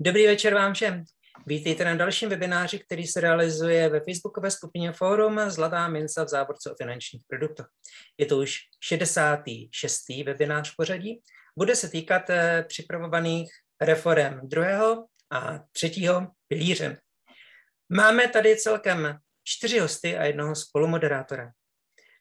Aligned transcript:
Dobrý 0.00 0.26
večer 0.26 0.54
vám 0.54 0.74
všem. 0.74 1.04
Vítejte 1.46 1.84
na 1.84 1.94
dalším 1.94 2.28
webináři, 2.28 2.78
který 2.78 3.06
se 3.06 3.20
realizuje 3.20 3.88
ve 3.88 4.00
facebookové 4.00 4.50
skupině 4.50 4.92
Fórum 4.92 5.40
Zlatá 5.50 5.88
mince 5.88 6.24
v 6.24 6.28
závorce 6.28 6.70
o 6.70 6.74
finančních 6.74 7.22
produktech. 7.28 7.66
Je 8.18 8.26
to 8.26 8.38
už 8.38 8.56
66. 8.80 10.02
webinář 10.26 10.72
v 10.72 10.76
pořadí. 10.76 11.22
Bude 11.58 11.76
se 11.76 11.88
týkat 11.88 12.30
eh, 12.30 12.64
připravovaných 12.68 13.50
reform 13.80 14.40
druhého 14.42 15.06
a 15.30 15.58
třetího 15.72 16.26
pilíře. 16.48 17.00
Máme 17.88 18.28
tady 18.28 18.56
celkem 18.56 19.18
čtyři 19.44 19.78
hosty 19.78 20.16
a 20.16 20.24
jednoho 20.24 20.54
spolumoderátora. 20.54 21.50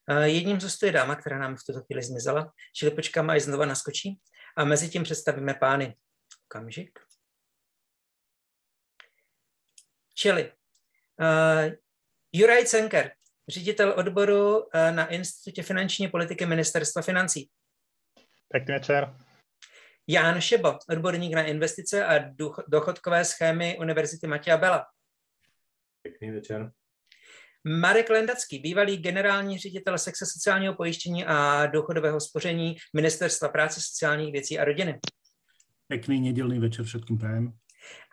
Eh, 0.10 0.30
jedním 0.30 0.60
z 0.60 0.64
hostů 0.64 0.86
je 0.86 0.92
dáma, 0.92 1.16
která 1.16 1.40
nám 1.40 1.56
v 1.56 1.64
tuto 1.68 1.82
chvíli 1.82 2.04
zmizela, 2.04 2.52
čili 2.76 2.92
počkáme, 2.92 3.34
až 3.34 3.42
znova 3.42 3.66
naskočí 3.66 4.20
a 4.58 4.66
mezi 4.66 4.90
tím 4.90 5.04
představíme 5.04 5.54
pány. 5.54 5.96
Okamžik. 6.48 7.05
Čili 10.18 10.52
uh, 11.20 11.74
Juraj 12.34 12.66
Cenker, 12.66 13.12
ředitel 13.50 13.94
odboru 13.98 14.58
uh, 14.58 14.66
na 14.92 15.08
Institutě 15.08 15.64
finanční 15.64 16.08
politiky 16.08 16.46
Ministerstva 16.46 17.02
financí. 17.02 17.50
Pěkný 18.52 18.74
večer. 18.74 19.16
Ján 20.08 20.42
Šebo, 20.42 20.78
odborník 20.90 21.34
na 21.34 21.44
investice 21.44 22.06
a 22.06 22.32
dochodkové 22.68 23.26
schémy 23.26 23.78
Univerzity 23.80 24.28
Matěja 24.28 24.58
Bela. 24.58 24.86
Pěkný 26.02 26.32
večer. 26.32 26.72
Marek 27.68 28.10
Lendacký, 28.10 28.60
bývalý 28.60 28.98
generální 28.98 29.58
ředitel 29.58 29.98
sexe 29.98 30.26
sociálního 30.26 30.74
pojištění 30.76 31.26
a 31.26 31.66
důchodového 31.66 32.22
spoření 32.22 32.76
Ministerstva 32.94 33.50
práce, 33.50 33.82
sociálních 33.82 34.32
věcí 34.32 34.60
a 34.60 34.66
rodiny. 34.66 35.00
Pěkný 35.88 36.22
nedělný 36.22 36.60
večer 36.60 36.86
všetkým 36.86 37.18
prajem. 37.18 37.54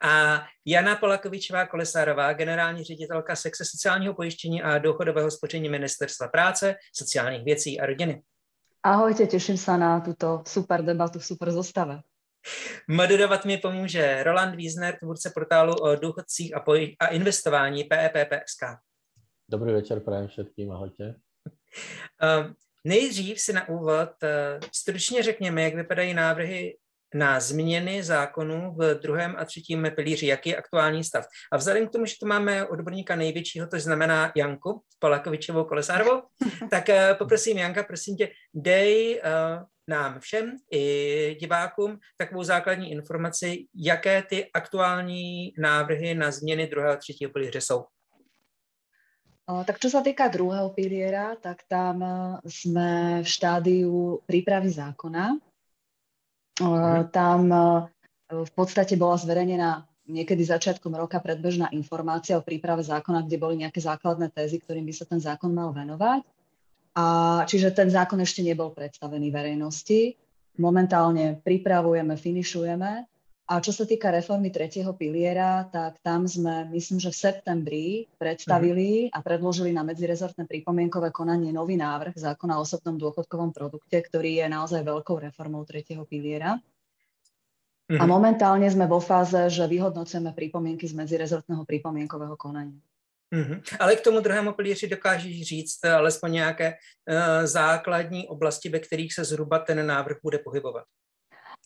A 0.02 0.42
Jana 0.66 0.96
Polakovičová 0.96 1.66
Kolesárová, 1.66 2.32
generální 2.32 2.84
ředitelka 2.84 3.36
sexe 3.36 3.64
sociálního 3.64 4.14
pojištění 4.14 4.62
a 4.62 4.78
důchodového 4.78 5.30
spoření 5.30 5.68
Ministerstva 5.68 6.28
práce, 6.28 6.74
sociálních 6.94 7.44
věcí 7.44 7.80
a 7.80 7.86
rodiny. 7.86 8.22
Ahojte, 8.82 9.30
teším 9.30 9.54
sa 9.54 9.78
na 9.78 10.02
túto 10.02 10.42
super 10.42 10.82
debatu 10.82 11.22
v 11.22 11.24
super 11.24 11.54
zostave. 11.54 12.02
Moderovat 12.90 13.44
mi 13.44 13.58
pomůže 13.58 14.22
Roland 14.22 14.54
Wiesner, 14.54 14.98
tvůrce 14.98 15.30
portálu 15.30 15.74
o 15.74 15.96
důchodcích 15.96 16.56
a, 16.56 16.60
poj- 16.64 16.96
a 16.98 17.06
investování 17.06 17.84
PEPPSK. 17.84 18.62
Dobrý 19.48 19.72
večer, 19.72 20.00
prajem 20.00 20.28
všetkým, 20.28 20.72
ahojte. 20.72 21.14
Uh, 22.22 22.50
nejdřív 22.84 23.40
si 23.40 23.52
na 23.52 23.68
úvod 23.68 24.10
uh, 24.22 24.60
stručně 24.74 25.22
řekněme, 25.22 25.62
jak 25.62 25.74
vypadají 25.74 26.14
návrhy 26.14 26.76
na 27.14 27.40
změny 27.40 28.02
zákonů 28.02 28.74
v 28.76 28.94
druhém 28.94 29.34
a 29.38 29.44
třetím 29.44 29.90
pilíři, 29.94 30.26
jaký 30.26 30.50
je 30.50 30.56
aktuální 30.56 31.04
stav. 31.04 31.24
A 31.52 31.56
vzhledem 31.56 31.88
k 31.88 31.90
tomu, 31.90 32.06
že 32.06 32.14
tu 32.20 32.26
máme 32.26 32.66
odborníka 32.66 33.16
největšího, 33.16 33.66
to 33.66 33.80
znamená 33.80 34.32
Janku 34.36 34.82
Polakovičovou 34.98 35.64
Kolesárovou, 35.64 36.22
tak 36.70 36.88
uh, 36.88 37.18
poprosím 37.18 37.58
Janka, 37.58 37.82
prosím 37.82 38.16
tě, 38.16 38.28
dej 38.54 39.20
uh, 39.24 39.64
nám 39.88 40.20
všem 40.20 40.56
i 40.72 41.36
divákům 41.40 41.98
takovou 42.16 42.42
základní 42.42 42.90
informaci, 42.90 43.66
jaké 43.74 44.22
ty 44.22 44.50
aktuální 44.54 45.52
návrhy 45.58 46.14
na 46.14 46.30
změny 46.30 46.66
druhého 46.66 46.92
a 46.92 46.96
třetího 46.96 47.30
pilíře 47.30 47.60
jsou. 47.60 47.84
Tak 49.42 49.82
čo 49.82 49.90
sa 49.90 50.06
týka 50.06 50.30
druhého 50.30 50.70
piliera, 50.70 51.34
tak 51.34 51.66
tam 51.66 51.98
sme 52.46 53.20
v 53.20 53.28
štádiu 53.28 54.22
prípravy 54.24 54.70
zákona. 54.70 55.34
Mhm. 56.62 57.10
Tam 57.10 57.40
v 58.32 58.52
podstate 58.56 58.96
bola 58.96 59.18
zverejnená 59.18 59.84
niekedy 60.08 60.42
začiatkom 60.46 60.94
roka 60.96 61.20
predbežná 61.20 61.68
informácia 61.74 62.38
o 62.38 62.42
príprave 62.44 62.82
zákona, 62.82 63.26
kde 63.26 63.36
boli 63.38 63.54
nejaké 63.60 63.82
základné 63.82 64.32
tézy, 64.32 64.58
ktorým 64.62 64.86
by 64.86 64.94
sa 64.94 65.04
ten 65.04 65.20
zákon 65.20 65.52
mal 65.52 65.74
venovať. 65.74 66.22
A 66.92 67.04
čiže 67.48 67.72
ten 67.72 67.88
zákon 67.88 68.20
ešte 68.20 68.44
nebol 68.44 68.72
predstavený 68.72 69.32
verejnosti. 69.32 70.16
Momentálne 70.60 71.40
pripravujeme, 71.40 72.12
finišujeme 72.12 73.11
a 73.42 73.58
čo 73.58 73.74
sa 73.74 73.82
týka 73.82 74.14
reformy 74.14 74.54
tretieho 74.54 74.94
piliera, 74.94 75.66
tak 75.66 75.98
tam 76.00 76.30
sme, 76.30 76.70
myslím, 76.70 77.02
že 77.02 77.10
v 77.10 77.20
septembri 77.26 77.86
predstavili 78.14 79.10
a 79.10 79.18
predložili 79.18 79.74
na 79.74 79.82
medzirezortné 79.82 80.46
pripomienkové 80.46 81.10
konanie 81.10 81.50
nový 81.50 81.74
návrh 81.74 82.14
zákona 82.14 82.56
o 82.56 82.62
osobnom 82.62 82.94
dôchodkovom 82.96 83.50
produkte, 83.50 83.98
ktorý 83.98 84.40
je 84.40 84.46
naozaj 84.46 84.86
veľkou 84.86 85.18
reformou 85.18 85.66
tretieho 85.66 86.06
piliera. 86.06 86.62
A 87.92 88.08
momentálne 88.08 88.64
sme 88.72 88.88
vo 88.88 89.02
fáze, 89.02 89.36
že 89.52 89.68
vyhodnocujeme 89.68 90.32
pripomienky 90.32 90.88
z 90.88 90.96
medzirezortného 90.96 91.66
pripomienkového 91.68 92.38
konania. 92.40 92.78
Mm-hmm. 93.32 93.58
Ale 93.80 93.96
k 93.96 94.04
tomu 94.04 94.20
druhému 94.20 94.52
pilíři 94.52 94.88
dokážeš 94.88 95.42
říct 95.42 95.84
alespoň 95.84 96.32
nějaké 96.32 96.68
uh, 96.72 97.44
základní 97.44 98.28
oblasti, 98.28 98.68
ve 98.68 98.78
kterých 98.78 99.14
se 99.14 99.24
zhruba 99.24 99.58
ten 99.58 99.86
návrh 99.86 100.16
bude 100.22 100.38
pohybovat? 100.38 100.84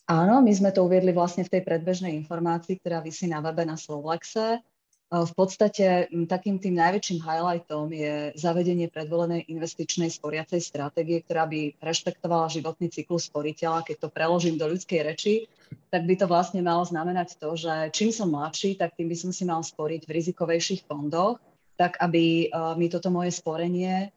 Áno, 0.07 0.39
my 0.39 0.51
sme 0.55 0.71
to 0.71 0.87
uviedli 0.87 1.11
vlastne 1.11 1.43
v 1.43 1.51
tej 1.51 1.61
predbežnej 1.67 2.15
informácii, 2.15 2.79
ktorá 2.79 3.03
vysí 3.03 3.27
na 3.27 3.43
webe 3.43 3.67
na 3.67 3.75
Slovlexe. 3.75 4.63
V 5.07 5.33
podstate 5.35 6.07
takým 6.27 6.59
tým 6.59 6.79
najväčším 6.79 7.23
highlightom 7.23 7.91
je 7.91 8.31
zavedenie 8.35 8.91
predvolenej 8.91 9.47
investičnej 9.51 10.11
sporiacej 10.11 10.59
stratégie, 10.63 11.23
ktorá 11.23 11.47
by 11.47 11.79
rešpektovala 11.79 12.51
životný 12.51 12.91
cyklus 12.91 13.27
sporiteľa. 13.31 13.87
Keď 13.87 14.03
to 14.03 14.11
preložím 14.11 14.55
do 14.55 14.67
ľudskej 14.67 14.99
reči, 15.03 15.47
tak 15.91 16.07
by 16.07 16.15
to 16.15 16.27
vlastne 16.27 16.63
malo 16.63 16.83
znamenať 16.87 17.39
to, 17.39 17.55
že 17.55 17.91
čím 17.95 18.11
som 18.11 18.31
mladší, 18.31 18.79
tak 18.79 18.95
tým 18.95 19.11
by 19.11 19.15
som 19.15 19.31
si 19.35 19.43
mal 19.47 19.59
sporiť 19.59 20.07
v 20.07 20.11
rizikovejších 20.11 20.87
fondoch, 20.87 21.39
tak 21.75 21.99
aby 21.99 22.51
mi 22.79 22.87
toto 22.87 23.07
moje 23.11 23.31
sporenie, 23.31 24.11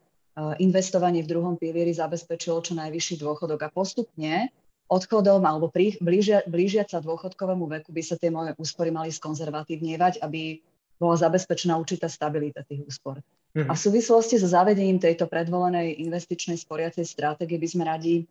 investovanie 0.59 1.23
v 1.23 1.31
druhom 1.35 1.55
pilieri 1.59 1.91
zabezpečilo 1.91 2.63
čo 2.63 2.75
najvyšší 2.79 3.19
dôchodok. 3.19 3.59
A 3.63 3.71
postupne 3.71 4.51
odchodom 4.91 5.39
alebo 5.47 5.71
prí, 5.71 5.95
blížia, 6.03 6.43
blížiať 6.43 6.93
sa 6.93 6.99
dôchodkovému 6.99 7.63
veku 7.79 7.95
by 7.95 8.03
sa 8.03 8.19
tie 8.19 8.27
moje 8.27 8.51
úspory 8.59 8.91
mali 8.91 9.07
skonzervatívnievať, 9.07 10.19
aby 10.19 10.59
bola 10.99 11.15
zabezpečená 11.15 11.79
určitá 11.79 12.11
stabilita 12.11 12.61
tých 12.67 12.83
úspor. 12.83 13.23
Mm-hmm. 13.55 13.71
A 13.71 13.73
v 13.73 13.83
súvislosti 13.83 14.37
so 14.37 14.51
zavedením 14.51 14.99
tejto 14.99 15.25
predvolenej 15.25 15.97
investičnej 16.03 16.59
sporiacej 16.59 17.07
stratégie 17.07 17.57
by 17.57 17.67
sme 17.71 17.83
radi 17.87 18.27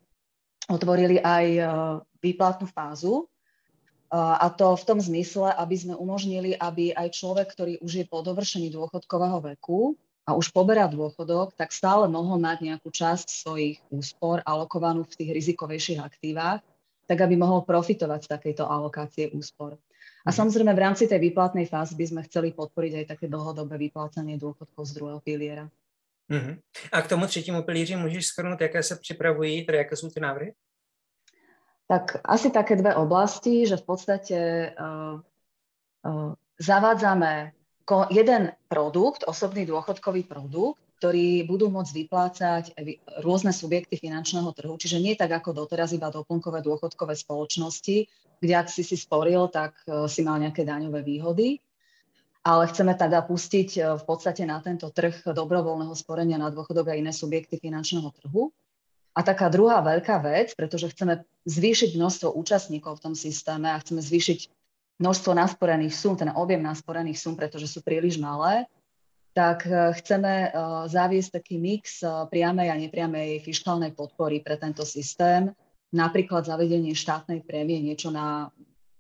otvorili 0.70 1.18
aj 1.18 1.46
uh, 1.58 1.66
výplatnú 2.22 2.70
fázu, 2.70 3.26
uh, 3.26 4.38
a 4.38 4.46
to 4.54 4.76
v 4.78 4.86
tom 4.86 5.02
zmysle, 5.02 5.50
aby 5.56 5.74
sme 5.74 5.98
umožnili, 5.98 6.54
aby 6.54 6.94
aj 6.94 7.10
človek, 7.16 7.50
ktorý 7.50 7.82
už 7.82 7.92
je 8.00 8.06
po 8.06 8.22
dovršení 8.22 8.70
dôchodkového 8.70 9.42
veku, 9.56 9.98
a 10.26 10.36
už 10.36 10.52
poberá 10.52 10.86
dôchodok, 10.86 11.56
tak 11.56 11.72
stále 11.72 12.06
mohol 12.06 12.38
mať 12.38 12.62
nejakú 12.62 12.92
časť 12.92 13.26
svojich 13.26 13.80
úspor 13.90 14.44
alokovanú 14.44 15.02
v 15.08 15.16
tých 15.16 15.30
rizikovejších 15.32 16.00
aktívach, 16.00 16.60
tak 17.10 17.18
aby 17.26 17.34
mohol 17.34 17.66
profitovať 17.66 18.20
z 18.24 18.28
takejto 18.38 18.64
alokácie 18.68 19.32
úspor. 19.34 19.74
A 20.22 20.30
mhm. 20.30 20.36
samozrejme 20.36 20.72
v 20.76 20.82
rámci 20.84 21.08
tej 21.08 21.18
výplatnej 21.18 21.66
fázy 21.66 21.96
by 21.96 22.06
sme 22.06 22.20
chceli 22.28 22.52
podporiť 22.52 22.92
aj 23.02 23.04
také 23.16 23.26
dlhodobé 23.26 23.80
vyplácanie 23.80 24.36
dôchodkov 24.36 24.84
z 24.86 24.92
druhého 25.00 25.20
piliera. 25.24 25.66
Uh-huh. 26.30 26.54
A 26.92 27.02
k 27.02 27.08
tomu 27.08 27.26
třetímu 27.26 27.62
pilíři 27.62 27.96
můžeš 27.96 28.26
shrnout, 28.26 28.60
jaké 28.60 28.82
se 28.82 28.96
připravují, 28.96 29.66
teda 29.66 29.78
jaké 29.78 29.96
jsou 29.96 30.10
ty 30.10 30.20
návrhy? 30.20 30.54
Tak 31.88 32.22
asi 32.24 32.50
také 32.50 32.76
dve 32.76 32.94
oblasti, 32.94 33.66
že 33.66 33.76
v 33.76 33.82
podstate 33.82 34.36
uh, 34.78 35.20
uh, 36.06 36.34
zavádzame 36.60 37.52
jeden 38.10 38.54
produkt, 38.70 39.26
osobný 39.26 39.66
dôchodkový 39.66 40.24
produkt, 40.26 40.78
ktorý 41.00 41.48
budú 41.48 41.72
môcť 41.72 41.92
vyplácať 41.96 42.64
rôzne 43.24 43.56
subjekty 43.56 43.96
finančného 43.96 44.52
trhu. 44.52 44.76
Čiže 44.76 45.00
nie 45.00 45.16
tak 45.16 45.32
ako 45.32 45.64
doteraz 45.64 45.96
iba 45.96 46.12
doplnkové 46.12 46.60
dôchodkové 46.60 47.16
spoločnosti, 47.16 48.04
kde 48.36 48.52
ak 48.52 48.68
si 48.68 48.84
si 48.84 49.00
sporil, 49.00 49.48
tak 49.48 49.80
e, 49.88 50.04
si 50.12 50.20
mal 50.20 50.36
nejaké 50.36 50.60
daňové 50.60 51.00
výhody. 51.00 51.56
Ale 52.44 52.68
chceme 52.68 52.92
teda 52.92 53.24
pustiť 53.24 53.68
e, 53.76 53.80
v 53.96 54.04
podstate 54.04 54.44
na 54.44 54.60
tento 54.60 54.92
trh 54.92 55.32
dobrovoľného 55.32 55.96
sporenia 55.96 56.36
na 56.36 56.52
dôchodok 56.52 56.92
a 56.92 56.98
iné 57.00 57.16
subjekty 57.16 57.56
finančného 57.56 58.12
trhu. 58.20 58.52
A 59.16 59.24
taká 59.24 59.48
druhá 59.48 59.80
veľká 59.80 60.20
vec, 60.20 60.52
pretože 60.52 60.92
chceme 60.92 61.24
zvýšiť 61.48 61.96
množstvo 61.96 62.28
účastníkov 62.36 63.00
v 63.00 63.04
tom 63.08 63.14
systéme 63.16 63.72
a 63.72 63.80
chceme 63.80 64.04
zvýšiť 64.04 64.59
množstvo 65.00 65.32
nasporených 65.32 65.96
sum, 65.96 66.14
ten 66.14 66.28
objem 66.30 66.60
nasporených 66.60 67.16
sum, 67.16 67.34
pretože 67.34 67.66
sú 67.66 67.80
príliš 67.80 68.20
malé, 68.20 68.68
tak 69.32 69.64
e, 69.66 69.94
chceme 69.96 70.32
e, 70.46 70.48
zaviesť 70.90 71.40
taký 71.40 71.56
mix 71.56 72.02
e, 72.02 72.06
priamej 72.28 72.68
a 72.68 72.76
nepriamej 72.76 73.40
fiskálnej 73.40 73.96
podpory 73.96 74.44
pre 74.44 74.60
tento 74.60 74.82
systém. 74.84 75.54
Napríklad 75.90 76.46
zavedenie 76.46 76.94
štátnej 76.94 77.42
prémie, 77.42 77.82
niečo 77.82 78.14
na 78.14 78.52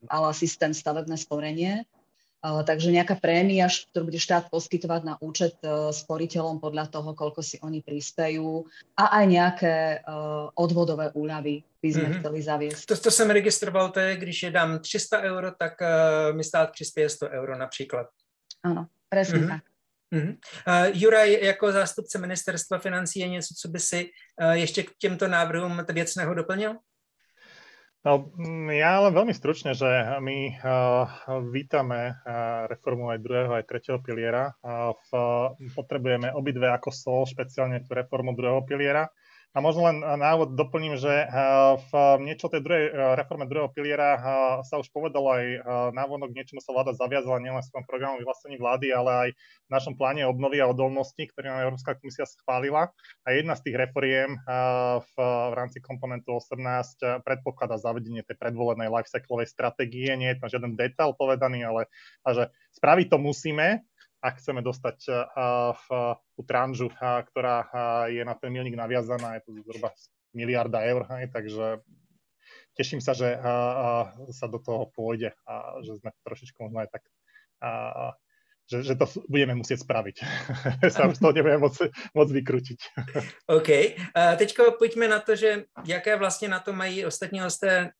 ale 0.08 0.32
systém 0.32 0.72
stavebné 0.72 1.12
sporenie. 1.20 1.84
Takže 2.40 2.88
nejaká 2.88 3.20
prémia, 3.20 3.68
ktorú 3.68 4.08
bude 4.08 4.16
štát 4.16 4.48
poskytovať 4.48 5.04
na 5.04 5.14
účet 5.20 5.60
sporiteľom 5.92 6.56
podľa 6.56 6.88
toho, 6.88 7.12
koľko 7.12 7.44
si 7.44 7.60
oni 7.60 7.84
prispejú 7.84 8.64
a 8.96 9.20
aj 9.20 9.24
nejaké 9.28 9.74
odvodové 10.56 11.12
úľavy 11.12 11.60
by 11.82 11.88
sme 11.92 12.02
mm-hmm. 12.02 12.20
chceli 12.20 12.40
zaviesť. 12.42 12.82
To, 12.86 12.94
to 12.96 13.10
jsem 13.10 13.30
registroval, 13.30 13.90
to 13.90 14.00
je, 14.00 14.16
když 14.16 14.42
je 14.42 14.50
dám 14.50 14.78
300 14.78 15.20
euro, 15.20 15.50
tak 15.58 15.80
uh, 15.80 16.36
mi 16.36 16.44
stát 16.44 16.72
přispěje 16.72 17.08
100 17.08 17.28
euro 17.28 17.58
například. 17.58 18.06
Áno, 18.64 18.86
presne 19.08 19.38
mm-hmm. 19.38 19.48
tak. 19.48 19.64
Uh-huh. 20.10 20.36
Uh, 20.68 20.86
Juraj, 20.92 21.38
jako 21.42 21.72
zástupce 21.72 22.18
ministerstva 22.18 22.78
financí, 22.78 23.20
je 23.20 23.28
něco, 23.28 23.54
co 23.54 23.68
by 23.68 23.78
si 23.78 24.10
uh, 24.42 24.50
ještě 24.52 24.82
k 24.82 24.96
těmto 24.98 25.28
návrhům 25.28 25.80
věcného 25.92 26.34
doplnil? 26.34 26.76
No, 28.00 28.32
mm, 28.32 28.72
ja 28.80 28.96
len 29.04 29.12
veľmi 29.12 29.36
stručne, 29.36 29.76
že 29.76 29.84
my 30.24 30.56
uh, 30.56 31.04
vítame 31.52 32.16
uh, 32.16 32.64
reformu 32.64 33.12
aj 33.12 33.20
druhého, 33.20 33.52
aj 33.60 33.68
tretieho 33.68 34.00
piliera. 34.00 34.56
Uh, 34.64 34.96
v, 35.04 35.08
potrebujeme 35.76 36.32
obidve 36.32 36.72
ako 36.72 36.88
sol, 36.96 37.28
špeciálne 37.28 37.84
tú 37.84 37.92
reformu 37.92 38.32
druhého 38.32 38.64
piliera. 38.64 39.04
A 39.50 39.58
možno 39.58 39.90
len 39.90 39.98
na 39.98 40.38
úvod 40.38 40.54
doplním, 40.54 40.94
že 40.94 41.10
eh, 41.10 41.30
v 41.90 42.22
niečo 42.22 42.46
tej 42.46 42.62
druhej 42.62 42.86
eh, 42.86 42.94
reforme 43.18 43.50
druhého 43.50 43.66
piliera 43.74 44.14
eh, 44.14 44.20
sa 44.62 44.78
už 44.78 44.86
povedalo 44.94 45.26
aj 45.26 45.44
návonok, 45.90 46.30
niečomu 46.30 46.62
sa 46.62 46.70
vláda 46.70 46.94
zaviazala 46.94 47.42
nielen 47.42 47.58
v 47.58 47.66
svojom 47.66 47.86
programu 47.86 48.22
vyhlásení 48.22 48.56
vlády, 48.62 48.94
ale 48.94 49.10
aj 49.10 49.30
v 49.34 49.70
našom 49.70 49.94
pláne 49.98 50.22
obnovy 50.22 50.62
a 50.62 50.70
odolnosti, 50.70 51.18
ktorý 51.18 51.50
nám 51.50 51.66
Európska 51.66 51.98
komisia 51.98 52.26
schválila. 52.26 52.94
A 53.26 53.34
jedna 53.34 53.58
z 53.58 53.70
tých 53.70 53.76
reforiem 53.78 54.38
v, 55.02 55.14
v 55.22 55.54
rámci 55.54 55.78
komponentu 55.82 56.38
18 56.38 57.22
predpokladá 57.22 57.78
zavedenie 57.78 58.26
tej 58.26 58.38
predvolenej 58.38 58.90
lifecyclovej 58.90 59.46
stratégie. 59.50 60.10
Nie 60.18 60.34
je 60.34 60.38
tam 60.42 60.50
žiaden 60.50 60.72
detail 60.74 61.14
povedaný, 61.14 61.66
ale 61.66 61.90
že 62.26 62.50
spraviť 62.78 63.06
to 63.10 63.18
musíme, 63.18 63.82
ak 64.20 64.38
chceme 64.38 64.60
dostať 64.60 64.98
v 65.74 65.86
tú 66.36 66.42
tranžu, 66.44 66.92
ktorá 67.00 67.64
je 68.12 68.20
na 68.20 68.36
ten 68.36 68.52
milník 68.52 68.76
naviazaná, 68.76 69.40
je 69.40 69.48
to 69.48 69.50
zhruba 69.64 69.90
miliarda 70.36 70.84
eur, 70.84 71.08
hej, 71.16 71.32
takže 71.32 71.80
teším 72.76 73.00
sa, 73.00 73.16
že 73.16 73.34
sa 74.30 74.46
do 74.46 74.60
toho 74.60 74.92
pôjde 74.92 75.32
a 75.48 75.80
že 75.82 75.98
sme 75.98 76.12
trošičku 76.24 76.56
možno 76.60 76.84
aj 76.84 76.88
tak 76.92 77.02
že, 78.70 78.86
že 78.86 78.94
to 78.94 79.06
budeme 79.26 79.58
musieť 79.58 79.82
spraviť. 79.82 80.16
sa 80.94 81.10
už 81.10 81.18
to 81.18 81.34
nebudeme 81.34 81.58
môcť, 81.58 81.90
môcť 82.14 82.32
vykrútiť. 82.38 82.78
OK. 83.58 83.70
Teďko 84.14 84.78
pojďme 84.78 85.10
na 85.10 85.18
to, 85.18 85.34
že 85.36 85.66
jaké 85.84 86.16
vlastně 86.16 86.48
na 86.48 86.60
to 86.60 86.72
mají 86.72 87.04
ostatní 87.04 87.40
hosté 87.40 87.90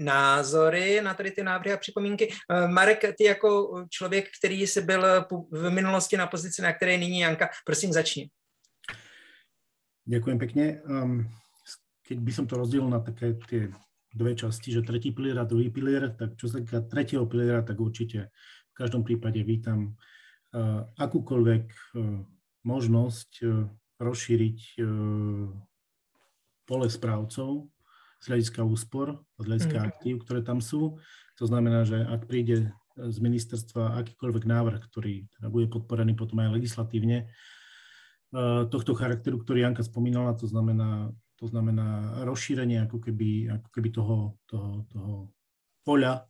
názory 0.00 1.00
na 1.00 1.14
tady 1.14 1.30
ty 1.30 1.42
návrhy 1.42 1.72
a 1.72 1.76
připomínky. 1.76 2.28
Eh, 2.50 2.68
Marek, 2.68 3.04
ty 3.18 3.24
jako 3.24 3.84
člověk, 3.90 4.28
který 4.38 4.66
jsi 4.66 4.80
byl 4.82 5.26
v 5.50 5.70
minulosti 5.70 6.16
na 6.16 6.26
pozici, 6.26 6.62
na 6.62 6.72
které 6.72 6.98
nyní 6.98 7.20
Janka, 7.20 7.48
prosím 7.64 7.92
začni. 7.92 8.30
Ďakujem 10.10 10.38
pekne. 10.42 10.82
Um, 10.82 11.28
keď 12.02 12.18
by 12.18 12.32
som 12.34 12.44
to 12.50 12.58
rozdielil 12.58 12.90
na 12.90 12.98
také 12.98 13.38
tie 13.46 13.70
dve 14.10 14.34
časti, 14.34 14.74
že 14.74 14.82
tretí 14.82 15.14
pilier 15.14 15.38
a 15.38 15.46
druhý 15.46 15.70
pilier, 15.70 16.10
tak 16.18 16.34
čo 16.34 16.50
sa 16.50 16.58
týka 16.58 16.82
tretieho 16.82 17.30
piliera, 17.30 17.62
tak 17.62 17.78
určite 17.78 18.34
v 18.34 18.74
každom 18.74 19.06
prípade 19.06 19.38
vítam 19.46 19.94
uh, 20.56 20.82
akúkoľvek 20.98 21.64
uh, 21.70 22.26
možnosť 22.66 23.30
uh, 23.46 23.70
rozšíriť 24.00 24.80
pole 26.64 26.88
správcov 26.88 27.68
z 28.20 28.24
hľadiska 28.28 28.60
úspor, 28.62 29.24
z 29.40 29.44
hľadiska 29.48 29.76
mm. 29.80 29.84
aktív, 29.88 30.14
ktoré 30.22 30.40
tam 30.44 30.60
sú. 30.60 31.00
To 31.40 31.44
znamená, 31.48 31.88
že 31.88 32.04
ak 32.04 32.28
príde 32.28 32.70
z 33.00 33.16
ministerstva 33.18 33.96
akýkoľvek 34.04 34.44
návrh, 34.44 34.80
ktorý 34.92 35.24
teda 35.40 35.48
bude 35.48 35.72
podporený 35.72 36.12
potom 36.12 36.44
aj 36.44 36.52
legislatívne, 36.52 37.26
eh, 37.26 38.62
tohto 38.68 38.92
charakteru, 38.92 39.40
ktorý 39.40 39.64
Janka 39.64 39.80
spomínala, 39.80 40.36
to 40.36 40.44
znamená, 40.44 41.08
to 41.40 41.48
znamená 41.48 42.20
rozšírenie 42.28 42.84
ako 42.84 43.00
keby, 43.00 43.48
ako 43.48 43.68
keby 43.72 43.88
toho, 43.88 44.36
toho, 44.44 44.84
toho 44.92 45.12
poľa 45.80 46.28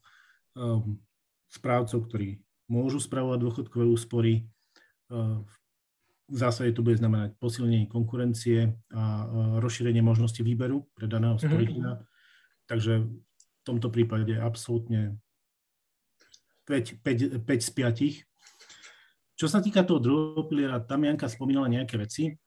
um, 0.55 1.03
správcov, 1.51 2.07
ktorí 2.07 2.39
môžu 2.71 3.03
spravovať 3.03 3.39
dôchodkové 3.43 3.85
úspory 3.91 4.47
uh, 5.11 5.43
v 5.43 5.55
v 6.31 6.37
zásade 6.39 6.71
to 6.73 6.87
bude 6.87 7.03
znamenať 7.03 7.35
posilnenie 7.43 7.91
konkurencie 7.91 8.71
a 8.95 9.27
rozšírenie 9.59 9.99
možnosti 10.01 10.39
výberu 10.41 10.87
pre 10.95 11.11
daného 11.11 11.35
mhm. 11.37 11.43
sporiteľa. 11.43 11.95
Mm-hmm. 11.99 12.09
Takže 12.71 12.93
v 13.03 13.63
tomto 13.67 13.91
prípade 13.91 14.39
absolútne 14.39 15.19
5, 16.71 17.03
5, 17.03 17.43
5 17.43 17.67
z 17.67 17.71
5. 18.23 18.31
Čo 19.35 19.47
sa 19.51 19.59
týka 19.59 19.83
toho 19.83 19.99
druhého 19.99 20.47
piliera, 20.47 20.79
tam 20.79 21.03
Janka 21.03 21.27
spomínala 21.27 21.67
nejaké 21.67 21.99
veci. 21.99 22.39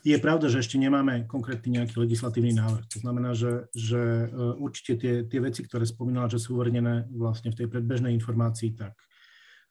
Je 0.00 0.16
pravda, 0.16 0.48
že 0.48 0.64
ešte 0.64 0.80
nemáme 0.80 1.28
konkrétny 1.28 1.76
nejaký 1.76 2.00
legislatívny 2.00 2.56
návrh. 2.56 2.88
To 2.96 2.98
znamená, 3.04 3.36
že, 3.36 3.68
že 3.76 4.00
e, 4.00 4.56
určite 4.56 4.96
tie, 4.96 5.14
tie 5.28 5.40
veci, 5.44 5.60
ktoré 5.60 5.84
spomínala, 5.84 6.32
že 6.32 6.40
sú 6.40 6.56
uvernené 6.56 7.06
vlastne 7.12 7.52
v 7.52 7.58
tej 7.60 7.66
predbežnej 7.68 8.16
informácii, 8.16 8.72
tak 8.72 8.96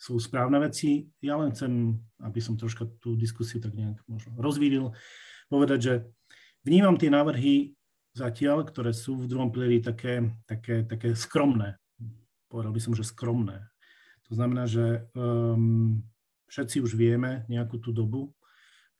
sú 0.01 0.17
správne 0.17 0.57
veci. 0.57 1.05
Ja 1.21 1.37
len 1.37 1.53
chcem, 1.53 1.93
aby 2.25 2.41
som 2.41 2.57
troška 2.57 2.89
tú 2.97 3.13
diskusiu 3.13 3.61
tak 3.61 3.77
nejak 3.77 4.01
možno 4.09 4.33
rozvídil, 4.41 4.97
povedať, 5.45 5.79
že 5.79 5.93
vnímam 6.65 6.97
tie 6.97 7.13
návrhy 7.13 7.77
zatiaľ, 8.17 8.65
ktoré 8.65 8.97
sú 8.97 9.13
v 9.21 9.29
druhom 9.29 9.53
pilieri 9.53 9.77
také, 9.77 10.25
také, 10.49 10.81
také 10.89 11.13
skromné. 11.13 11.77
Povedal 12.49 12.73
by 12.73 12.81
som, 12.81 12.97
že 12.97 13.05
skromné. 13.05 13.61
To 14.25 14.33
znamená, 14.33 14.65
že 14.65 15.05
um, 15.13 16.01
všetci 16.49 16.81
už 16.81 16.97
vieme 16.97 17.45
nejakú 17.45 17.77
tú 17.77 17.93
dobu. 17.93 18.33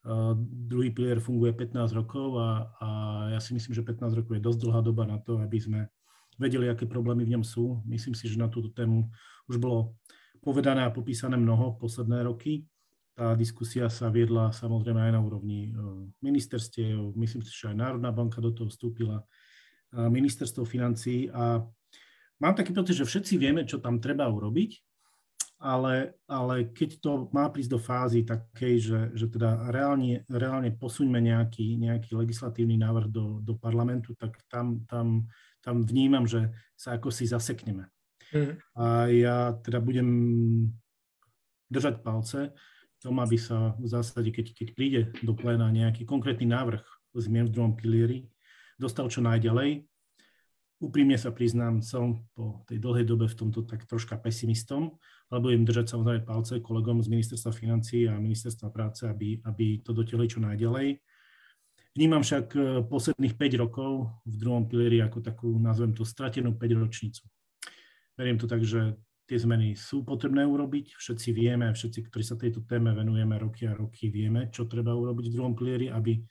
Uh, 0.06 0.38
druhý 0.45 0.94
pilier 0.94 1.18
funguje 1.18 1.50
15 1.50 1.97
rokov 1.97 2.38
a, 2.38 2.69
a 2.77 2.89
ja 3.33 3.39
si 3.42 3.57
myslím, 3.57 3.74
že 3.74 3.81
15 3.81 4.21
rokov 4.21 4.38
je 4.38 4.45
dosť 4.45 4.59
dlhá 4.69 4.81
doba 4.86 5.09
na 5.09 5.18
to, 5.18 5.42
aby 5.42 5.57
sme 5.57 5.89
vedeli, 6.38 6.69
aké 6.69 6.86
problémy 6.86 7.25
v 7.25 7.38
ňom 7.38 7.44
sú. 7.44 7.81
Myslím 7.89 8.13
si, 8.13 8.30
že 8.30 8.38
na 8.38 8.50
túto 8.50 8.69
tému 8.69 9.09
už 9.50 9.57
bolo 9.57 9.97
povedané 10.42 10.84
a 10.84 10.94
popísané 10.94 11.38
mnoho 11.38 11.78
posledné 11.78 12.26
roky. 12.26 12.66
Tá 13.14 13.38
diskusia 13.38 13.88
sa 13.88 14.10
viedla 14.10 14.50
samozrejme 14.50 14.98
aj 14.98 15.14
na 15.14 15.22
úrovni 15.22 15.70
e, 15.70 15.72
ministerstiev, 16.26 17.14
myslím 17.16 17.46
si, 17.46 17.54
že 17.54 17.72
aj 17.72 17.78
Národná 17.78 18.10
banka 18.10 18.42
do 18.42 18.50
toho 18.50 18.68
vstúpila, 18.68 19.22
ministerstvo 19.92 20.64
financí 20.64 21.28
a 21.28 21.60
mám 22.40 22.56
taký 22.56 22.72
pocit, 22.72 22.96
že 22.96 23.04
všetci 23.04 23.36
vieme, 23.36 23.68
čo 23.68 23.84
tam 23.84 24.00
treba 24.00 24.24
urobiť, 24.32 24.80
ale, 25.62 26.18
ale 26.26 26.74
keď 26.74 26.90
to 26.98 27.12
má 27.30 27.45
prísť 27.52 27.71
do 27.76 27.80
fázy 27.80 28.26
takej, 28.26 28.76
že, 28.81 29.00
že 29.14 29.26
teda 29.30 29.69
reálne, 29.69 30.26
reálne 30.26 30.74
posuňme 30.74 31.21
nejaký, 31.21 31.78
nejaký 31.78 32.18
legislatívny 32.18 32.81
návrh 32.81 33.07
do, 33.14 33.44
do 33.45 33.54
parlamentu, 33.60 34.18
tak 34.18 34.42
tam, 34.50 34.81
tam, 34.90 35.30
tam 35.62 35.86
vnímam, 35.86 36.26
že 36.26 36.50
sa 36.74 36.98
ako 36.98 37.14
si 37.14 37.30
zasekneme. 37.30 37.86
Mm. 38.31 38.56
A 38.80 38.85
ja 39.11 39.38
teda 39.59 39.83
budem 39.83 40.09
držať 41.71 42.04
palce 42.04 42.56
tom, 43.02 43.18
aby 43.18 43.35
sa 43.35 43.73
v 43.81 43.90
zásade, 43.90 44.30
keď, 44.30 44.54
keď 44.54 44.68
príde 44.78 45.02
do 45.26 45.33
pléna 45.33 45.73
nejaký 45.73 46.06
konkrétny 46.06 46.45
návrh 46.45 46.85
zmien 47.18 47.50
v 47.50 47.54
druhom 47.57 47.73
pilieri, 47.73 48.30
dostal 48.78 49.09
čo 49.09 49.26
najďalej. 49.26 49.83
Úprimne 50.81 51.18
sa 51.18 51.30
priznám, 51.33 51.81
som 51.81 52.26
po 52.33 52.66
tej 52.66 52.81
dlhej 52.81 53.06
dobe 53.06 53.30
v 53.30 53.38
tomto 53.38 53.66
tak 53.66 53.85
troška 53.85 54.18
pesimistom, 54.18 54.97
ale 55.30 55.42
budem 55.42 55.66
držať 55.66 55.94
samozrejme 55.94 56.26
palce 56.26 56.57
kolegom 56.61 57.02
z 57.02 57.09
Ministerstva 57.09 57.52
financí 57.54 58.09
a 58.09 58.18
Ministerstva 58.18 58.73
práce, 58.73 59.06
aby, 59.06 59.42
aby 59.45 59.81
to 59.85 59.94
dotiahli 59.94 60.26
čo 60.30 60.40
najďalej. 60.42 60.97
Vnímam 61.92 62.23
však 62.23 62.45
eh, 62.56 62.61
posledných 62.85 63.35
5 63.35 63.61
rokov 63.61 64.09
v 64.26 64.35
druhom 64.38 64.66
pilieri 64.66 65.04
ako 65.06 65.19
takú, 65.21 65.50
nazvem 65.57 65.94
to, 65.94 66.02
stratenú 66.02 66.56
5-ročnicu. 66.57 67.30
Verím 68.21 68.37
to 68.37 68.45
tak, 68.45 68.61
že 68.61 69.01
tie 69.25 69.42
zmeny 69.42 69.73
sú 69.73 70.06
potrebné 70.06 70.45
urobiť. 70.45 70.94
Všetci 70.94 71.33
vieme, 71.33 71.73
všetci, 71.73 72.06
ktorí 72.06 72.21
sa 72.21 72.37
tejto 72.37 72.61
téme 72.69 72.94
venujeme 72.94 73.33
roky 73.42 73.66
a 73.66 73.73
roky, 73.73 74.13
vieme, 74.13 74.54
čo 74.54 74.69
treba 74.69 74.94
urobiť 74.94 75.25
v 75.25 75.33
druhom 75.33 75.57
pilieri, 75.57 75.90
aby 75.90 76.21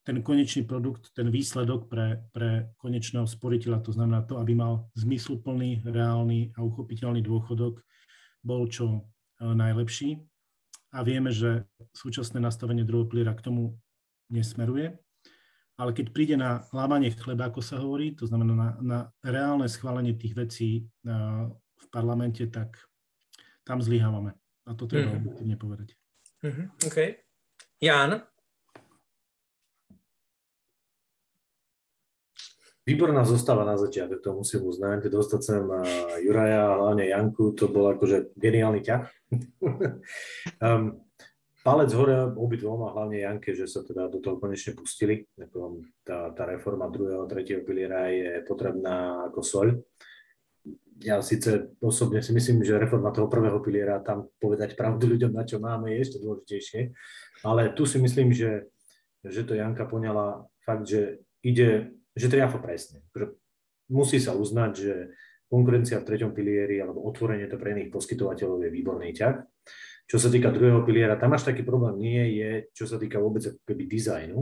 ten 0.00 0.24
konečný 0.24 0.64
produkt, 0.64 1.12
ten 1.12 1.28
výsledok 1.28 1.92
pre, 1.92 2.24
pre 2.32 2.72
konečného 2.80 3.28
sporiteľa, 3.28 3.84
to 3.84 3.92
znamená 3.92 4.24
to, 4.24 4.40
aby 4.40 4.56
mal 4.56 4.88
zmysluplný, 4.96 5.84
reálny 5.84 6.56
a 6.56 6.64
uchopiteľný 6.64 7.20
dôchodok, 7.20 7.84
bol 8.40 8.64
čo 8.72 8.86
e, 8.88 9.00
najlepší. 9.44 10.16
A 10.96 11.04
vieme, 11.04 11.36
že 11.36 11.68
súčasné 11.92 12.40
nastavenie 12.40 12.88
druhého 12.88 13.12
piliera 13.12 13.36
k 13.36 13.44
tomu 13.44 13.76
nesmeruje 14.32 14.96
ale 15.76 15.92
keď 15.92 16.06
príde 16.12 16.36
na 16.40 16.64
lámanie 16.72 17.12
chleba, 17.12 17.52
ako 17.52 17.60
sa 17.60 17.76
hovorí, 17.76 18.16
to 18.16 18.24
znamená 18.24 18.52
na, 18.56 18.68
na 18.80 18.98
reálne 19.20 19.68
schválenie 19.68 20.16
tých 20.16 20.32
vecí 20.32 20.68
uh, 21.04 21.52
v 21.52 21.86
parlamente, 21.92 22.48
tak 22.48 22.80
tam 23.66 23.84
zlyhávame. 23.84 24.32
A 24.66 24.72
to 24.72 24.88
treba 24.88 25.12
mm. 25.12 25.18
objektívne 25.20 25.56
povedať. 25.60 25.88
Mm-hmm. 26.42 26.66
OK. 26.88 26.98
Jan? 27.84 28.24
Výborná 32.86 33.26
zostava 33.26 33.66
na 33.66 33.74
začiatok, 33.74 34.22
to 34.22 34.30
musím 34.30 34.62
uznať. 34.62 35.10
Dostať 35.10 35.40
sem 35.42 35.64
Juraja 36.22 36.70
a 36.70 36.78
hlavne 36.78 37.10
Janku, 37.10 37.50
to 37.58 37.66
bol 37.66 37.90
akože 37.90 38.38
geniálny 38.38 38.78
ťah. 38.86 39.02
um, 40.62 40.94
palec 41.66 41.90
hore 41.98 42.30
obidvom 42.30 42.86
a 42.86 42.94
hlavne 42.94 43.26
Janke, 43.26 43.50
že 43.50 43.66
sa 43.66 43.82
teda 43.82 44.06
do 44.06 44.22
toho 44.22 44.38
konečne 44.38 44.78
pustili. 44.78 45.26
Tá, 46.06 46.30
tá 46.30 46.42
reforma 46.46 46.86
druhého, 46.86 47.26
tretieho 47.26 47.66
piliera 47.66 48.06
je 48.06 48.46
potrebná 48.46 49.26
ako 49.26 49.42
soľ. 49.42 49.68
Ja 51.02 51.18
síce 51.20 51.74
osobne 51.82 52.22
si 52.22 52.30
myslím, 52.30 52.62
že 52.62 52.78
reforma 52.78 53.10
toho 53.10 53.26
prvého 53.26 53.58
piliera, 53.58 53.98
tam 53.98 54.30
povedať 54.38 54.78
pravdu 54.78 55.10
ľuďom, 55.10 55.34
na 55.34 55.42
čo 55.42 55.58
máme, 55.58 55.90
je 55.90 56.06
ešte 56.06 56.22
dôležitejšie. 56.22 56.80
Ale 57.42 57.74
tu 57.74 57.82
si 57.82 57.98
myslím, 57.98 58.30
že, 58.30 58.70
že 59.26 59.42
to 59.42 59.58
Janka 59.58 59.90
poňala 59.90 60.46
fakt, 60.62 60.86
že 60.86 61.26
ide, 61.42 61.98
že 62.14 62.30
triafa 62.30 62.62
presne. 62.62 63.02
Musí 63.90 64.22
sa 64.22 64.38
uznať, 64.38 64.72
že 64.72 64.94
konkurencia 65.50 65.98
v 65.98 66.06
treťom 66.08 66.30
pilieri 66.30 66.78
alebo 66.78 67.02
otvorenie 67.06 67.50
to 67.50 67.58
pre 67.58 67.74
iných 67.74 67.90
poskytovateľov 67.90 68.62
je 68.66 68.70
výborný 68.70 69.10
ťah. 69.14 69.55
Čo 70.06 70.22
sa 70.22 70.30
týka 70.30 70.54
druhého 70.54 70.86
piliera, 70.86 71.18
tam 71.18 71.34
až 71.34 71.50
taký 71.50 71.66
problém 71.66 71.98
nie 71.98 72.24
je, 72.38 72.50
čo 72.70 72.86
sa 72.86 72.94
týka 72.94 73.18
vôbec 73.18 73.42
ako 73.42 73.60
keby 73.66 73.84
dizajnu, 73.90 74.38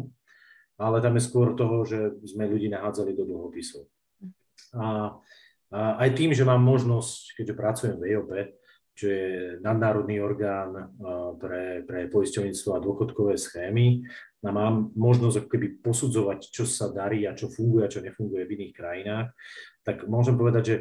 ale 0.77 1.01
tam 1.01 1.17
je 1.17 1.23
skôr 1.25 1.57
toho, 1.57 1.89
že 1.89 2.21
sme 2.29 2.45
ľudí 2.45 2.69
nahádzali 2.69 3.17
do 3.17 3.25
dlhopisov. 3.25 3.89
A, 4.77 5.17
a 5.73 5.81
aj 6.05 6.11
tým, 6.13 6.37
že 6.37 6.45
mám 6.45 6.61
možnosť, 6.61 7.41
keďže 7.41 7.55
pracujem 7.57 7.97
v 7.97 8.07
EOP, 8.13 8.31
čo 8.95 9.11
je 9.11 9.29
nadnárodný 9.59 10.23
orgán 10.23 10.95
pre, 11.43 11.83
pre 11.83 12.07
poisťovníctvo 12.07 12.71
a 12.71 12.85
dôchodkové 12.85 13.35
schémy, 13.35 14.07
a 14.45 14.53
mám 14.53 14.93
možnosť 14.93 15.49
keby 15.49 15.81
posudzovať, 15.81 16.53
čo 16.53 16.69
sa 16.69 16.93
darí 16.93 17.25
a 17.25 17.33
čo 17.33 17.49
funguje 17.49 17.89
a 17.89 17.93
čo 17.93 18.05
nefunguje 18.05 18.45
v 18.45 18.55
iných 18.61 18.77
krajinách, 18.77 19.29
tak 19.81 20.05
môžem 20.05 20.37
povedať, 20.37 20.63
že 20.63 20.77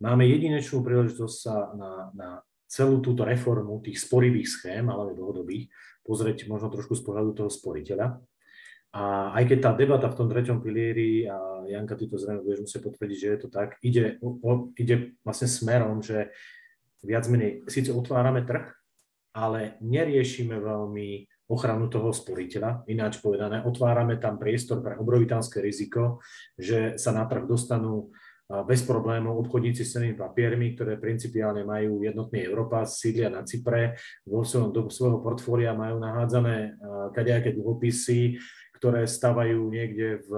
máme 0.00 0.24
jedinečnú 0.24 0.80
príležitosť 0.80 1.36
sa 1.36 1.56
na, 1.76 1.92
na 2.16 2.28
celú 2.72 3.04
túto 3.04 3.28
reformu 3.28 3.84
tých 3.84 4.00
sporivých 4.00 4.48
schém, 4.48 4.88
ale 4.88 5.12
dlhodobých, 5.12 5.68
pozrieť 6.00 6.48
možno 6.48 6.72
trošku 6.72 6.96
z 6.96 7.04
pohľadu 7.04 7.44
toho 7.44 7.50
sporiteľa. 7.52 8.16
A 8.92 9.32
aj 9.36 9.44
keď 9.48 9.58
tá 9.60 9.70
debata 9.76 10.08
v 10.08 10.18
tom 10.20 10.28
treťom 10.28 10.60
pilieri, 10.60 11.24
a 11.28 11.64
Janka, 11.68 11.96
ty 11.96 12.08
to 12.08 12.16
zrejme 12.16 12.44
budeš 12.44 12.64
musieť 12.64 12.82
potvrdiť, 12.88 13.18
že 13.20 13.28
je 13.28 13.38
to 13.40 13.48
tak, 13.48 13.80
ide, 13.84 14.20
o, 14.20 14.72
ide 14.76 15.16
vlastne 15.24 15.48
smerom, 15.48 16.04
že 16.04 16.32
viac 17.04 17.24
menej 17.28 17.64
síce 17.68 17.88
otvárame 17.92 18.44
trh, 18.44 18.68
ale 19.32 19.80
neriešime 19.80 20.60
veľmi 20.60 21.24
ochranu 21.48 21.88
toho 21.88 22.12
sporiteľa. 22.12 22.84
Ináč 22.88 23.20
povedané, 23.20 23.64
otvárame 23.64 24.20
tam 24.20 24.36
priestor 24.36 24.84
pre 24.84 24.96
obrovitánske 25.00 25.60
riziko, 25.64 26.20
že 26.56 27.00
sa 27.00 27.16
na 27.16 27.24
trh 27.24 27.48
dostanú 27.48 28.12
bez 28.68 28.84
problémov 28.84 29.48
obchodníci 29.48 29.80
s 29.80 29.96
cenými 29.96 30.12
papiermi, 30.12 30.76
ktoré 30.76 31.00
principiálne 31.00 31.64
majú 31.64 32.04
jednotný 32.04 32.44
Európa, 32.44 32.84
sídlia 32.84 33.32
na 33.32 33.48
Cypre, 33.48 33.96
vo 34.28 34.44
svojom, 34.44 34.68
do 34.68 34.92
svojho 34.92 35.24
portfólia 35.24 35.72
majú 35.72 35.96
nahádzané 35.96 36.76
kadejaké 37.16 37.56
dlhopisy, 37.56 38.36
ktoré 38.76 39.06
stavajú 39.06 39.70
niekde 39.70 40.26
v, 40.26 40.30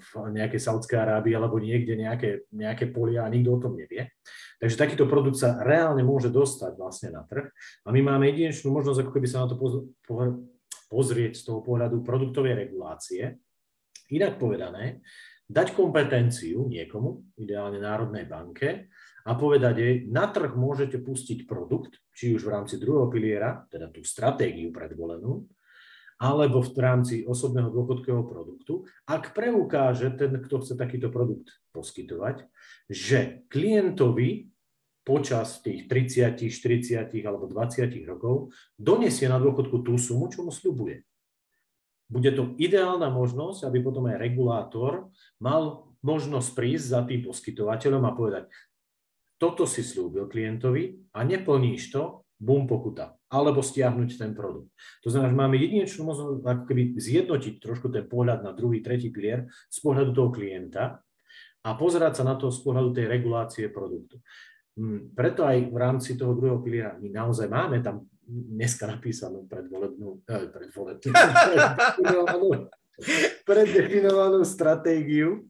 v 0.00 0.08
nejakej 0.40 0.56
Saudskej 0.56 1.04
Arábii 1.04 1.36
alebo 1.36 1.60
niekde 1.60 2.00
nejaké, 2.00 2.48
nejaké 2.48 2.88
polia 2.88 3.28
a 3.28 3.30
nikto 3.30 3.54
o 3.54 3.60
tom 3.60 3.76
nevie. 3.76 4.08
Takže 4.56 4.80
takýto 4.80 5.04
produkt 5.04 5.36
sa 5.36 5.60
reálne 5.60 6.00
môže 6.00 6.32
dostať 6.32 6.80
vlastne 6.80 7.12
na 7.12 7.28
trh 7.28 7.44
a 7.84 7.88
my 7.92 8.00
máme 8.00 8.32
jedinečnú 8.32 8.72
možnosť, 8.72 9.04
ako 9.04 9.12
keby 9.12 9.28
sa 9.28 9.44
na 9.44 9.52
to 9.52 9.60
pozrieť 10.88 11.32
z 11.36 11.42
toho 11.44 11.60
pohľadu 11.60 12.00
produktovej 12.00 12.56
regulácie. 12.56 13.36
Inak 14.16 14.40
povedané, 14.40 15.04
dať 15.48 15.72
kompetenciu 15.72 16.68
niekomu, 16.68 17.34
ideálne 17.40 17.80
Národnej 17.80 18.28
banke, 18.28 18.92
a 19.28 19.36
povedať 19.36 19.74
jej, 19.76 19.94
na 20.08 20.28
trh 20.28 20.56
môžete 20.56 21.00
pustiť 21.04 21.44
produkt, 21.44 22.00
či 22.12 22.32
už 22.32 22.48
v 22.48 22.52
rámci 22.52 22.80
druhého 22.80 23.12
piliera, 23.12 23.64
teda 23.68 23.92
tú 23.92 24.00
stratégiu 24.00 24.72
predvolenú, 24.72 25.44
alebo 26.18 26.64
v 26.64 26.70
rámci 26.80 27.14
osobného 27.28 27.70
dôchodkového 27.70 28.26
produktu, 28.26 28.88
ak 29.06 29.32
preukáže 29.36 30.12
ten, 30.18 30.36
kto 30.40 30.64
chce 30.64 30.74
takýto 30.74 31.08
produkt 31.12 31.60
poskytovať, 31.70 32.48
že 32.90 33.46
klientovi 33.52 34.50
počas 35.06 35.64
tých 35.64 35.88
30, 35.88 36.36
40 36.52 37.08
alebo 37.24 37.48
20 37.48 37.88
rokov 38.04 38.52
donesie 38.76 39.24
na 39.30 39.40
dôchodku 39.40 39.80
tú 39.80 39.96
sumu, 39.96 40.28
čo 40.28 40.44
mu 40.44 40.52
sľubuje 40.52 41.07
bude 42.08 42.32
to 42.32 42.56
ideálna 42.56 43.12
možnosť, 43.12 43.68
aby 43.68 43.84
potom 43.84 44.08
aj 44.08 44.16
regulátor 44.16 45.12
mal 45.38 45.92
možnosť 46.00 46.48
prísť 46.56 46.86
za 46.88 47.00
tým 47.04 47.20
poskytovateľom 47.28 48.02
a 48.08 48.16
povedať, 48.16 48.44
toto 49.38 49.68
si 49.68 49.86
slúbil 49.86 50.26
klientovi 50.26 51.14
a 51.14 51.22
neplníš 51.22 51.94
to, 51.94 52.26
bum 52.38 52.70
pokuta, 52.70 53.18
alebo 53.34 53.58
stiahnuť 53.62 54.14
ten 54.14 54.30
produkt. 54.30 54.70
To 55.02 55.10
znamená, 55.10 55.34
že 55.34 55.40
máme 55.42 55.56
jedinečnú 55.58 56.06
možnosť 56.06 56.46
ako 56.46 56.64
keby 56.70 56.82
zjednotiť 56.94 57.54
trošku 57.58 57.90
ten 57.90 58.06
pohľad 58.06 58.46
na 58.46 58.54
druhý, 58.54 58.78
tretí 58.78 59.10
pilier 59.10 59.50
z 59.66 59.78
pohľadu 59.82 60.10
toho 60.14 60.30
klienta 60.30 61.02
a 61.66 61.68
pozerať 61.74 62.22
sa 62.22 62.24
na 62.24 62.38
to 62.38 62.54
z 62.54 62.62
pohľadu 62.62 62.94
tej 62.94 63.10
regulácie 63.10 63.66
produktu. 63.74 64.22
Hm, 64.78 65.18
preto 65.18 65.42
aj 65.42 65.66
v 65.66 65.76
rámci 65.76 66.14
toho 66.14 66.38
druhého 66.38 66.62
piliera 66.62 66.94
my 67.02 67.10
naozaj 67.10 67.50
máme 67.50 67.82
tam 67.82 68.06
dneska 68.28 68.84
napísanú 68.84 69.48
predvolebnú, 69.48 70.20
eh, 70.28 70.46
predvolebnú, 70.52 71.10
preddefinovanú, 71.16 72.48
preddefinovanú 73.48 74.40
stratégiu 74.44 75.48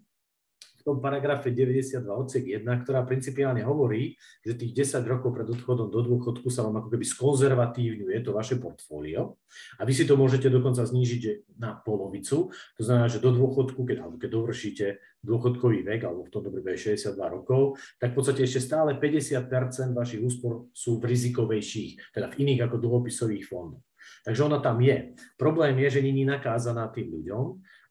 v 0.79 0.83
tom 0.87 1.03
paragrafe 1.03 1.51
92 1.51 2.07
odsek 2.07 2.45
1, 2.47 2.63
ktorá 2.87 3.03
principiálne 3.03 3.67
hovorí, 3.67 4.15
že 4.47 4.55
tých 4.55 4.95
10 4.95 5.11
rokov 5.11 5.35
pred 5.35 5.51
odchodom 5.51 5.91
do 5.91 6.01
dôchodku 6.07 6.47
sa 6.55 6.63
vám 6.63 6.79
ako 6.79 6.95
keby 6.95 7.05
skonzervatívňuje 7.05 8.17
to 8.23 8.31
vaše 8.31 8.57
portfólio 8.63 9.37
a 9.77 9.83
vy 9.83 9.93
si 9.93 10.07
to 10.07 10.15
môžete 10.15 10.47
dokonca 10.47 10.87
znížiť 10.87 11.51
na 11.59 11.75
polovicu. 11.75 12.55
To 12.55 12.83
znamená, 12.83 13.11
že 13.11 13.19
do 13.19 13.35
dôchodku, 13.35 13.83
keď, 13.83 14.07
alebo 14.07 14.17
keď 14.23 14.31
dovršíte 14.31 14.87
dôchodkový 15.23 15.83
vek, 15.83 16.07
alebo 16.07 16.27
v 16.27 16.33
tomto 16.33 16.51
prípade 16.55 16.79
62 16.79 17.19
rokov, 17.19 17.75
tak 17.99 18.15
v 18.15 18.17
podstate 18.17 18.47
ešte 18.47 18.63
stále 18.63 18.97
50% 18.97 19.51
vašich 19.95 20.23
úspor 20.23 20.71
sú 20.71 21.03
v 21.03 21.11
rizikovejších, 21.11 22.15
teda 22.15 22.31
v 22.31 22.37
iných 22.47 22.71
ako 22.71 22.77
dlhopisových 22.79 23.45
fondoch. 23.47 23.83
Takže 24.25 24.47
ona 24.47 24.59
tam 24.63 24.79
je. 24.79 25.15
Problém 25.35 25.75
je, 25.85 25.99
že 25.99 26.07
není 26.07 26.23
nakázaná 26.23 26.89
tým 26.89 27.13
ľuďom. 27.13 27.45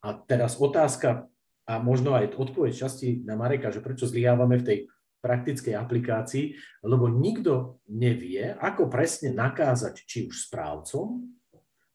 A 0.08 0.16
teraz 0.24 0.56
otázka, 0.58 1.28
a 1.68 1.74
možno 1.84 2.16
aj 2.16 2.40
odpoveď 2.40 2.72
časti 2.88 3.28
na 3.28 3.36
Mareka, 3.36 3.76
že 3.76 3.84
prečo 3.84 4.08
zlyhávame 4.08 4.64
v 4.64 4.68
tej 4.68 4.78
praktickej 5.20 5.76
aplikácii, 5.76 6.56
lebo 6.88 7.12
nikto 7.12 7.84
nevie, 7.92 8.56
ako 8.56 8.88
presne 8.88 9.36
nakázať 9.36 10.08
či 10.08 10.32
už 10.32 10.48
správcom, 10.48 11.28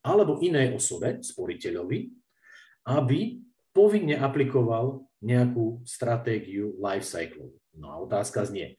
alebo 0.03 0.43
inej 0.43 0.75
osobe, 0.75 1.23
sporiteľovi, 1.23 1.99
aby 2.91 3.19
povinne 3.71 4.19
aplikoval 4.19 5.07
nejakú 5.23 5.81
stratégiu 5.87 6.75
life 6.77 7.07
cycle. 7.07 7.55
No 7.73 7.89
a 7.89 7.95
otázka 8.03 8.43
znie, 8.45 8.75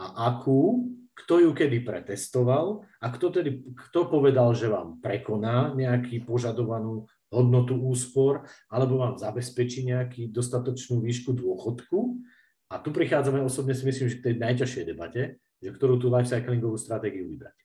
a 0.00 0.32
akú, 0.32 0.88
kto 1.12 1.44
ju 1.44 1.50
kedy 1.52 1.84
pretestoval 1.84 2.88
a 2.98 3.06
kto, 3.12 3.28
tedy, 3.28 3.60
kto 3.60 4.08
povedal, 4.08 4.56
že 4.56 4.72
vám 4.72 4.98
prekoná 5.04 5.76
nejaký 5.76 6.24
požadovanú 6.24 7.04
hodnotu 7.28 7.76
úspor 7.76 8.48
alebo 8.72 9.00
vám 9.00 9.20
zabezpečí 9.20 9.84
nejaký 9.84 10.32
dostatočnú 10.32 11.04
výšku 11.04 11.36
dôchodku. 11.36 12.24
A 12.72 12.80
tu 12.80 12.88
prichádzame 12.88 13.44
osobne 13.44 13.76
si 13.76 13.84
myslím, 13.84 14.08
že 14.08 14.18
k 14.18 14.32
tej 14.32 14.34
najťažšej 14.40 14.84
debate, 14.88 15.22
že 15.60 15.70
ktorú 15.76 16.00
tú 16.00 16.08
lifecyclingovú 16.08 16.80
stratégiu 16.80 17.28
vybrať. 17.28 17.56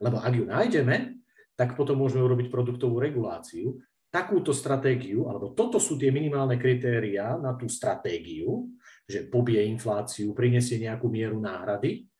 Lebo 0.00 0.16
ak 0.16 0.32
ju 0.32 0.44
nájdeme, 0.48 1.20
tak 1.60 1.76
potom 1.76 2.00
môžeme 2.00 2.24
urobiť 2.24 2.48
produktovú 2.48 2.96
reguláciu, 2.96 3.76
takúto 4.10 4.50
stratégiu, 4.50 5.30
alebo 5.30 5.54
toto 5.54 5.78
sú 5.78 5.94
tie 5.94 6.10
minimálne 6.10 6.58
kritériá 6.58 7.38
na 7.38 7.54
tú 7.54 7.70
stratégiu, 7.70 8.66
že 9.06 9.30
pobie 9.30 9.62
infláciu, 9.70 10.34
prinesie 10.34 10.82
nejakú 10.82 11.06
mieru 11.06 11.38
náhrady. 11.38 12.10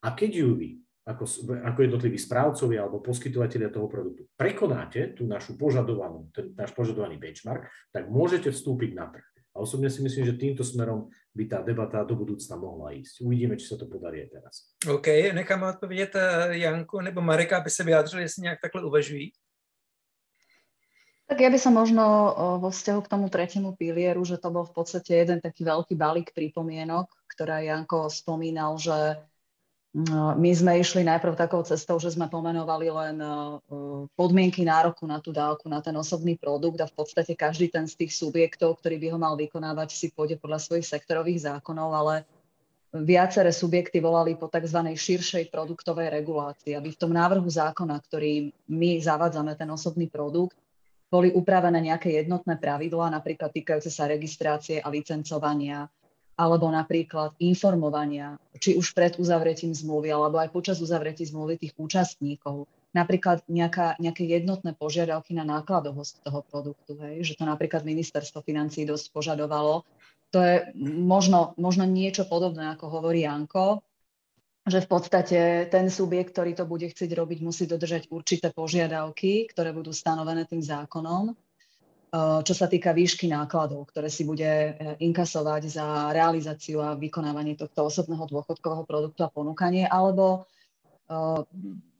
A 0.00 0.16
keď 0.16 0.30
ju 0.32 0.48
vy, 0.56 0.70
ako, 1.06 1.24
ako 1.62 1.78
jednotliví 1.84 2.18
správcovia 2.18 2.82
alebo 2.82 3.04
poskytovateľia 3.04 3.70
toho 3.70 3.86
produktu, 3.86 4.26
prekonáte 4.34 5.14
tú 5.14 5.28
našu 5.28 5.54
požadovanú, 5.54 6.32
ten 6.32 6.56
náš 6.56 6.72
požadovaný 6.72 7.20
benchmark, 7.20 7.68
tak 7.92 8.08
môžete 8.08 8.50
vstúpiť 8.50 8.96
na 8.96 9.12
trh. 9.12 9.24
A 9.56 9.64
osobne 9.64 9.88
si 9.88 10.04
myslím, 10.04 10.28
že 10.28 10.36
týmto 10.36 10.60
smerom 10.60 11.08
by 11.32 11.44
tá 11.48 11.64
debata 11.64 12.04
do 12.04 12.12
budúcna 12.12 12.60
mohla 12.60 12.92
ísť. 12.92 13.24
Uvidíme, 13.24 13.56
či 13.56 13.72
sa 13.72 13.80
to 13.80 13.88
podarí 13.88 14.20
teraz. 14.28 14.76
OK, 14.84 15.32
nechám 15.32 15.62
odpovědět 15.62 16.12
eh, 16.16 16.58
Janku 16.60 17.00
nebo 17.00 17.20
Mareka, 17.20 17.58
aby 17.58 17.70
se 17.70 17.84
vyjádřili, 17.84 18.22
jestli 18.22 18.42
nějak 18.42 18.58
takhle 18.60 18.84
uvažují. 18.84 19.32
Tak 21.26 21.42
ja 21.42 21.50
by 21.50 21.58
som 21.58 21.74
možno 21.74 22.04
vo 22.62 22.70
vzťahu 22.70 23.00
k 23.02 23.10
tomu 23.10 23.26
tretiemu 23.26 23.74
pilieru, 23.74 24.22
že 24.22 24.38
to 24.38 24.46
bol 24.54 24.62
v 24.62 24.74
podstate 24.78 25.26
jeden 25.26 25.42
taký 25.42 25.66
veľký 25.66 25.98
balík 25.98 26.30
pripomienok, 26.30 27.10
ktorá 27.26 27.66
Janko 27.66 28.06
spomínal, 28.06 28.78
že 28.78 29.18
my 30.36 30.50
sme 30.52 30.76
išli 30.76 31.02
najprv 31.08 31.34
takou 31.34 31.64
cestou, 31.64 31.96
že 31.96 32.12
sme 32.12 32.28
pomenovali 32.28 32.92
len 32.92 33.16
podmienky 34.14 34.60
nároku 34.62 35.08
na 35.08 35.18
tú 35.18 35.32
dávku, 35.32 35.66
na 35.66 35.80
ten 35.82 35.96
osobný 35.96 36.36
produkt 36.38 36.78
a 36.78 36.86
v 36.86 36.94
podstate 36.94 37.32
každý 37.32 37.72
ten 37.72 37.88
z 37.88 38.04
tých 38.04 38.12
subjektov, 38.14 38.78
ktorý 38.78 39.00
by 39.00 39.08
ho 39.10 39.18
mal 39.18 39.34
vykonávať, 39.40 39.96
si 39.96 40.12
pôjde 40.12 40.36
podľa 40.36 40.60
svojich 40.62 40.86
sektorových 40.86 41.48
zákonov, 41.48 41.90
ale 41.96 42.14
viaceré 42.92 43.50
subjekty 43.50 43.98
volali 43.98 44.36
po 44.36 44.52
tzv. 44.52 44.84
širšej 44.94 45.48
produktovej 45.48 46.12
regulácii, 46.12 46.76
aby 46.76 46.92
v 46.92 47.00
tom 47.00 47.16
návrhu 47.16 47.48
zákona, 47.48 47.96
ktorý 47.98 48.52
my 48.68 49.00
zavádzame, 49.00 49.56
ten 49.56 49.72
osobný 49.72 50.12
produkt, 50.12 50.60
boli 51.06 51.30
upravené 51.30 51.78
nejaké 51.78 52.10
jednotné 52.18 52.58
pravidlá, 52.58 53.14
napríklad 53.14 53.54
týkajúce 53.54 53.90
sa 53.90 54.10
registrácie 54.10 54.82
a 54.82 54.90
licencovania, 54.90 55.86
alebo 56.36 56.68
napríklad 56.68 57.32
informovania, 57.40 58.36
či 58.60 58.76
už 58.76 58.92
pred 58.92 59.16
uzavretím 59.16 59.72
zmluvy, 59.72 60.12
alebo 60.12 60.36
aj 60.36 60.52
počas 60.52 60.76
uzavretí 60.84 61.24
zmluvy 61.24 61.56
tých 61.56 61.72
účastníkov. 61.80 62.68
Napríklad 62.92 63.44
nejaká, 63.48 63.96
nejaké 63.96 64.28
jednotné 64.28 64.76
požiadavky 64.76 65.32
na 65.32 65.48
nákladovosť 65.48 66.28
toho 66.28 66.40
produktu, 66.44 66.96
hej? 67.00 67.24
že 67.24 67.40
to 67.40 67.48
napríklad 67.48 67.88
ministerstvo 67.88 68.44
financí 68.44 68.84
dosť 68.84 69.16
požadovalo. 69.16 69.88
To 70.34 70.38
je 70.44 70.68
možno, 70.76 71.56
možno 71.56 71.88
niečo 71.88 72.28
podobné, 72.28 72.68
ako 72.76 73.00
hovorí 73.00 73.24
Janko, 73.24 73.80
že 74.66 74.82
v 74.82 74.88
podstate 74.90 75.70
ten 75.70 75.86
subjekt, 75.86 76.34
ktorý 76.34 76.58
to 76.58 76.66
bude 76.66 76.90
chcieť 76.90 77.14
robiť, 77.14 77.38
musí 77.38 77.70
dodržať 77.70 78.10
určité 78.10 78.50
požiadavky, 78.50 79.46
ktoré 79.46 79.70
budú 79.70 79.94
stanovené 79.94 80.42
tým 80.42 80.58
zákonom, 80.58 81.30
eh, 81.30 82.40
čo 82.42 82.54
sa 82.54 82.66
týka 82.66 82.90
výšky 82.90 83.30
nákladov, 83.30 83.86
ktoré 83.94 84.10
si 84.10 84.26
bude 84.26 84.42
eh, 84.42 84.74
inkasovať 84.98 85.62
za 85.70 86.10
realizáciu 86.10 86.82
a 86.82 86.98
vykonávanie 86.98 87.54
tohto 87.54 87.86
osobného 87.86 88.26
dôchodkového 88.26 88.82
produktu 88.82 89.22
a 89.22 89.30
ponúkanie, 89.30 89.86
alebo 89.86 90.50
eh, 91.06 91.40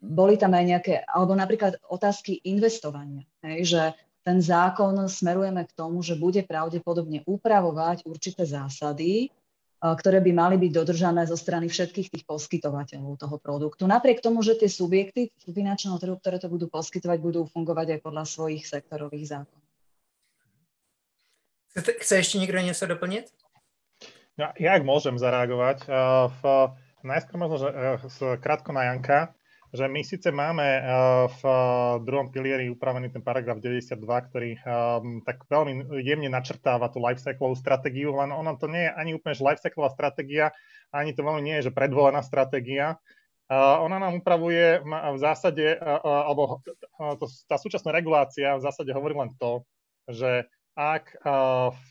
boli 0.03 0.35
tam 0.35 0.59
aj 0.59 0.65
nejaké, 0.67 0.95
alebo 1.07 1.39
napríklad 1.39 1.79
otázky 1.87 2.43
investovania, 2.51 3.23
hej, 3.47 3.59
že 3.63 3.83
ten 4.27 4.43
zákon 4.43 5.07
smerujeme 5.07 5.63
k 5.71 5.77
tomu, 5.79 6.03
že 6.03 6.19
bude 6.19 6.43
pravdepodobne 6.43 7.23
upravovať 7.31 8.03
určité 8.11 8.43
zásady, 8.43 9.31
ktoré 9.77 10.25
by 10.25 10.33
mali 10.33 10.57
byť 10.57 10.73
dodržané 10.73 11.29
zo 11.29 11.37
strany 11.37 11.69
všetkých 11.69 12.09
tých 12.09 12.25
poskytovateľov 12.25 13.21
toho 13.21 13.37
produktu. 13.37 13.85
Napriek 13.85 14.25
tomu, 14.25 14.41
že 14.41 14.57
tie 14.57 14.73
subjekty 14.73 15.29
finančného 15.45 16.01
trhu, 16.01 16.17
ktoré 16.17 16.41
to 16.41 16.49
budú 16.49 16.73
poskytovať, 16.73 17.19
budú 17.21 17.45
fungovať 17.45 17.97
aj 17.97 18.01
podľa 18.01 18.25
svojich 18.25 18.65
sektorových 18.65 19.37
zákonov. 19.37 19.65
Chce 21.77 22.25
ešte 22.25 22.41
niekto 22.41 22.57
niečo 22.57 22.89
doplniť? 22.89 23.25
Ja, 24.41 24.57
ja 24.57 24.81
ak 24.81 24.85
môžem 24.89 25.21
zareagovať. 25.21 25.85
V, 26.41 26.43
najskôr 27.05 27.37
možno, 27.37 27.69
že 27.69 27.69
krátko 28.41 28.73
na 28.73 28.89
Janka 28.89 29.36
že 29.75 29.85
my 29.91 30.01
síce 30.07 30.29
máme 30.31 30.63
eh, 30.63 30.83
v 31.27 31.43
eh, 31.43 31.57
druhom 32.07 32.31
pilieri 32.31 32.71
upravený 32.71 33.11
ten 33.11 33.23
paragraf 33.23 33.59
92, 33.59 33.99
ktorý 34.31 34.51
um, 34.63 35.21
tak 35.27 35.43
veľmi 35.51 35.91
jemne 36.03 36.31
načrtáva 36.31 36.91
tú 36.91 37.03
lifecyclovú 37.03 37.59
stratégiu, 37.59 38.15
len 38.15 38.31
ono 38.31 38.55
to 38.55 38.71
nie 38.71 38.87
je 38.87 38.93
ani 38.95 39.11
úplne 39.19 39.35
lifecyclová 39.35 39.91
stratégia, 39.91 40.55
ani 40.95 41.13
to 41.17 41.27
veľmi 41.27 41.43
nie 41.43 41.55
je, 41.61 41.71
že 41.71 41.77
predvolená 41.77 42.23
stratégia. 42.23 42.99
Ona 43.47 44.03
nám 44.03 44.19
upravuje 44.19 44.83
v 44.83 45.19
zásade, 45.23 45.79
alebo 46.03 46.67
tá 47.47 47.55
súčasná 47.55 47.95
regulácia 47.95 48.59
v 48.59 48.65
zásade 48.67 48.91
hovorí 48.91 49.15
len 49.15 49.31
to, 49.39 49.63
že 50.11 50.51
ak 50.75 51.15
v 51.71 51.89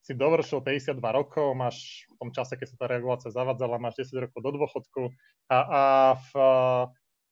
si 0.00 0.12
dovršil 0.16 0.64
52 0.64 0.96
rokov, 1.00 1.52
máš 1.52 2.08
v 2.12 2.14
tom 2.16 2.30
čase, 2.32 2.56
keď 2.56 2.66
sa 2.72 2.76
tá 2.80 2.86
regulácia 2.88 3.30
zavadzala, 3.30 3.82
máš 3.82 4.08
10 4.08 4.28
rokov 4.28 4.40
do 4.40 4.50
dôchodku 4.56 5.02
a, 5.52 5.58
a 5.60 5.82
v, 6.16 6.30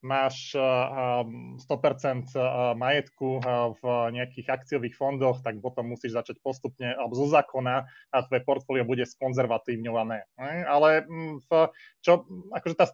máš 0.03 0.55
100% 0.55 2.31
majetku 2.79 3.43
v 3.79 3.83
nejakých 4.15 4.47
akciových 4.47 4.95
fondoch, 4.95 5.43
tak 5.43 5.59
potom 5.59 5.91
musíš 5.91 6.15
začať 6.15 6.39
postupne, 6.39 6.95
alebo 6.95 7.19
zo 7.19 7.27
zákona 7.27 7.83
a 8.15 8.17
tvoje 8.23 8.43
portfólio 8.47 8.87
bude 8.87 9.03
skonzervatívňované. 9.03 10.23
Ale 10.71 11.03
v, 11.43 11.51
čo, 11.99 12.23
akože 12.55 12.75
tá, 12.79 12.87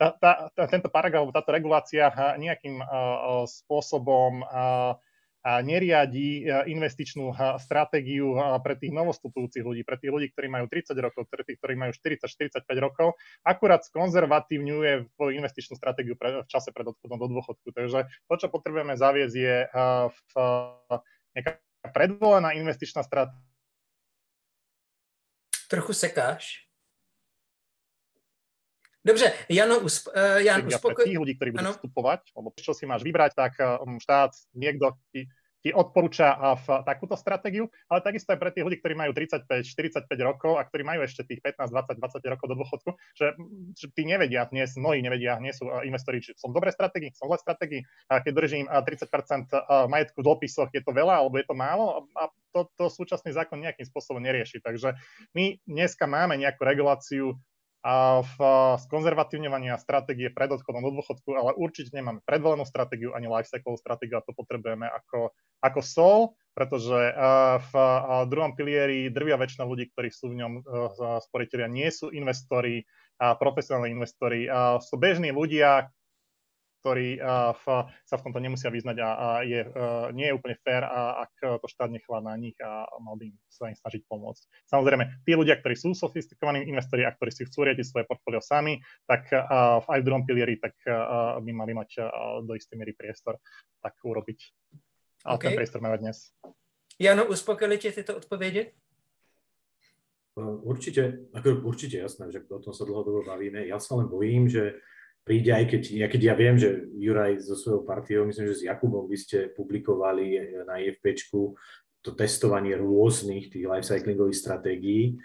tá, 0.00 0.08
tá, 0.16 0.32
tento 0.72 0.88
paragraf, 0.88 1.28
táto 1.36 1.52
regulácia 1.52 2.08
nejakým 2.40 2.80
spôsobom 3.44 4.40
neriadi 5.42 6.46
e, 6.46 6.70
investičnú 6.70 7.34
stratégiu 7.58 8.38
pre 8.62 8.78
tých 8.78 8.94
novostupujúcich 8.94 9.66
ľudí, 9.66 9.82
pre 9.82 9.98
tých 9.98 10.12
ľudí, 10.14 10.26
ktorí 10.30 10.46
majú 10.46 10.70
30 10.70 10.94
rokov, 11.02 11.26
pre 11.26 11.42
tých, 11.42 11.58
ktorí 11.58 11.74
majú 11.74 11.92
40-45 11.94 12.62
rokov, 12.78 13.18
akurát 13.42 13.82
skonzervatívňuje 13.82 15.18
svoju 15.18 15.32
investičnú 15.34 15.74
stratégiu 15.74 16.14
v 16.14 16.46
čase 16.46 16.70
pred 16.70 16.86
odchodom 16.86 17.18
do 17.18 17.28
dôchodku. 17.38 17.74
Takže 17.74 18.06
to, 18.30 18.34
čo 18.38 18.46
potrebujeme 18.46 18.94
zaviesť, 18.94 19.34
je 19.34 19.56
v, 20.10 20.32
nejaká 21.34 21.58
predvolená 21.90 22.54
investičná 22.54 23.02
stratégia. 23.02 23.42
Trochu 25.66 25.96
sekáš. 25.96 26.71
Dobře, 29.04 29.32
Jano, 29.50 29.82
usp- 29.82 30.14
uh, 30.14 30.38
Jan, 30.38 30.66
uspokoj... 30.66 31.02
tých 31.04 31.18
ľudí, 31.18 31.34
ktorí 31.34 31.50
budú 31.50 31.66
ano. 31.66 31.74
vstupovať, 31.74 32.20
lebo 32.38 32.48
čo 32.54 32.70
si 32.70 32.86
máš 32.86 33.02
vybrať, 33.02 33.34
tak 33.34 33.58
um, 33.58 33.98
štát, 33.98 34.30
niekto 34.54 34.94
ti, 35.10 35.26
ti 35.62 35.70
odporúča 35.70 36.58
v 36.58 36.66
takúto 36.86 37.14
stratégiu, 37.14 37.70
ale 37.86 38.02
takisto 38.02 38.34
aj 38.34 38.38
pre 38.38 38.50
tých 38.50 38.66
ľudí, 38.66 38.78
ktorí 38.82 38.94
majú 38.98 39.10
35-45 39.14 40.06
rokov 40.22 40.58
a 40.58 40.66
ktorí 40.66 40.82
majú 40.86 41.06
ešte 41.06 41.26
tých 41.26 41.42
15, 41.42 41.70
20, 41.70 41.98
20 41.98 42.32
rokov 42.34 42.46
do 42.46 42.56
dôchodku, 42.58 42.90
že, 43.14 43.26
že 43.78 43.86
tí 43.94 44.02
nevedia, 44.06 44.46
dnes, 44.50 44.74
mnohí 44.74 45.02
nevedia, 45.02 45.38
nie 45.38 45.54
sú 45.54 45.70
investori, 45.86 46.18
či 46.18 46.34
som 46.34 46.50
v 46.50 46.62
dobrej 46.62 46.74
stratégii, 46.74 47.14
som 47.14 47.26
v 47.26 47.38
zlej 47.38 47.42
stratégii, 47.46 47.82
a 48.06 48.14
keď 48.22 48.32
držím 48.34 48.66
30% 48.66 49.50
majetku 49.86 50.18
v 50.18 50.26
dlhopisoch, 50.26 50.70
je 50.74 50.82
to 50.82 50.90
veľa 50.94 51.26
alebo 51.26 51.38
je 51.38 51.46
to 51.46 51.54
málo 51.54 52.10
a 52.18 52.30
to, 52.50 52.66
to 52.74 52.90
súčasný 52.90 53.30
zákon 53.30 53.62
nejakým 53.62 53.86
spôsobom 53.86 54.22
nerieši. 54.22 54.62
Takže 54.62 54.98
my 55.34 55.62
dneska 55.62 56.10
máme 56.10 56.38
nejakú 56.38 56.66
reguláciu 56.66 57.38
a 57.82 58.22
v 58.22 58.38
skonzervatívňovania 58.86 59.74
stratégie 59.74 60.30
pred 60.30 60.54
odchodom 60.54 60.86
do 60.86 61.02
dôchodku, 61.02 61.34
ale 61.34 61.50
určite 61.58 61.90
nemáme 61.90 62.22
predvolenú 62.22 62.62
stratégiu 62.62 63.10
ani 63.10 63.26
lifecyclovú 63.26 63.74
stratégiu 63.74 64.22
a 64.22 64.26
to 64.26 64.30
potrebujeme 64.38 64.86
ako, 64.86 65.34
ako 65.66 65.80
sol, 65.82 66.18
pretože 66.54 66.94
v 67.58 67.72
druhom 68.30 68.54
pilieri 68.54 69.10
drvia 69.10 69.34
väčšina 69.34 69.66
ľudí, 69.66 69.90
ktorí 69.90 70.14
sú 70.14 70.30
v 70.30 70.38
ňom 70.46 70.52
sporiteľia, 71.26 71.66
nie 71.66 71.90
sú 71.90 72.14
investori, 72.14 72.86
profesionálni 73.18 73.90
investori, 73.94 74.46
sú 74.78 74.94
bežní 74.98 75.34
ľudia, 75.34 75.90
ktorí 76.82 77.22
uh, 77.22 77.54
v, 77.54 77.86
sa 78.02 78.18
v 78.18 78.24
tomto 78.26 78.42
nemusia 78.42 78.74
vyznať 78.74 78.98
a, 78.98 79.08
a 79.14 79.28
je, 79.46 79.62
uh, 79.62 80.10
nie 80.10 80.26
je 80.26 80.34
úplne 80.34 80.58
fér, 80.66 80.82
a, 80.82 81.22
ak 81.22 81.62
to 81.62 81.66
štát 81.70 81.94
nechvá 81.94 82.18
na 82.18 82.34
nich 82.34 82.58
a 82.58 82.90
mal 82.98 83.14
by 83.14 83.30
sa 83.46 83.70
im 83.70 83.78
snažiť 83.78 84.02
pomôcť. 84.10 84.66
Samozrejme, 84.66 85.22
tí 85.22 85.38
ľudia, 85.38 85.62
ktorí 85.62 85.78
sú 85.78 85.94
sofistikovaní 85.94 86.66
investori 86.66 87.06
a 87.06 87.14
ktorí 87.14 87.30
si 87.30 87.46
chcú 87.46 87.70
riadiť 87.70 87.86
svoje 87.86 88.04
portfólio 88.10 88.42
sami, 88.42 88.82
tak 89.06 89.30
uh, 89.30 89.78
aj 89.86 90.02
v 90.02 90.06
druhom 90.10 90.26
pilieri 90.26 90.58
tak 90.58 90.74
uh, 90.90 91.38
by 91.38 91.52
mali 91.54 91.72
mať 91.78 92.02
uh, 92.02 92.42
do 92.42 92.58
istej 92.58 92.74
miery 92.74 92.98
priestor 92.98 93.38
tak 93.78 93.94
urobiť. 94.02 94.38
A 95.30 95.38
okay. 95.38 95.54
ten 95.54 95.62
priestor 95.62 95.78
máme 95.78 96.02
dnes. 96.02 96.34
Jano, 96.98 97.30
uspokojili 97.30 97.78
tie 97.78 97.94
tieto 97.94 98.18
odpovede? 98.18 98.74
Určite, 100.64 101.28
ako 101.36 101.68
určite 101.68 102.00
jasné, 102.00 102.32
že 102.32 102.40
o 102.48 102.56
tom 102.56 102.72
sa 102.72 102.88
dlhodobo 102.88 103.20
bavíme. 103.20 103.68
Ja 103.68 103.76
sa 103.76 104.00
len 104.00 104.08
bojím, 104.08 104.48
že 104.48 104.80
príde, 105.22 105.54
aj 105.54 105.64
keď, 105.70 105.82
ja, 105.94 106.06
keď 106.10 106.20
ja 106.22 106.34
viem, 106.34 106.56
že 106.58 106.90
Juraj 106.98 107.38
so 107.42 107.54
svojou 107.54 107.86
partiou, 107.86 108.26
myslím, 108.26 108.50
že 108.50 108.58
s 108.62 108.66
Jakubom 108.66 109.06
vy 109.06 109.16
ste 109.18 109.38
publikovali 109.54 110.58
na 110.66 110.82
IFPčku 110.82 111.54
to 112.02 112.10
testovanie 112.18 112.74
rôznych 112.74 113.54
tých 113.54 113.62
lifecyclingových 113.62 114.34
stratégií. 114.34 115.22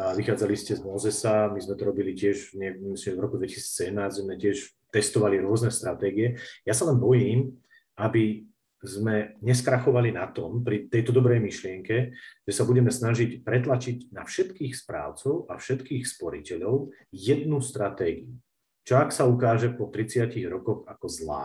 Vychádzali 0.00 0.56
ste 0.56 0.72
z 0.72 0.80
Mozesa, 0.80 1.52
my 1.52 1.60
sme 1.60 1.76
to 1.76 1.84
robili 1.84 2.16
tiež, 2.16 2.56
ne, 2.56 2.72
myslím, 2.96 3.20
v 3.20 3.24
roku 3.28 3.36
2017 3.36 4.24
sme 4.24 4.34
tiež 4.40 4.72
testovali 4.88 5.36
rôzne 5.44 5.68
stratégie. 5.68 6.40
Ja 6.64 6.72
sa 6.72 6.88
len 6.88 6.96
bojím, 6.96 7.60
aby 8.00 8.48
sme 8.80 9.36
neskrachovali 9.40 10.12
na 10.12 10.28
tom, 10.28 10.64
pri 10.64 10.88
tejto 10.88 11.12
dobrej 11.12 11.40
myšlienke, 11.40 11.96
že 12.44 12.52
sa 12.52 12.68
budeme 12.68 12.92
snažiť 12.92 13.44
pretlačiť 13.44 14.12
na 14.12 14.24
všetkých 14.24 14.72
správcov 14.76 15.48
a 15.48 15.56
všetkých 15.60 16.04
sporiteľov 16.04 16.92
jednu 17.12 17.60
stratégiu 17.64 18.43
čo 18.84 19.00
ak 19.00 19.10
sa 19.10 19.24
ukáže 19.24 19.72
po 19.72 19.88
30 19.88 20.30
rokoch 20.46 20.84
ako 20.84 21.06
zlá. 21.08 21.44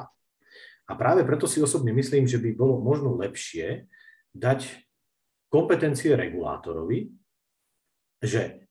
A 0.89 0.91
práve 0.93 1.23
preto 1.23 1.47
si 1.47 1.63
osobne 1.63 1.95
myslím, 1.95 2.27
že 2.27 2.37
by 2.41 2.51
bolo 2.53 2.83
možno 2.83 3.15
lepšie 3.15 3.87
dať 4.35 4.67
kompetencie 5.49 6.13
regulátorovi, 6.13 7.09
že 8.19 8.67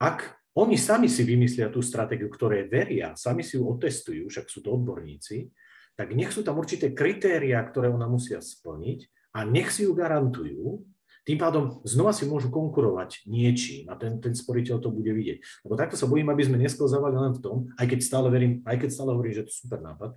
ak 0.00 0.48
oni 0.56 0.80
sami 0.80 1.06
si 1.12 1.20
vymyslia 1.20 1.68
tú 1.68 1.84
stratégiu, 1.84 2.32
ktoré 2.32 2.64
veria, 2.64 3.12
sami 3.12 3.44
si 3.44 3.60
ju 3.60 3.68
otestujú, 3.68 4.32
však 4.32 4.48
sú 4.48 4.64
to 4.64 4.72
odborníci, 4.72 5.52
tak 5.92 6.16
nech 6.16 6.32
sú 6.32 6.40
tam 6.40 6.56
určité 6.56 6.96
kritériá, 6.96 7.60
ktoré 7.60 7.92
ona 7.92 8.08
musia 8.08 8.40
splniť 8.40 9.32
a 9.36 9.44
nech 9.44 9.68
si 9.68 9.84
ju 9.84 9.92
garantujú 9.92 10.80
tým 11.26 11.42
pádom 11.42 11.82
znova 11.82 12.14
si 12.14 12.22
môžu 12.22 12.54
konkurovať 12.54 13.26
niečím 13.26 13.90
a 13.90 13.98
ten, 13.98 14.22
ten 14.22 14.30
sporiteľ 14.30 14.78
to 14.78 14.94
bude 14.94 15.10
vidieť. 15.10 15.66
Lebo 15.66 15.74
takto 15.74 15.98
sa 15.98 16.06
bojím, 16.06 16.30
aby 16.30 16.46
sme 16.46 16.62
nesklzávali 16.62 17.18
len 17.18 17.34
v 17.34 17.42
tom, 17.42 17.56
aj 17.74 17.86
keď 17.90 17.98
stále 17.98 18.30
verím, 18.30 18.62
aj 18.62 18.78
keď 18.78 18.88
stále 18.94 19.10
hovorím, 19.10 19.34
že 19.34 19.42
to 19.42 19.50
je 19.50 19.60
super 19.66 19.82
nápad, 19.82 20.14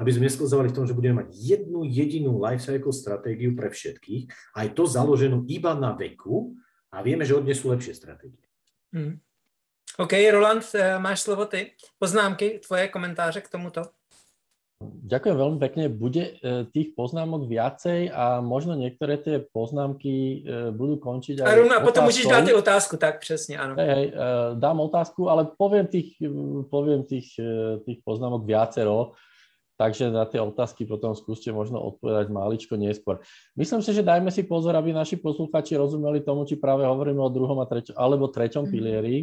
aby 0.00 0.10
sme 0.14 0.24
nesklzávali 0.24 0.72
v 0.72 0.76
tom, 0.80 0.88
že 0.88 0.96
budeme 0.96 1.20
mať 1.20 1.28
jednu 1.36 1.84
jedinú 1.84 2.40
lifecycle 2.40 2.96
stratégiu 2.96 3.52
pre 3.52 3.68
všetkých, 3.68 4.56
aj 4.56 4.66
to 4.72 4.88
založenú 4.88 5.44
iba 5.52 5.76
na 5.76 5.92
veku 5.92 6.56
a 6.88 7.04
vieme, 7.04 7.28
že 7.28 7.36
od 7.36 7.44
sú 7.52 7.68
lepšie 7.68 7.92
stratégie. 7.92 8.48
Hmm. 8.88 9.20
OK, 10.00 10.16
Roland, 10.32 10.64
eh, 10.72 10.96
máš 10.96 11.28
slovo 11.28 11.44
ty. 11.44 11.76
Poznámky, 11.98 12.64
tvoje 12.64 12.88
komentáře 12.88 13.40
k 13.40 13.52
tomuto? 13.52 13.97
Ďakujem 14.78 15.34
veľmi 15.34 15.58
pekne. 15.58 15.84
Bude 15.90 16.38
e, 16.38 16.62
tých 16.70 16.94
poznámok 16.94 17.50
viacej 17.50 18.14
a 18.14 18.38
možno 18.38 18.78
niektoré 18.78 19.18
tie 19.18 19.42
poznámky 19.42 20.14
e, 20.14 20.36
budú 20.70 21.02
končiť 21.02 21.42
aj 21.42 21.66
A 21.66 21.82
potom 21.82 22.06
môžeš 22.06 22.30
dať 22.30 22.54
otázku, 22.54 22.94
tak 22.94 23.18
presne, 23.18 23.58
áno. 23.58 23.74
Hej, 23.74 23.90
hej, 23.90 24.06
e, 24.14 24.22
dám 24.54 24.78
otázku, 24.78 25.26
ale 25.26 25.50
poviem 25.50 25.90
tých, 25.90 26.14
poviem 26.70 27.02
tých, 27.02 27.34
tých 27.82 27.98
poznámok 28.06 28.46
viacero, 28.46 29.18
takže 29.74 30.14
na 30.14 30.22
tie 30.30 30.38
otázky 30.38 30.86
potom 30.86 31.10
skúste 31.18 31.50
možno 31.50 31.82
odpovedať 31.82 32.30
máličko 32.30 32.78
neskôr. 32.78 33.18
Myslím 33.58 33.82
si, 33.82 33.90
že 33.90 34.06
dajme 34.06 34.30
si 34.30 34.46
pozor, 34.46 34.78
aby 34.78 34.94
naši 34.94 35.18
posluchači 35.18 35.74
rozumeli 35.74 36.22
tomu, 36.22 36.46
či 36.46 36.54
práve 36.54 36.86
hovoríme 36.86 37.18
o 37.18 37.34
druhom 37.34 37.58
a 37.58 37.66
treťom, 37.66 37.98
alebo 37.98 38.30
treťom 38.30 38.62
mhm. 38.62 38.70
pilieri, 38.70 39.16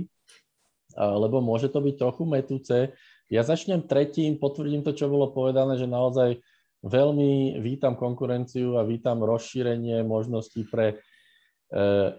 lebo 0.96 1.40
môže 1.40 1.72
to 1.72 1.80
byť 1.80 1.96
trochu 1.96 2.24
metúce 2.28 2.92
ja 3.30 3.42
začnem 3.42 3.86
tretím, 3.86 4.38
potvrdím 4.38 4.86
to, 4.86 4.94
čo 4.94 5.10
bolo 5.10 5.34
povedané, 5.34 5.82
že 5.82 5.90
naozaj 5.90 6.40
veľmi 6.86 7.58
vítam 7.58 7.98
konkurenciu 7.98 8.78
a 8.78 8.86
vítam 8.86 9.26
rozšírenie 9.26 10.06
možností 10.06 10.70
pre 10.70 10.94
e, 10.94 10.96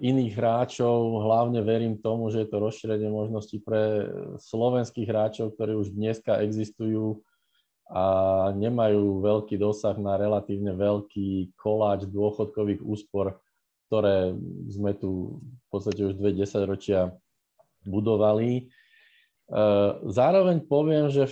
iných 0.02 0.34
hráčov. 0.34 1.22
Hlavne 1.22 1.62
verím 1.62 2.02
tomu, 2.02 2.34
že 2.34 2.42
je 2.42 2.48
to 2.50 2.58
rozšírenie 2.58 3.06
možností 3.06 3.62
pre 3.62 4.10
slovenských 4.42 5.06
hráčov, 5.06 5.54
ktorí 5.54 5.78
už 5.78 5.94
dneska 5.94 6.42
existujú 6.42 7.22
a 7.86 8.04
nemajú 8.50 9.22
veľký 9.22 9.62
dosah 9.62 9.94
na 9.94 10.18
relatívne 10.18 10.74
veľký 10.74 11.54
koláč 11.54 12.10
dôchodkových 12.10 12.82
úspor, 12.82 13.38
ktoré 13.86 14.34
sme 14.66 14.90
tu 14.98 15.38
v 15.38 15.66
podstate 15.70 16.02
už 16.02 16.18
dve 16.18 16.34
desaťročia 16.34 17.14
budovali. 17.86 18.66
Eh, 19.46 19.90
zároveň 20.10 20.66
poviem, 20.66 21.06
že 21.06 21.30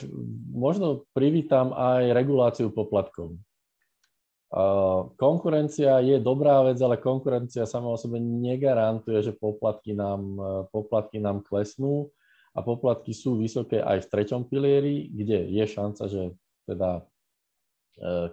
možno 0.54 1.02
privítam 1.18 1.74
aj 1.74 2.14
reguláciu 2.14 2.70
poplatkov. 2.70 3.34
Eh, 3.34 5.00
konkurencia 5.18 5.98
je 5.98 6.22
dobrá 6.22 6.62
vec, 6.62 6.78
ale 6.78 7.02
konkurencia 7.02 7.66
sama 7.66 7.90
o 7.90 7.98
sebe 7.98 8.22
negarantuje, 8.22 9.18
že 9.18 9.32
poplatky 9.34 9.98
nám, 9.98 10.22
eh, 10.30 10.62
poplatky 10.70 11.18
nám 11.18 11.42
klesnú 11.42 12.06
a 12.54 12.62
poplatky 12.62 13.10
sú 13.10 13.34
vysoké 13.34 13.82
aj 13.82 14.06
v 14.06 14.10
treťom 14.14 14.46
pilieri, 14.46 15.10
kde 15.10 15.50
je 15.50 15.64
šanca, 15.66 16.06
že 16.06 16.22
teda 16.70 17.02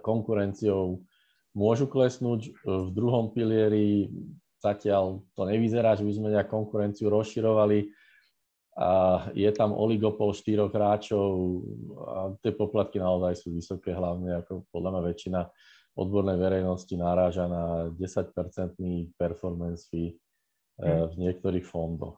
konkurenciou 0.02 1.06
môžu 1.54 1.86
klesnúť. 1.86 2.50
V 2.66 2.90
druhom 2.90 3.30
pilieri 3.30 4.10
zatiaľ 4.58 5.22
to 5.38 5.46
nevyzerá, 5.46 5.94
že 5.94 6.02
by 6.02 6.12
sme 6.18 6.34
nejak 6.34 6.50
konkurenciu 6.50 7.06
rozširovali 7.06 7.86
a 8.72 9.20
je 9.36 9.50
tam 9.52 9.76
oligopol 9.76 10.32
štyroch 10.32 10.72
hráčov 10.72 11.28
a 12.08 12.32
tie 12.40 12.56
poplatky 12.56 12.96
naozaj 12.96 13.44
sú 13.44 13.52
vysoké, 13.52 13.92
hlavne 13.92 14.40
ako 14.40 14.64
podľa 14.72 14.90
mňa 14.96 15.02
väčšina 15.12 15.40
odbornej 15.92 16.40
verejnosti 16.40 16.94
naráža 16.96 17.44
na 17.52 17.92
10-percentný 17.92 19.12
performance 19.20 19.92
fee 19.92 20.16
hmm. 20.80 21.12
v 21.12 21.14
niektorých 21.20 21.68
fondoch. 21.68 22.16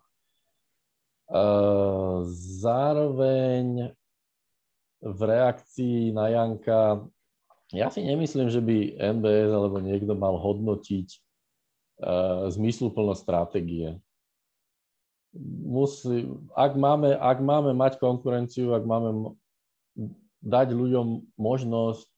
Zároveň 2.62 3.90
v 5.02 5.20
reakcii 5.20 6.14
na 6.14 6.30
Janka, 6.30 7.02
ja 7.74 7.90
si 7.90 8.06
nemyslím, 8.06 8.46
že 8.46 8.62
by 8.62 8.94
MBS 9.18 9.50
alebo 9.50 9.82
niekto 9.82 10.14
mal 10.14 10.38
hodnotiť 10.38 11.08
zmysluplnosť 12.54 13.20
stratégie 13.20 13.98
musí, 15.42 16.30
ak 16.54 16.78
máme, 16.78 17.18
ak 17.18 17.38
máme 17.42 17.74
mať 17.74 17.98
konkurenciu, 17.98 18.70
ak 18.72 18.86
máme 18.86 19.34
dať 20.44 20.68
ľuďom 20.70 21.34
možnosť 21.34 22.08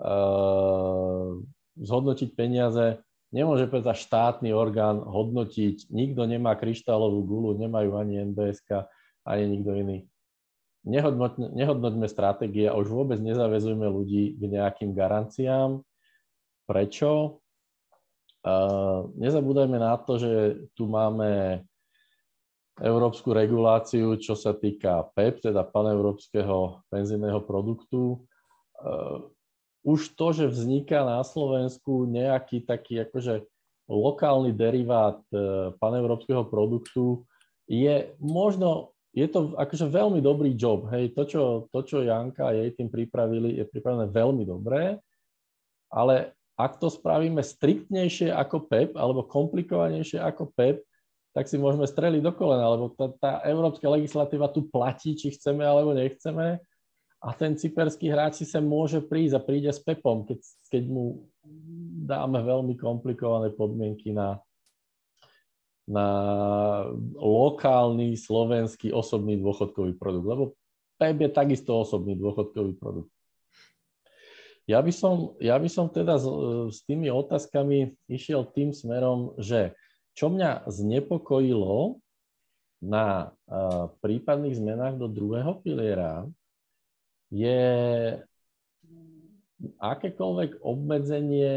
uh, 0.00 1.36
zhodnotiť 1.76 2.28
peniaze, 2.32 3.02
nemôže 3.34 3.68
predsa 3.68 3.92
štátny 3.92 4.54
orgán 4.56 5.02
hodnotiť, 5.04 5.92
nikto 5.92 6.24
nemá 6.24 6.56
kryštálovú 6.56 7.20
gulu, 7.26 7.50
nemajú 7.60 7.98
ani 7.98 8.24
NBSK, 8.32 8.88
ani 9.26 9.44
nikto 9.58 9.70
iný. 9.74 9.98
Nehodnoťme, 10.84 11.56
nehodnoťme 11.56 12.06
stratégie 12.06 12.68
a 12.68 12.76
už 12.76 12.92
vôbec 12.92 13.16
nezavezujme 13.16 13.88
ľudí 13.88 14.36
k 14.36 14.42
nejakým 14.52 14.92
garanciám. 14.92 15.80
Prečo? 16.68 17.40
Uh, 18.44 19.08
nezabúdajme 19.16 19.80
na 19.80 19.96
to, 19.96 20.20
že 20.20 20.32
tu 20.76 20.84
máme 20.84 21.64
európsku 22.82 23.30
reguláciu, 23.30 24.18
čo 24.18 24.34
sa 24.34 24.50
týka 24.50 25.06
PEP, 25.14 25.34
e 25.38 25.42
teda 25.50 25.62
paneurópskeho 25.62 26.82
penzijného 26.90 27.38
produktu. 27.46 28.26
Eh, 28.82 29.18
už 29.84 30.16
to, 30.18 30.32
že 30.34 30.50
vzniká 30.50 31.06
na 31.06 31.22
Slovensku 31.22 32.08
nejaký 32.08 32.64
taký 32.66 33.04
akože 33.06 33.46
lokálny 33.86 34.50
derivát 34.50 35.22
eh, 35.30 35.70
paneurópskeho 35.78 36.50
produktu, 36.50 37.22
je 37.70 38.10
možno, 38.18 38.92
je 39.14 39.24
to 39.30 39.54
akože 39.54 39.86
veľmi 39.88 40.18
dobrý 40.18 40.58
job. 40.58 40.90
Hej, 40.90 41.14
to, 41.14 41.22
čo, 41.24 41.42
to, 41.70 41.80
čo 41.86 42.02
Janka 42.02 42.50
a 42.50 42.56
jej 42.58 42.74
tým 42.74 42.90
pripravili, 42.90 43.54
je 43.62 43.64
pripravené 43.70 44.10
veľmi 44.10 44.42
dobré, 44.42 44.98
ale 45.94 46.34
ak 46.58 46.78
to 46.82 46.90
spravíme 46.90 47.42
striktnejšie 47.42 48.34
ako 48.34 48.66
PEP, 48.66 48.94
e 48.94 48.98
alebo 48.98 49.26
komplikovanejšie 49.26 50.18
ako 50.18 50.50
PEP, 50.54 50.82
tak 51.34 51.50
si 51.50 51.58
môžeme 51.58 51.82
streliť 51.82 52.22
do 52.22 52.30
kolena, 52.30 52.78
lebo 52.78 52.94
tá, 52.94 53.10
tá 53.18 53.30
európska 53.42 53.90
legislatíva 53.90 54.46
tu 54.54 54.70
platí, 54.70 55.18
či 55.18 55.34
chceme 55.34 55.66
alebo 55.66 55.90
nechceme. 55.90 56.62
A 57.18 57.28
ten 57.34 57.58
cyperský 57.58 58.06
hráč 58.06 58.44
si 58.44 58.46
sa 58.46 58.62
môže 58.62 59.02
prísť 59.02 59.34
a 59.34 59.42
príde 59.42 59.66
s 59.72 59.82
Pepom, 59.82 60.22
keď, 60.22 60.38
keď 60.70 60.82
mu 60.86 61.26
dáme 62.06 62.38
veľmi 62.38 62.78
komplikované 62.78 63.50
podmienky 63.50 64.14
na, 64.14 64.38
na 65.90 66.06
lokálny 67.18 68.14
slovenský 68.14 68.94
osobný 68.94 69.34
dôchodkový 69.40 69.98
produkt. 69.98 70.26
Lebo 70.30 70.44
PEP 71.02 71.18
je 71.26 71.30
takisto 71.34 71.74
osobný 71.82 72.14
dôchodkový 72.14 72.78
produkt. 72.78 73.10
Ja 74.64 74.80
by 74.80 74.92
som, 74.94 75.36
ja 75.42 75.58
by 75.58 75.68
som 75.68 75.92
teda 75.92 76.16
s, 76.16 76.24
s 76.72 76.78
tými 76.88 77.12
otázkami 77.12 77.98
išiel 78.08 78.48
tým 78.54 78.72
smerom, 78.72 79.36
že 79.36 79.76
čo 80.14 80.30
mňa 80.30 80.70
znepokojilo 80.70 81.98
na 82.84 83.30
uh, 83.30 83.90
prípadných 83.98 84.56
zmenách 84.56 84.94
do 84.98 85.10
druhého 85.10 85.58
piliera, 85.60 86.26
je 87.34 87.60
akékoľvek 89.80 90.60
obmedzenie 90.60 91.54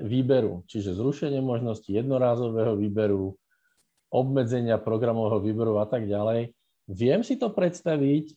výberu, 0.00 0.64
čiže 0.66 0.96
zrušenie 0.96 1.38
možnosti 1.44 1.86
jednorázového 1.86 2.74
výberu, 2.78 3.36
obmedzenia 4.10 4.80
programového 4.80 5.38
výberu 5.38 5.78
a 5.78 5.86
tak 5.86 6.08
ďalej. 6.10 6.50
Viem 6.90 7.20
si 7.22 7.38
to 7.38 7.52
predstaviť, 7.52 8.34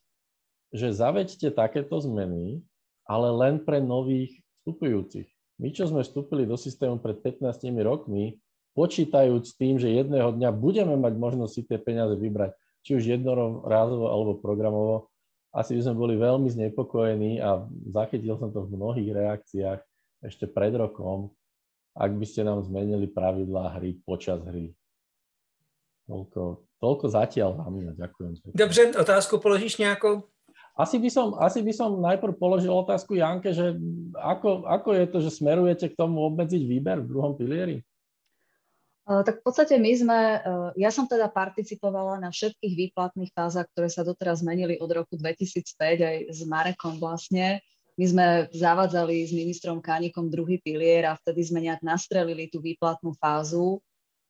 že 0.73 0.87
zaveďte 0.93 1.53
takéto 1.53 1.97
zmeny, 1.97 2.61
ale 3.09 3.27
len 3.33 3.55
pre 3.61 3.81
nových 3.81 4.37
vstupujúcich. 4.61 5.29
My, 5.61 5.69
čo 5.69 5.89
sme 5.89 6.01
vstúpili 6.01 6.45
do 6.45 6.57
systému 6.57 7.01
pred 7.01 7.21
15 7.21 7.61
rokmi, 7.81 8.37
počítajúc 8.73 9.43
s 9.49 9.53
tým, 9.57 9.77
že 9.77 9.89
jedného 9.89 10.33
dňa 10.33 10.49
budeme 10.53 10.97
mať 10.97 11.13
možnosť 11.17 11.51
si 11.53 11.61
tie 11.65 11.77
peniaze 11.77 12.13
vybrať, 12.17 12.57
či 12.83 12.97
už 12.99 13.03
jednorázovo 13.05 14.09
alebo 14.09 14.37
programovo, 14.37 15.13
asi 15.53 15.77
by 15.77 15.81
sme 15.85 15.95
boli 15.95 16.15
veľmi 16.17 16.49
znepokojení 16.49 17.37
a 17.37 17.61
zachytil 17.93 18.41
som 18.41 18.49
to 18.49 18.65
v 18.65 18.73
mnohých 18.73 19.09
reakciách 19.13 19.79
ešte 20.25 20.49
pred 20.49 20.73
rokom, 20.73 21.29
ak 21.93 22.09
by 22.17 22.25
ste 22.25 22.41
nám 22.41 22.65
zmenili 22.65 23.05
pravidlá 23.05 23.77
hry 23.77 24.01
počas 24.01 24.41
hry. 24.49 24.73
Toľko, 26.09 26.65
toľko 26.81 27.05
zatiaľ 27.05 27.49
za 27.61 27.67
mňa. 27.69 27.91
Ďakujem. 27.95 28.31
Dobře, 28.57 28.81
otázku 28.97 29.37
položíš 29.37 29.77
nejakou? 29.77 30.25
Asi 30.73 30.97
by, 30.97 31.09
som, 31.13 31.37
asi 31.37 31.61
by 31.61 31.69
som 31.69 32.01
najprv 32.01 32.33
položil 32.33 32.73
otázku 32.73 33.13
Janke, 33.13 33.53
že 33.53 33.77
ako, 34.17 34.65
ako 34.65 34.89
je 34.97 35.05
to, 35.05 35.17
že 35.21 35.37
smerujete 35.37 35.85
k 35.93 35.97
tomu 36.01 36.25
obmedziť 36.25 36.65
výber 36.65 36.97
v 37.05 37.09
druhom 37.13 37.37
pilieri? 37.37 37.85
Eh, 39.03 39.23
tak 39.27 39.43
v 39.43 39.43
podstate 39.43 39.75
my 39.75 39.91
sme, 39.99 40.19
eh, 40.39 40.69
ja 40.79 40.87
som 40.87 41.03
teda 41.03 41.27
participovala 41.27 42.23
na 42.23 42.31
všetkých 42.31 42.73
výplatných 42.87 43.35
fázach, 43.35 43.67
ktoré 43.75 43.91
sa 43.91 44.07
doteraz 44.07 44.39
zmenili 44.39 44.79
od 44.79 44.87
roku 44.87 45.19
2005 45.19 45.99
aj 45.99 46.31
s 46.31 46.39
Marekom 46.47 47.03
vlastne. 47.03 47.59
My 47.99 48.05
sme 48.07 48.25
zavádzali 48.55 49.27
s 49.27 49.35
ministrom 49.35 49.83
Kánikom 49.83 50.31
druhý 50.31 50.63
pilier 50.63 51.03
a 51.03 51.19
vtedy 51.19 51.43
sme 51.43 51.59
nejak 51.67 51.83
nastrelili 51.83 52.47
tú 52.47 52.63
výplatnú 52.63 53.11
fázu 53.19 53.83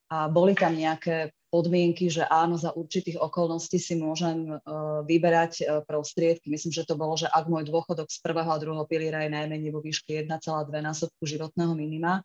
a 0.10 0.26
boli 0.26 0.58
tam 0.58 0.74
nejaké 0.74 1.32
podmienky, 1.54 2.10
že 2.10 2.26
áno, 2.28 2.58
za 2.58 2.74
určitých 2.74 3.22
okolností 3.22 3.78
si 3.78 3.94
môžem 3.96 4.52
uh, 4.52 4.60
vyberať 5.06 5.86
prostriedky. 5.88 6.50
Myslím, 6.50 6.74
že 6.76 6.84
to 6.84 6.98
bolo, 6.98 7.14
že 7.16 7.30
ak 7.30 7.46
môj 7.48 7.64
dôchodok 7.70 8.10
z 8.12 8.20
prvého 8.20 8.52
a 8.52 8.60
druhého 8.60 8.84
piliera 8.90 9.24
je 9.24 9.32
najmenej 9.32 9.72
vo 9.72 9.80
výške 9.80 10.12
1,2 10.28 10.44
násobku 10.84 11.24
životného 11.24 11.72
minima, 11.78 12.20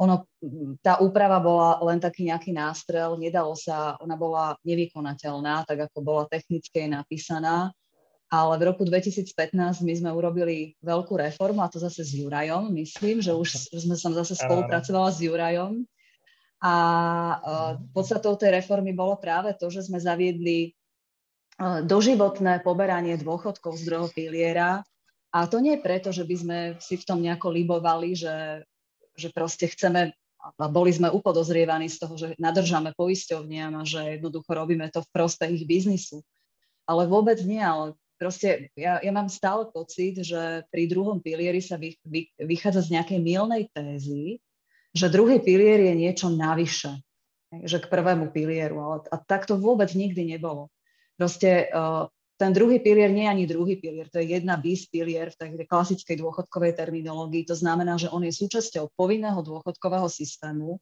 ono, 0.00 0.24
tá 0.80 0.96
úprava 1.04 1.36
bola 1.44 1.76
len 1.84 2.00
taký 2.00 2.24
nejaký 2.32 2.56
nástrel, 2.56 3.20
nedalo 3.20 3.52
sa, 3.52 4.00
ona 4.00 4.16
bola 4.16 4.56
nevykonateľná, 4.64 5.68
tak 5.68 5.92
ako 5.92 6.00
bola 6.00 6.24
technicky 6.24 6.88
napísaná, 6.88 7.68
ale 8.32 8.52
v 8.56 8.72
roku 8.72 8.88
2015 8.88 9.84
my 9.84 9.92
sme 10.00 10.10
urobili 10.16 10.72
veľkú 10.80 11.20
reformu, 11.20 11.60
a 11.60 11.68
to 11.68 11.76
zase 11.76 12.00
s 12.08 12.16
Jurajom, 12.16 12.72
myslím, 12.72 13.20
že 13.20 13.36
už 13.36 13.68
sme 13.76 13.92
som 13.98 14.16
zase 14.16 14.40
spolupracovala 14.40 15.12
s 15.12 15.20
Jurajom. 15.20 15.84
A 16.60 16.74
uh, 17.40 17.72
podstatou 17.96 18.36
tej 18.36 18.60
reformy 18.60 18.92
bolo 18.92 19.16
práve 19.16 19.56
to, 19.56 19.72
že 19.72 19.88
sme 19.88 19.96
zaviedli 19.96 20.76
uh, 21.56 21.80
doživotné 21.80 22.60
poberanie 22.60 23.16
dôchodkov 23.16 23.80
z 23.80 23.82
druhého 23.88 24.08
piliera, 24.12 24.84
a 25.30 25.46
to 25.46 25.62
nie 25.62 25.78
preto, 25.78 26.10
že 26.10 26.26
by 26.26 26.36
sme 26.36 26.58
si 26.82 26.98
v 26.98 27.06
tom 27.06 27.22
nejako 27.22 27.54
libovali, 27.54 28.18
že, 28.18 28.66
že 29.16 29.30
proste 29.34 29.66
chceme, 29.70 30.14
a 30.40 30.66
boli 30.72 30.88
sme 30.88 31.12
upodozrievaní 31.12 31.92
z 31.92 32.00
toho, 32.00 32.14
že 32.16 32.28
nadržame 32.40 32.96
poisťovniam 32.96 33.76
a 33.76 33.84
že 33.84 34.16
jednoducho 34.16 34.50
robíme 34.56 34.88
to 34.88 35.04
v 35.04 35.12
prospech 35.12 35.50
ich 35.62 35.64
biznisu. 35.68 36.24
Ale 36.88 37.04
vôbec 37.04 37.38
nie, 37.44 37.60
ale 37.60 37.92
proste 38.16 38.72
ja, 38.72 39.00
ja 39.04 39.12
mám 39.12 39.28
stále 39.28 39.68
pocit, 39.68 40.20
že 40.24 40.64
pri 40.72 40.88
druhom 40.88 41.20
pilieri 41.20 41.60
sa 41.60 41.76
vy, 41.76 41.96
vy, 42.08 42.32
vychádza 42.40 42.88
z 42.88 42.98
nejakej 42.98 43.20
milnej 43.20 43.68
tézy, 43.72 44.40
že 44.96 45.12
druhý 45.12 45.38
pilier 45.38 45.78
je 45.92 45.94
niečo 45.94 46.32
navyše, 46.32 46.98
že 47.64 47.78
k 47.78 47.90
prvému 47.90 48.32
pilieru, 48.32 48.80
ale 48.80 48.96
a 49.12 49.16
tak 49.20 49.46
to 49.46 49.60
vôbec 49.60 49.92
nikdy 49.92 50.24
nebolo. 50.24 50.72
Proste 51.20 51.68
uh, 51.68 52.08
ten 52.40 52.56
druhý 52.56 52.80
pilier 52.80 53.12
nie 53.12 53.28
je 53.28 53.32
ani 53.36 53.44
druhý 53.44 53.76
pilier, 53.76 54.08
to 54.08 54.16
je 54.16 54.32
jedna 54.40 54.56
bis 54.56 54.88
pilier 54.88 55.28
v 55.28 55.36
tej 55.36 55.68
klasickej 55.68 56.16
dôchodkovej 56.24 56.72
terminológii. 56.72 57.44
To 57.44 57.52
znamená, 57.52 58.00
že 58.00 58.08
on 58.08 58.24
je 58.24 58.32
súčasťou 58.32 58.96
povinného 58.96 59.44
dôchodkového 59.44 60.08
systému. 60.08 60.80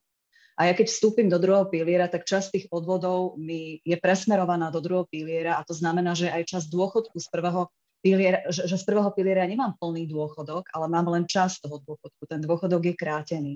A 0.55 0.71
ja 0.71 0.73
keď 0.79 0.87
vstúpim 0.87 1.27
do 1.27 1.35
druhého 1.43 1.67
piliera, 1.67 2.07
tak 2.07 2.31
časť 2.31 2.47
tých 2.55 2.67
odvodov 2.71 3.35
mi 3.43 3.83
je 3.83 3.99
presmerovaná 3.99 4.71
do 4.71 4.79
druhého 4.79 5.11
piliera 5.11 5.59
a 5.59 5.67
to 5.67 5.75
znamená, 5.75 6.15
že 6.15 6.31
aj 6.31 6.47
časť 6.47 6.67
dôchodku 6.71 7.19
z 7.19 7.27
prvého 7.27 7.67
piliera, 8.07 8.47
že, 8.55 8.71
že 8.71 8.79
z 8.79 8.85
prvého 8.87 9.11
piliera 9.11 9.43
nemám 9.43 9.75
plný 9.83 10.07
dôchodok, 10.07 10.71
ale 10.71 10.87
mám 10.87 11.11
len 11.11 11.27
časť 11.27 11.67
toho 11.67 11.83
dôchodku. 11.83 12.23
Ten 12.31 12.39
dôchodok 12.39 12.87
je 12.87 12.95
krátený. 12.95 13.55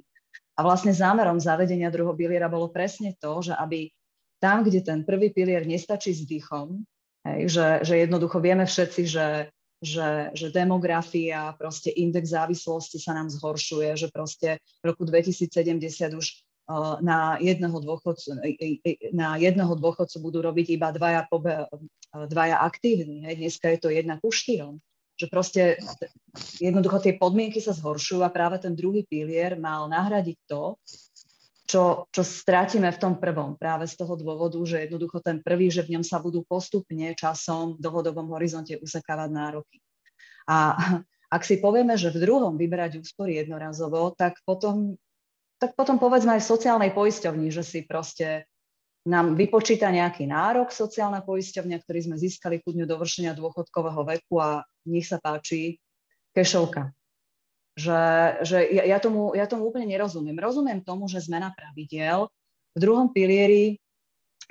A 0.59 0.67
vlastne 0.67 0.91
zámerom 0.91 1.39
zavedenia 1.39 1.87
druhého 1.87 2.19
piliera 2.19 2.51
bolo 2.51 2.67
presne 2.75 3.15
to, 3.23 3.47
že 3.47 3.55
aby 3.55 3.95
tam, 4.43 4.67
kde 4.67 4.83
ten 4.83 5.07
prvý 5.07 5.31
pilier 5.31 5.63
nestačí 5.63 6.11
s 6.11 6.27
dýchom, 6.27 6.83
Hej, 7.23 7.55
že, 7.55 7.67
že 7.87 7.95
jednoducho 8.03 8.43
vieme 8.43 8.67
všetci, 8.67 9.03
že, 9.07 9.29
že, 9.79 10.35
že 10.35 10.51
demografia, 10.51 11.55
proste 11.55 11.95
index 11.95 12.35
závislosti 12.35 12.99
sa 12.99 13.15
nám 13.15 13.31
zhoršuje, 13.31 13.95
že 13.95 14.09
proste 14.11 14.59
v 14.83 14.85
roku 14.91 15.07
2070 15.07 16.19
už 16.19 16.27
uh, 16.67 16.99
na 16.99 17.39
jedného 17.39 17.79
dôchodcu, 17.79 18.43
na 19.15 19.39
jedného 19.39 19.75
dôchodcu 19.79 20.17
budú 20.19 20.39
robiť 20.43 20.67
iba 20.75 20.91
dvaja, 20.91 21.23
pobe, 21.31 21.71
dvaja 22.27 22.59
aktívni. 22.59 23.23
Hej. 23.23 23.39
Dneska 23.39 23.71
je 23.71 23.79
to 23.79 23.89
jedna 23.95 24.19
ku 24.19 24.35
štyrom. 24.35 24.83
Že 25.15 25.27
proste 25.31 25.63
jednoducho 26.59 26.99
tie 26.99 27.15
podmienky 27.15 27.63
sa 27.63 27.71
zhoršujú 27.71 28.27
a 28.27 28.35
práve 28.35 28.59
ten 28.59 28.75
druhý 28.75 29.07
pilier 29.07 29.55
mal 29.55 29.87
nahradiť 29.87 30.39
to, 30.51 30.75
čo, 31.67 32.11
čo 32.11 32.23
strátime 32.27 32.91
v 32.91 33.01
tom 33.01 33.15
prvom. 33.17 33.55
Práve 33.55 33.87
z 33.87 33.95
toho 33.97 34.19
dôvodu, 34.19 34.59
že 34.67 34.87
jednoducho 34.87 35.23
ten 35.23 35.39
prvý, 35.39 35.71
že 35.71 35.87
v 35.87 35.99
ňom 35.99 36.05
sa 36.05 36.19
budú 36.19 36.43
postupne 36.43 37.15
časom 37.15 37.79
v 37.79 37.83
dlhodobom 37.83 38.29
horizonte 38.35 38.77
usekávať 38.79 39.31
nároky. 39.31 39.79
A 40.51 40.75
ak 41.35 41.43
si 41.47 41.63
povieme, 41.63 41.95
že 41.97 42.13
v 42.13 42.23
druhom 42.23 42.59
vyberať 42.59 43.01
úspory 43.01 43.39
jednorazovo, 43.39 44.13
tak 44.13 44.37
potom, 44.45 44.99
tak 45.57 45.73
potom 45.79 45.97
povedzme 45.97 46.37
aj 46.37 46.43
v 46.45 46.51
sociálnej 46.53 46.91
poisťovni, 46.93 47.49
že 47.49 47.63
si 47.65 47.87
proste 47.87 48.45
nám 49.03 49.35
vypočíta 49.35 49.91
nejaký 49.91 50.31
nárok 50.31 50.71
sociálna 50.71 51.27
poisťovňa, 51.27 51.79
ktorý 51.83 52.01
sme 52.07 52.17
získali 52.19 52.63
ku 52.63 52.71
dňu 52.71 52.87
dovršenia 52.87 53.35
dôchodkového 53.35 54.03
veku 54.07 54.39
a 54.39 54.63
nech 54.87 55.11
sa 55.11 55.19
páči, 55.19 55.79
kešovka 56.31 56.95
že, 57.73 58.03
že 58.45 58.59
ja, 58.69 58.85
ja, 58.85 58.99
tomu, 59.01 59.33
ja 59.33 59.49
tomu 59.49 59.69
úplne 59.69 59.89
nerozumiem. 59.89 60.37
Rozumiem 60.37 60.85
tomu, 60.85 61.09
že 61.09 61.25
zmena 61.25 61.53
pravidiel 61.57 62.29
v 62.73 62.79
druhom 62.79 63.13
pilieri 63.13 63.81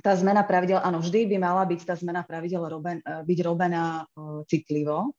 tá 0.01 0.17
zmena 0.17 0.41
pravidel, 0.41 0.81
áno, 0.81 1.03
vždy 1.03 1.29
by 1.29 1.37
mala 1.37 1.67
byť 1.67 1.81
tá 1.85 1.93
zmena 1.93 2.25
pravidel 2.25 2.63
roben, 2.65 3.03
e, 3.03 3.21
byť 3.27 3.39
robená 3.43 4.01
uh, 4.01 4.41
citlivo, 4.49 5.13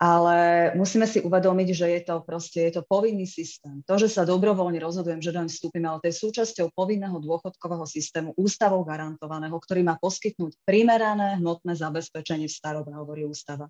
ale 0.00 0.72
musíme 0.80 1.04
si 1.04 1.20
uvedomiť, 1.20 1.68
že 1.76 1.86
je 1.92 2.00
to 2.08 2.24
proste 2.24 2.56
je 2.56 2.72
to 2.80 2.82
povinný 2.88 3.28
systém. 3.28 3.84
To, 3.84 4.00
že 4.00 4.08
sa 4.08 4.24
dobrovoľne 4.24 4.80
rozhodujem, 4.80 5.20
že 5.20 5.36
doň 5.36 5.52
vstúpim, 5.52 5.84
ale 5.84 6.00
to 6.00 6.08
je 6.08 6.20
súčasťou 6.24 6.72
povinného 6.72 7.20
dôchodkového 7.20 7.84
systému 7.84 8.32
ústavou 8.40 8.80
garantovaného, 8.80 9.52
ktorý 9.60 9.84
má 9.84 10.00
poskytnúť 10.00 10.56
primerané 10.64 11.36
hmotné 11.36 11.76
zabezpečenie 11.76 12.48
v 12.48 12.56
starobe, 12.56 12.96
hovorí 12.96 13.28
ústava. 13.28 13.68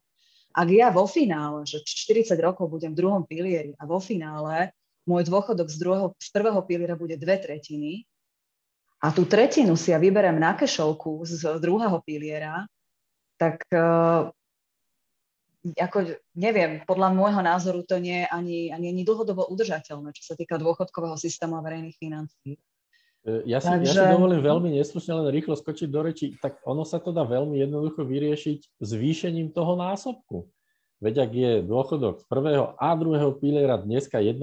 Ak 0.50 0.68
ja 0.68 0.90
vo 0.90 1.06
finále, 1.06 1.62
že 1.62 1.82
40 1.86 2.34
rokov 2.42 2.66
budem 2.66 2.90
v 2.90 3.00
druhom 3.00 3.22
pilieri 3.22 3.78
a 3.78 3.86
vo 3.86 4.02
finále 4.02 4.74
môj 5.06 5.26
dôchodok 5.30 5.70
z, 5.70 5.76
druhého, 5.78 6.08
z 6.18 6.28
prvého 6.34 6.60
piliera 6.66 6.98
bude 6.98 7.14
dve 7.14 7.38
tretiny 7.38 8.04
a 9.00 9.14
tú 9.14 9.24
tretinu 9.24 9.78
si 9.78 9.94
ja 9.94 9.98
vyberem 10.02 10.36
na 10.36 10.52
kešovku 10.58 11.24
z 11.24 11.56
druhého 11.62 12.02
piliera, 12.04 12.68
tak 13.40 13.64
uh, 13.72 14.28
ako, 15.60 16.16
neviem, 16.36 16.80
podľa 16.88 17.08
môjho 17.12 17.40
názoru 17.44 17.80
to 17.84 18.00
nie 18.00 18.24
je 18.24 18.28
ani, 18.28 18.58
ani, 18.72 18.96
ani 18.96 19.02
dlhodobo 19.04 19.48
udržateľné, 19.48 20.12
čo 20.16 20.32
sa 20.32 20.34
týka 20.36 20.56
dôchodkového 20.56 21.16
systému 21.20 21.56
a 21.56 21.64
verejných 21.64 21.96
financií. 22.00 22.56
E, 23.24 23.44
ja 23.44 23.60
si, 23.60 23.68
Takže... 23.68 23.92
ja 23.92 23.92
si 23.92 24.14
dovolím 24.16 24.40
veľmi 24.40 24.68
neslušne 24.80 25.12
len 25.20 25.28
rýchlo 25.28 25.54
skočiť 25.56 25.88
do 25.88 26.00
reči, 26.00 26.26
tak 26.40 26.60
ono 26.64 26.88
sa 26.88 27.02
to 27.02 27.12
dá 27.12 27.24
veľmi 27.24 27.60
jednoducho 27.60 28.04
vyriešiť 28.04 28.80
zvýšením 28.80 29.52
toho 29.52 29.76
násobku. 29.76 30.48
Veď 31.00 31.28
ak 31.28 31.30
je 31.32 31.52
dôchodok 31.64 32.14
z 32.20 32.26
prvého 32.28 32.76
a 32.76 32.92
druhého 32.92 33.32
piliera 33.40 33.80
dneska 33.80 34.20
1,2 34.20 34.36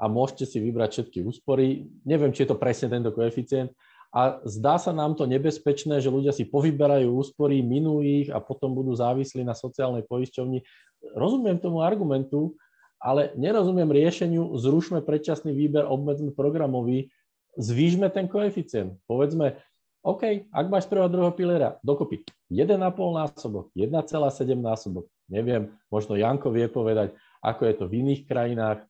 a 0.00 0.04
môžete 0.08 0.48
si 0.48 0.56
vybrať 0.56 0.88
všetky 0.96 1.18
úspory, 1.28 1.92
neviem, 2.08 2.32
či 2.32 2.48
je 2.48 2.52
to 2.52 2.56
presne 2.56 2.88
tento 2.88 3.12
koeficient, 3.12 3.76
a 4.10 4.42
zdá 4.42 4.74
sa 4.74 4.90
nám 4.90 5.14
to 5.14 5.22
nebezpečné, 5.22 6.02
že 6.02 6.10
ľudia 6.10 6.34
si 6.34 6.42
povyberajú 6.42 7.14
úspory, 7.14 7.62
minú 7.62 8.02
ich 8.02 8.26
a 8.26 8.42
potom 8.42 8.74
budú 8.74 8.90
závislí 8.90 9.46
na 9.46 9.54
sociálnej 9.54 10.02
poisťovni. 10.02 10.66
Rozumiem 11.14 11.62
tomu 11.62 11.78
argumentu, 11.78 12.58
ale 13.00 13.32
nerozumiem 13.34 13.88
riešeniu, 13.88 14.52
zrušme 14.60 15.00
predčasný 15.00 15.56
výber, 15.56 15.88
obmedzme 15.88 16.36
programový, 16.36 17.08
zvýšme 17.56 18.12
ten 18.12 18.28
koeficient. 18.28 19.00
Povedzme, 19.08 19.56
OK, 20.04 20.48
ak 20.48 20.66
máš 20.68 20.88
prvého 20.88 21.08
a 21.08 21.12
druhého 21.12 21.32
piliera, 21.32 21.76
dokopy 21.80 22.24
1,5 22.52 22.76
násobok, 22.92 23.72
1,7 23.72 24.56
násobok. 24.56 25.08
Neviem, 25.28 25.72
možno 25.88 26.16
Janko 26.16 26.52
vie 26.52 26.68
povedať, 26.68 27.16
ako 27.40 27.62
je 27.68 27.74
to 27.76 27.84
v 27.88 27.96
iných 28.04 28.22
krajinách, 28.28 28.84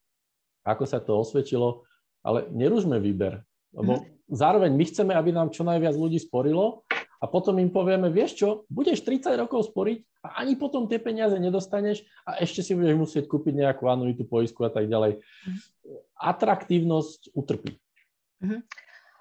ako 0.66 0.85
sa 0.87 0.99
to 0.99 1.14
osvedčilo, 1.18 1.87
ale 2.23 2.46
nerušme 2.51 2.99
výber, 2.99 3.42
lebo 3.75 4.03
mhm. 4.03 4.03
zároveň 4.31 4.70
my 4.75 4.85
chceme, 4.90 5.12
aby 5.14 5.31
nám 5.31 5.55
čo 5.55 5.62
najviac 5.62 5.94
ľudí 5.94 6.18
sporilo 6.18 6.83
a 7.23 7.25
potom 7.27 7.59
im 7.59 7.70
povieme, 7.70 8.11
vieš 8.11 8.42
čo, 8.42 8.49
budeš 8.70 9.03
30 9.07 9.35
rokov 9.38 9.70
sporiť 9.70 10.10
a 10.21 10.45
ani 10.45 10.53
potom 10.57 10.85
tie 10.85 11.01
peniaze 11.01 11.33
nedostaneš 11.41 12.05
a 12.29 12.37
ešte 12.41 12.61
si 12.61 12.77
budeš 12.77 12.97
musieť 12.97 13.25
kúpiť 13.25 13.57
nejakú 13.57 13.89
anuitu, 13.89 14.29
poisku 14.29 14.69
a 14.69 14.71
tak 14.73 14.85
ďalej. 14.85 15.25
Atraktívnosť 16.21 17.33
utrpí. 17.33 17.81
Uh-huh. 18.45 18.61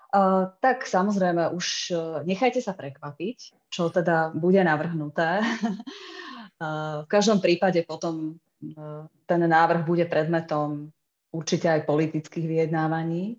Uh, 0.09 0.51
tak 0.59 0.83
samozrejme, 0.89 1.55
už 1.55 1.67
uh, 1.93 1.99
nechajte 2.25 2.59
sa 2.59 2.75
prekvapiť, 2.75 3.69
čo 3.71 3.87
teda 3.87 4.35
bude 4.35 4.59
navrhnuté. 4.59 5.39
uh, 5.45 7.05
v 7.05 7.07
každom 7.07 7.39
prípade 7.39 7.79
potom 7.87 8.35
uh, 8.35 9.07
ten 9.23 9.41
návrh 9.45 9.87
bude 9.87 10.03
predmetom 10.09 10.91
určite 11.31 11.69
aj 11.69 11.85
politických 11.85 12.45
vyjednávaní. 12.49 13.37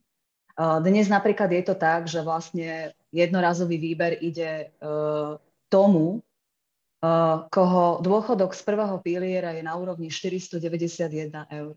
Dnes 0.61 1.09
napríklad 1.09 1.49
je 1.49 1.63
to 1.65 1.75
tak, 1.75 2.05
že 2.05 2.21
vlastne 2.21 2.93
jednorazový 3.11 3.81
výber 3.81 4.21
ide 4.21 4.69
uh, 4.79 5.41
tomu, 5.73 6.21
koho 7.49 8.05
dôchodok 8.05 8.53
z 8.53 8.63
prvého 8.63 8.97
piliera 9.01 9.57
je 9.57 9.65
na 9.65 9.73
úrovni 9.77 10.13
491 10.13 11.49
eur. 11.49 11.75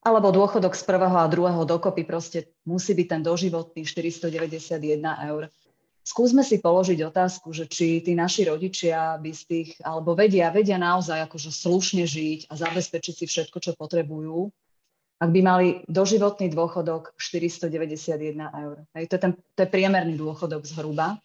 Alebo 0.00 0.32
dôchodok 0.32 0.72
z 0.72 0.82
prvého 0.88 1.16
a 1.20 1.28
druhého 1.28 1.68
dokopy 1.68 2.06
proste 2.08 2.48
musí 2.64 2.96
byť 2.96 3.06
ten 3.06 3.20
doživotný 3.20 3.84
491 3.84 5.28
eur. 5.28 5.52
Skúsme 6.00 6.40
si 6.40 6.56
položiť 6.64 7.04
otázku, 7.04 7.52
že 7.52 7.68
či 7.68 8.00
tí 8.00 8.16
naši 8.16 8.48
rodičia 8.48 9.20
by 9.20 9.28
z 9.28 9.42
tých, 9.44 9.70
alebo 9.84 10.16
vedia, 10.16 10.48
vedia 10.48 10.80
naozaj 10.80 11.28
akože 11.28 11.52
slušne 11.52 12.08
žiť 12.08 12.48
a 12.48 12.56
zabezpečiť 12.56 13.14
si 13.20 13.24
všetko, 13.28 13.60
čo 13.60 13.76
potrebujú, 13.76 14.48
ak 15.20 15.28
by 15.28 15.40
mali 15.44 15.68
doživotný 15.84 16.48
dôchodok 16.48 17.12
491 17.20 18.40
eur. 18.40 18.76
Hej, 18.96 19.04
to, 19.10 19.14
je 19.18 19.20
ten, 19.20 19.32
to 19.36 19.60
je 19.66 19.68
priemerný 19.68 20.16
dôchodok 20.16 20.64
zhruba. 20.64 21.20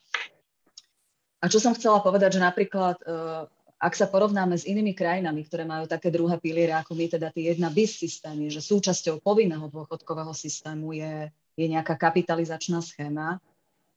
A 1.44 1.52
čo 1.52 1.60
som 1.60 1.76
chcela 1.76 2.00
povedať, 2.00 2.40
že 2.40 2.42
napríklad, 2.42 3.04
uh, 3.04 3.52
ak 3.76 3.94
sa 4.00 4.08
porovnáme 4.08 4.56
s 4.56 4.64
inými 4.64 4.96
krajinami, 4.96 5.44
ktoré 5.44 5.68
majú 5.68 5.92
také 5.92 6.08
druhé 6.08 6.40
piliere 6.40 6.72
ako 6.72 6.96
my, 6.96 7.12
teda 7.12 7.36
tie 7.36 7.52
jedna 7.52 7.68
bis 7.68 8.00
systémy, 8.00 8.48
že 8.48 8.64
súčasťou 8.64 9.20
povinného 9.20 9.68
dôchodkového 9.68 10.32
systému 10.32 10.96
je, 10.96 11.28
je 11.60 11.66
nejaká 11.68 12.00
kapitalizačná 12.00 12.80
schéma, 12.80 13.44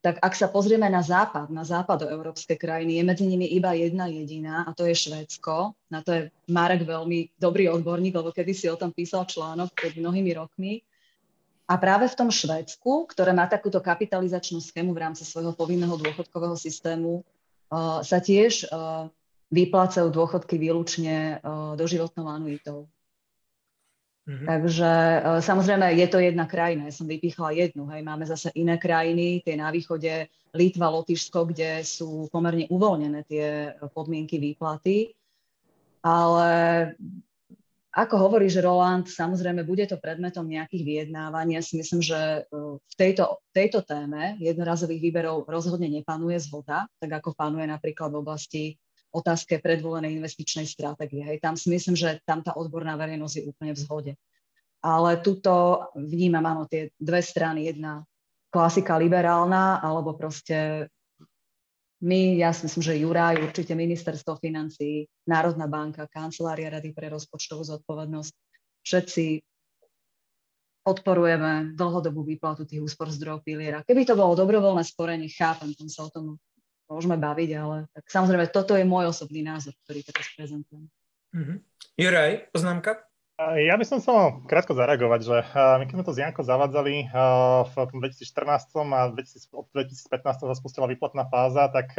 tak 0.03 0.21
ak 0.21 0.33
sa 0.37 0.47
pozrieme 0.51 0.85
na 0.91 1.01
západ, 1.01 1.49
na 1.49 1.65
európske 2.07 2.53
krajiny, 2.53 3.01
je 3.01 3.03
medzi 3.03 3.25
nimi 3.25 3.49
iba 3.49 3.73
jedna 3.73 4.05
jediná 4.05 4.63
a 4.67 4.71
to 4.71 4.85
je 4.85 4.93
Švédsko. 4.93 5.73
Na 5.89 6.05
to 6.05 6.13
je 6.13 6.21
Marek 6.47 6.85
veľmi 6.85 7.33
dobrý 7.35 7.67
odborník, 7.67 8.13
lebo 8.13 8.29
kedy 8.29 8.53
si 8.53 8.69
o 8.69 8.77
tom 8.77 8.93
písal 8.93 9.25
článok 9.25 9.73
pred 9.73 9.97
mnohými 9.97 10.31
rokmi. 10.37 10.85
A 11.67 11.75
práve 11.75 12.07
v 12.07 12.15
tom 12.15 12.31
Švédsku, 12.31 13.11
ktoré 13.11 13.35
má 13.35 13.49
takúto 13.51 13.83
kapitalizačnú 13.83 14.63
schému 14.63 14.95
v 14.95 15.01
rámci 15.03 15.27
svojho 15.27 15.51
povinného 15.51 15.99
dôchodkového 15.99 16.55
systému, 16.55 17.25
sa 18.03 18.17
tiež 18.23 18.71
uh, 18.71 19.11
vyplácajú 19.51 20.07
dôchodky 20.11 20.55
výlučne 20.55 21.39
uh, 21.39 21.75
doživotnou 21.75 22.27
anuitou. 22.27 22.87
Mm-hmm. 24.27 24.47
Takže 24.47 24.91
uh, 24.91 25.39
samozrejme 25.39 25.95
je 25.95 26.07
to 26.07 26.19
jedna 26.19 26.47
krajina, 26.47 26.87
ja 26.87 26.93
som 26.95 27.07
vypichla 27.07 27.55
jednu, 27.55 27.87
hej, 27.91 28.03
máme 28.03 28.27
zase 28.27 28.51
iné 28.55 28.75
krajiny, 28.75 29.43
tie 29.43 29.55
na 29.55 29.71
východe, 29.71 30.27
Litva, 30.55 30.89
Lotyšsko, 30.89 31.53
kde 31.53 31.83
sú 31.83 32.31
pomerne 32.31 32.65
uvoľnené 32.71 33.23
tie 33.27 33.75
podmienky 33.91 34.39
výplaty, 34.39 35.11
ale 36.01 36.49
ako 37.97 38.29
hovoríš, 38.29 38.61
Roland, 38.61 39.09
samozrejme 39.09 39.65
bude 39.65 39.89
to 39.89 39.97
predmetom 39.97 40.45
nejakých 40.45 40.85
vyjednávaní. 40.85 41.57
Ja 41.57 41.65
si 41.65 41.81
myslím, 41.81 42.05
že 42.05 42.45
v 42.53 42.93
tejto, 42.93 43.41
tejto 43.49 43.81
téme 43.81 44.37
jednorazových 44.37 45.01
výberov 45.01 45.49
rozhodne 45.49 45.89
nepanuje 45.89 46.37
zhoda, 46.37 46.85
tak 47.01 47.09
ako 47.17 47.33
panuje 47.33 47.65
napríklad 47.65 48.13
v 48.13 48.21
oblasti 48.21 48.63
otázke 49.09 49.57
predvolenej 49.57 50.13
investičnej 50.13 50.69
stratégie. 50.69 51.25
Hej. 51.25 51.41
Tam 51.41 51.57
si 51.57 51.73
myslím, 51.73 51.97
že 51.97 52.21
tam 52.21 52.45
tá 52.45 52.53
odborná 52.53 52.93
verejnosť 52.93 53.33
je 53.33 53.43
úplne 53.49 53.73
v 53.73 53.81
zhode. 53.81 54.13
Ale 54.85 55.17
tuto 55.25 55.89
vnímam, 55.97 56.45
áno, 56.45 56.69
tie 56.69 56.93
dve 57.01 57.25
strany. 57.25 57.65
Jedna 57.65 58.05
klasika 58.53 58.93
liberálna, 59.01 59.81
alebo 59.81 60.13
proste 60.13 60.85
my, 61.97 62.37
ja 62.37 62.53
si 62.53 62.69
myslím, 62.69 62.83
že 62.83 62.99
Juraj, 63.01 63.41
určite 63.41 63.73
ministerstvo 63.73 64.37
financí, 64.37 65.09
Národná 65.25 65.65
banka, 65.65 66.05
kancelária 66.05 66.69
Rady 66.69 66.93
pre 66.93 67.09
rozpočtovú 67.09 67.65
zodpovednosť, 67.65 68.33
všetci 68.85 69.25
podporujeme 70.85 71.75
dlhodobú 71.75 72.23
výplatu 72.23 72.63
tých 72.63 72.79
úspor 72.79 73.11
zdrojov 73.11 73.43
piliera. 73.43 73.83
Keby 73.83 74.07
to 74.07 74.15
bolo 74.15 74.37
dobrovoľné 74.39 74.87
sporenie, 74.87 75.27
chápem, 75.27 75.75
tam 75.75 75.89
sa 75.91 76.07
o 76.07 76.13
tom 76.13 76.25
môžeme 76.87 77.19
baviť, 77.19 77.49
ale 77.59 77.91
tak 77.91 78.07
samozrejme 78.07 78.47
toto 78.55 78.79
je 78.79 78.87
môj 78.87 79.11
osobný 79.11 79.43
názor, 79.43 79.75
ktorý 79.83 79.99
teraz 80.07 80.27
prezentujem. 80.31 80.87
Mm-hmm. 81.35 81.57
Juraj, 81.99 82.31
poznámka? 82.55 83.03
Ja 83.37 83.77
by 83.77 83.85
som 83.85 84.01
chcel 84.01 84.41
krátko 84.49 84.73
zareagovať, 84.73 85.19
že 85.21 85.37
my 85.53 85.85
keď 85.85 85.93
sme 85.93 86.07
to 86.09 86.15
z 86.17 86.25
Janko 86.25 86.41
zavadzali 86.41 87.05
v 87.69 87.75
tom 87.77 88.01
2014 88.01 88.25
a 88.89 89.13
2015 89.13 90.41
sa 90.41 90.57
spustila 90.57 90.89
výplatná 90.89 91.29
fáza, 91.29 91.69
tak 91.69 91.93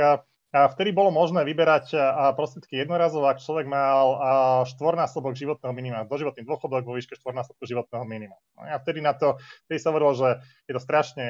a 0.48 0.64
vtedy 0.72 0.96
bolo 0.96 1.12
možné 1.12 1.44
vyberať 1.44 1.92
prostriedky 2.32 2.80
jednorazovo, 2.80 3.28
ak 3.28 3.44
človek 3.44 3.68
mal 3.68 4.16
štvornásobok 4.64 5.37
životného 5.37 5.76
minima, 5.76 6.08
doživotný 6.08 6.48
dôchodok 6.48 6.88
vo 6.88 6.96
výške 6.96 7.20
štvornásobku 7.20 7.68
životného 7.68 8.08
minima. 8.08 8.32
No 8.56 8.64
a 8.64 8.80
vtedy 8.80 9.04
na 9.04 9.12
to, 9.12 9.37
vtedy 9.68 9.76
sa 9.76 9.92
hovorilo, 9.92 10.16
že 10.16 10.28
je 10.64 10.72
to 10.72 10.80
strašne 10.80 11.26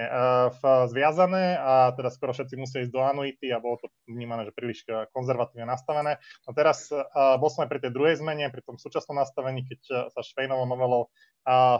zviazané 0.95 1.59
a 1.59 1.91
teda 1.99 2.15
skoro 2.15 2.31
všetci 2.31 2.55
musia 2.55 2.87
ísť 2.87 2.95
do 2.95 3.03
anuity 3.03 3.51
a 3.51 3.59
bolo 3.59 3.83
to 3.83 3.91
vnímané, 4.07 4.47
že 4.47 4.55
príliš 4.55 4.87
konzervatívne 5.11 5.67
nastavené. 5.67 6.23
No 6.47 6.55
teraz 6.55 6.87
bol 7.43 7.51
som 7.51 7.67
aj 7.67 7.71
pri 7.75 7.81
tej 7.83 7.91
druhej 7.91 8.23
zmene, 8.23 8.47
pri 8.55 8.63
tom 8.63 8.79
súčasnom 8.79 9.19
nastavení, 9.19 9.67
keď 9.67 10.11
sa 10.15 10.21
Švejnovou 10.23 10.71
novelou 10.71 11.11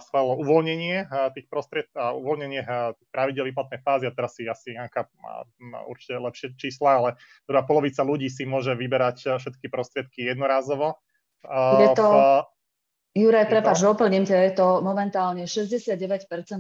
schválilo 0.01 0.41
uvoľnenie 0.41 0.97
tých 1.37 1.47
prostriedkov 1.53 2.01
a 2.01 2.17
uvoľnenie 2.17 2.61
tých 2.97 3.11
pravidel 3.13 3.49
výplatnej 3.53 3.81
fázy 3.85 4.05
a 4.09 4.13
teraz 4.17 4.33
si 4.39 4.49
asi 4.49 4.73
Janka 4.73 5.05
má, 5.21 5.45
má 5.61 5.81
určite 5.85 6.17
lepšie 6.17 6.49
čísla, 6.57 6.91
ale 6.97 7.11
teda 7.45 7.65
polovica 7.69 8.01
ľudí 8.01 8.33
si 8.33 8.49
môže 8.49 8.73
vyberať 8.73 9.37
všetky 9.37 9.69
prostriedky 9.69 10.25
jednorázovo. 10.29 10.97
Je 11.79 11.89
to, 11.95 12.09
Juraj, 13.19 13.51
prepáč, 13.51 13.83
doplním 13.83 14.23
ťa, 14.29 14.37
je 14.47 14.53
to 14.55 14.67
momentálne 14.79 15.43
69% 15.49 15.99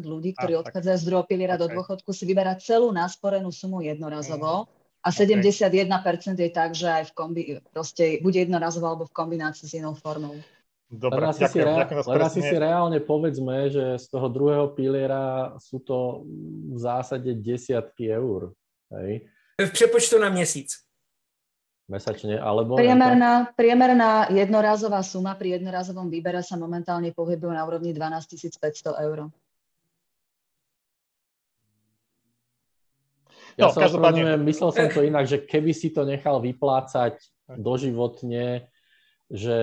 ľudí, 0.02 0.34
ktorí 0.34 0.58
a, 0.58 0.66
odchádzajú 0.66 0.96
z 0.98 1.04
druhého 1.06 1.26
piliera 1.28 1.54
okay. 1.54 1.62
do 1.62 1.66
dôchodku, 1.78 2.10
si 2.10 2.26
vyberá 2.26 2.58
celú 2.58 2.90
násporenú 2.90 3.54
sumu 3.54 3.84
jednorazovo. 3.84 4.66
Mm. 4.66 4.76
A 4.98 5.08
71% 5.14 5.86
okay. 5.86 6.50
je 6.50 6.50
tak, 6.50 6.74
že 6.74 6.88
aj 6.90 7.04
v 7.08 7.12
kombi, 7.14 7.42
proste 7.70 8.18
bude 8.18 8.42
jednorazovo 8.42 8.90
alebo 8.90 9.04
v 9.06 9.14
kombinácii 9.14 9.70
s 9.70 9.78
inou 9.78 9.94
formou. 9.94 10.34
Dobre, 10.88 11.20
len 11.20 11.28
asi, 11.28 11.44
ďakujem, 11.44 11.52
si, 11.52 11.68
rea- 11.68 11.80
ďakujem 11.84 12.00
len 12.08 12.22
asi 12.24 12.40
si 12.40 12.56
reálne 12.56 12.98
povedzme, 13.04 13.68
že 13.68 14.00
z 14.00 14.06
toho 14.08 14.32
druhého 14.32 14.72
piliera 14.72 15.52
sú 15.60 15.84
to 15.84 16.24
v 16.72 16.78
zásade 16.80 17.28
desiatky 17.36 18.08
eur. 18.08 18.56
Hej? 18.88 19.28
V 19.60 19.70
přepočtu 19.72 20.16
na 20.16 20.32
měsíc. 20.32 20.80
Mesačne, 21.88 22.40
alebo... 22.40 22.76
Priemerná, 22.76 23.52
priemerná 23.56 24.28
jednorazová 24.32 25.00
suma 25.04 25.36
pri 25.36 25.60
jednorazovom 25.60 26.08
výbere 26.12 26.44
sa 26.44 26.56
momentálne 26.56 27.12
pohybuje 27.16 27.52
na 27.52 27.64
úrovni 27.64 27.92
12 27.92 28.28
500 28.60 29.04
eur. 29.08 29.28
Ja 33.56 33.68
no, 33.68 33.74
sa 33.74 33.88
každopádne... 33.88 34.36
myslel 34.44 34.70
som 34.72 34.86
to 34.88 35.00
inak, 35.10 35.24
že 35.28 35.44
keby 35.44 35.72
si 35.72 35.92
to 35.92 36.04
nechal 36.04 36.44
vyplácať 36.44 37.18
doživotne, 37.56 38.68
že 39.28 39.56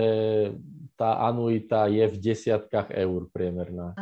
tá 0.96 1.28
anuita 1.28 1.92
je 1.92 2.06
v 2.08 2.16
desiatkách 2.22 2.96
eur 2.96 3.28
priemerná. 3.30 3.98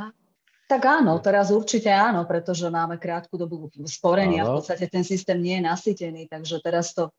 Tak 0.70 0.82
áno, 0.90 1.20
teraz 1.20 1.52
určite 1.52 1.92
áno, 1.92 2.24
pretože 2.24 2.70
máme 2.72 2.96
krátku 2.96 3.36
dobu 3.36 3.68
sporenia. 3.86 4.48
Áno. 4.48 4.58
V 4.58 4.64
podstate 4.64 4.88
ten 4.88 5.04
systém 5.04 5.38
nie 5.42 5.60
je 5.60 5.68
nasýtený, 5.68 6.22
takže 6.32 6.64
teraz 6.64 6.96
to... 6.96 7.12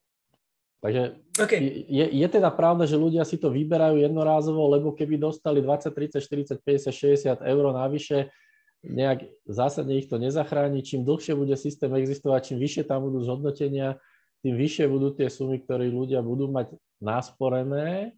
Takže 0.80 1.16
okay. 1.40 1.86
je, 1.88 2.06
je 2.12 2.28
teda 2.28 2.52
pravda, 2.52 2.84
že 2.84 3.00
ľudia 3.00 3.24
si 3.24 3.40
to 3.40 3.48
vyberajú 3.48 4.04
jednorázovo, 4.04 4.68
lebo 4.68 4.92
keby 4.92 5.16
dostali 5.16 5.64
20, 5.64 5.88
30, 5.96 6.60
40, 6.60 6.60
50, 6.60 7.40
60 7.40 7.40
eur 7.40 7.64
navyše, 7.72 8.28
nejak 8.84 9.24
zásadne 9.48 9.96
ich 9.96 10.12
to 10.12 10.20
nezachráni. 10.20 10.84
Čím 10.84 11.08
dlhšie 11.08 11.32
bude 11.32 11.56
systém 11.56 11.88
existovať, 11.96 12.52
čím 12.52 12.58
vyššie 12.60 12.84
tam 12.84 13.08
budú 13.08 13.24
zhodnotenia, 13.24 13.96
tým 14.44 14.60
vyššie 14.60 14.84
budú 14.92 15.08
tie 15.16 15.32
sumy, 15.32 15.56
ktoré 15.56 15.88
ľudia 15.88 16.20
budú 16.20 16.52
mať 16.52 16.76
nasporené 17.00 18.12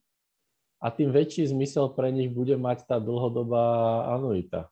a 0.87 0.95
tým 0.95 1.11
väčší 1.11 1.51
zmysel 1.51 1.91
pre 1.91 2.15
nich 2.15 2.31
bude 2.31 2.55
mať 2.55 2.87
tá 2.87 3.03
dlhodobá 3.03 4.07
anuita. 4.15 4.71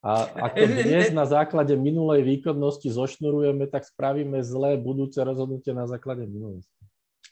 A 0.00 0.24
ak 0.24 0.56
to 0.56 0.64
dnes 0.64 1.12
na 1.12 1.28
základe 1.28 1.76
minulej 1.76 2.24
výkonnosti 2.24 2.88
zošnurujeme, 2.88 3.68
tak 3.68 3.84
spravíme 3.84 4.40
zlé 4.40 4.80
budúce 4.80 5.20
rozhodnutie 5.20 5.76
na 5.76 5.84
základe 5.84 6.24
minulosti. 6.24 6.72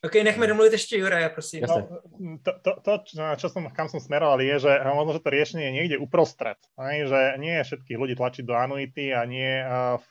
OK, 0.05 0.15
nechme 0.15 0.47
domluvit 0.47 0.73
ještě 0.73 0.97
Juraja, 0.97 1.29
prosím. 1.29 1.65
No, 1.69 1.89
to, 2.43 2.53
to, 2.63 2.73
to, 2.85 2.93
čo 3.41 3.49
som, 3.49 3.65
kam 3.73 3.89
som 3.89 3.97
smeroval, 3.97 4.45
je, 4.45 4.69
že 4.69 4.73
možno, 4.93 5.17
že 5.17 5.25
to 5.25 5.33
riešenie 5.33 5.65
je 5.73 5.73
niekde 5.73 5.97
uprostred. 5.97 6.61
Aj, 6.77 7.01
že 7.01 7.41
nie 7.41 7.57
je 7.57 7.65
všetkých 7.65 7.97
ľudí 7.97 8.13
tlačiť 8.13 8.45
do 8.45 8.53
anuity 8.53 9.17
a 9.17 9.25
nie 9.25 9.65
v 9.97 10.09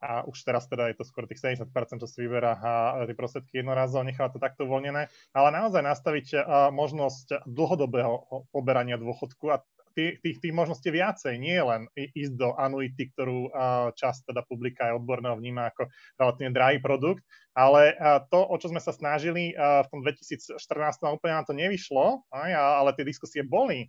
a 0.00 0.28
už 0.28 0.36
teraz 0.44 0.68
teda 0.68 0.92
je 0.92 1.00
to 1.00 1.04
skoro 1.08 1.24
tých 1.24 1.40
70%, 1.40 1.66
čo 2.02 2.08
si 2.08 2.18
vyberá 2.24 2.52
a 2.60 2.72
tie 3.08 3.16
prostriedky 3.16 3.64
jednorazov, 3.64 4.04
nechá 4.04 4.28
to 4.28 4.36
takto 4.36 4.68
uvoľnené, 4.68 5.08
ale 5.32 5.48
naozaj 5.54 5.80
nastaviť 5.80 6.26
možnosť 6.72 7.48
dlhodobého 7.48 8.48
poberania 8.52 9.00
dôchodku 9.00 9.48
a 9.52 9.64
tých, 9.96 10.20
tých, 10.20 10.36
tých 10.44 10.52
možností 10.52 10.92
viacej, 10.92 11.40
nie 11.40 11.56
len 11.56 11.88
ísť 11.96 12.36
do 12.36 12.52
anuity, 12.60 13.08
ktorú 13.16 13.48
časť 13.96 14.28
teda 14.28 14.44
publika 14.44 14.92
aj 14.92 15.00
odborného 15.00 15.40
vníma 15.40 15.72
ako 15.72 15.88
relatívne 16.20 16.52
drahý 16.52 16.78
produkt, 16.84 17.24
ale 17.56 17.96
to, 18.28 18.44
o 18.44 18.56
čo 18.60 18.68
sme 18.68 18.84
sa 18.84 18.92
snažili 18.92 19.56
v 19.56 19.88
tom 19.88 20.04
2014, 20.04 20.60
úplne 21.08 21.40
nám 21.40 21.48
to 21.48 21.56
nevyšlo, 21.56 22.28
ale 22.28 22.92
tie 22.92 23.08
diskusie 23.08 23.40
boli, 23.40 23.88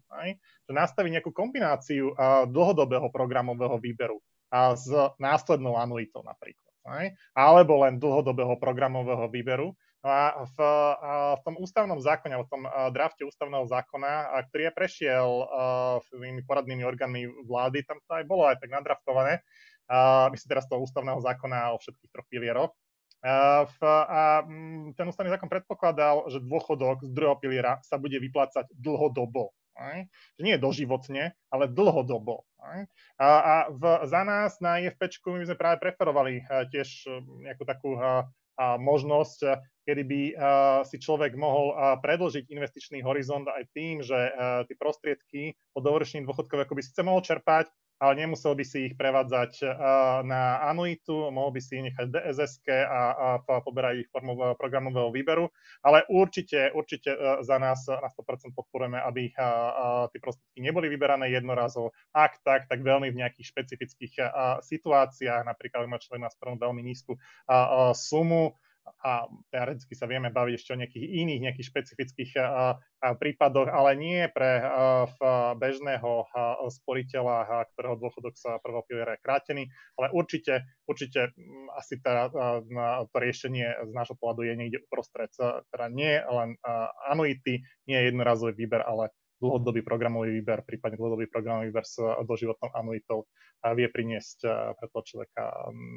že 0.63 0.71
nastaviť 0.71 1.19
nejakú 1.19 1.35
kombináciu 1.35 2.15
dlhodobého 2.47 3.11
programového 3.11 3.75
výberu 3.75 4.23
a 4.53 4.73
s 4.75 4.87
následnou 5.19 5.75
anuitou 5.75 6.23
napríklad. 6.23 6.71
Aj? 6.87 7.11
Alebo 7.35 7.83
len 7.83 7.99
dlhodobého 7.99 8.55
programového 8.55 9.27
výberu. 9.27 9.75
No 10.05 10.09
a 10.13 10.45
v, 10.45 10.57
v 11.35 11.41
tom 11.43 11.55
ústavnom 11.59 11.99
zákone, 11.99 12.37
alebo 12.37 12.47
v 12.47 12.53
tom 12.53 12.63
drafte 12.95 13.27
ústavného 13.27 13.67
zákona, 13.67 14.39
ktorý 14.47 14.69
je 14.69 14.73
prešiel 14.77 15.27
tými 16.13 16.45
poradnými 16.47 16.85
orgánmi 16.85 17.27
vlády, 17.43 17.83
tam 17.83 17.99
to 18.05 18.11
aj 18.15 18.23
bolo 18.23 18.47
aj 18.47 18.61
tak 18.61 18.71
nadraftované, 18.71 19.43
myslím 20.31 20.49
teraz 20.53 20.69
toho 20.69 20.85
ústavného 20.85 21.19
zákona 21.19 21.75
o 21.75 21.81
všetkých 21.81 22.13
troch 22.13 22.29
pilieroch. 22.29 22.71
V, 23.67 23.79
a 23.83 24.45
ten 24.93 25.05
ústavný 25.09 25.33
zákon 25.33 25.49
predpokladal, 25.49 26.29
že 26.29 26.39
dôchodok 26.45 27.03
z 27.03 27.11
druhého 27.11 27.41
piliera 27.41 27.81
sa 27.81 27.97
bude 27.97 28.15
vyplácať 28.21 28.69
dlhodobo. 28.77 29.51
Aj? 29.77 30.09
Nie 30.41 30.57
doživotne, 30.57 31.37
ale 31.53 31.65
dlhodobo. 31.69 32.43
A, 32.57 32.83
a 33.21 33.53
v, 33.69 33.83
za 34.09 34.21
nás 34.25 34.57
na 34.59 34.81
IFP 34.81 35.21
my 35.29 35.45
sme 35.45 35.57
práve 35.57 35.77
preferovali 35.79 36.41
a, 36.43 36.65
tiež 36.65 37.05
nejakú 37.45 37.63
takú 37.63 37.93
a, 37.95 38.25
možnosť, 38.57 39.39
kedy 39.85 40.03
by 40.03 40.21
si 40.89 40.97
človek 40.97 41.37
mohol 41.37 41.77
predlžiť 42.01 42.49
investičný 42.49 43.05
horizont 43.05 43.45
aj 43.45 43.69
tým, 43.69 44.01
že 44.01 44.17
tie 44.65 44.75
prostriedky 44.81 45.53
po 45.77 45.79
dovršení 45.85 46.25
dôchodkov 46.25 46.65
ako 46.65 46.73
by 46.73 46.81
síce 46.81 47.01
mohol 47.05 47.21
čerpať, 47.21 47.69
ale 47.97 48.13
nemusel 48.13 48.53
by 48.53 48.61
si 48.61 48.89
ich 48.89 48.93
prevádzať 48.93 49.65
na 50.25 50.61
anuitu, 50.69 51.33
mohol 51.33 51.53
by 51.53 51.61
si 51.61 51.81
ich 51.81 51.89
nechať 51.89 52.13
DSS 52.13 52.61
a, 52.69 53.41
poberať 53.65 54.05
ich 54.05 54.09
formou 54.13 54.53
programového 54.53 55.09
výberu, 55.09 55.49
ale 55.81 56.05
určite, 56.09 56.69
určite 56.77 57.13
za 57.41 57.57
nás 57.57 57.89
na 57.89 58.05
100% 58.05 58.53
podporujeme, 58.53 59.01
aby 59.01 59.33
tie 60.13 60.19
prostriedky 60.21 60.61
neboli 60.61 60.93
vyberané 60.93 61.33
jednorazovo. 61.33 61.93
Ak 62.13 62.37
tak, 62.45 62.69
tak 62.69 62.85
veľmi 62.85 63.09
v 63.09 63.19
nejakých 63.25 63.49
špecifických 63.49 64.13
situáciách, 64.61 65.41
napríklad 65.45 65.89
má 65.89 65.97
človek 65.97 66.21
na 66.21 66.31
veľmi 66.37 66.81
nízku 66.85 67.17
sumu, 67.97 68.53
a 69.03 69.27
teoreticky 69.51 69.93
sa 69.93 70.07
vieme 70.07 70.31
baviť 70.31 70.53
ešte 70.55 70.73
o 70.73 70.79
nejakých 70.79 71.05
iných, 71.05 71.43
nejakých 71.43 71.69
špecifických 71.69 72.31
prípadoch, 73.21 73.69
ale 73.69 73.93
nie 73.99 74.25
pre 74.31 74.63
bežného 75.59 76.25
sporiteľa, 76.71 77.67
ktorého 77.75 77.99
dôchodok 77.99 78.33
sa 78.39 78.57
prvého 78.63 78.83
piliera 78.87 79.13
je 79.15 79.23
krátený, 79.23 79.63
ale 80.01 80.07
určite, 80.15 80.65
určite 80.89 81.35
asi 81.77 81.99
teda 82.01 82.33
to 83.11 83.17
riešenie 83.19 83.67
z 83.85 83.91
nášho 83.93 84.17
pohľadu 84.17 84.47
je 84.47 84.53
niekde 84.55 84.81
uprostred. 84.87 85.29
Teda 85.69 85.85
nie 85.91 86.17
len 86.17 86.57
anuity, 87.11 87.61
nie 87.85 87.97
je 88.01 88.07
jednorazový 88.09 88.55
výber, 88.55 88.81
ale 88.81 89.13
dlhodobý 89.41 89.81
programový 89.81 90.31
výber, 90.41 90.61
prípadne 90.65 90.97
dlhodobý 90.97 91.27
programový 91.27 91.69
výber 91.69 91.85
s 91.85 92.01
doživotnou 92.25 92.69
anuitou 92.73 93.29
vie 93.75 93.89
priniesť 93.89 94.39
pre 94.77 94.87
toho 94.93 95.03
člověka 95.05 95.43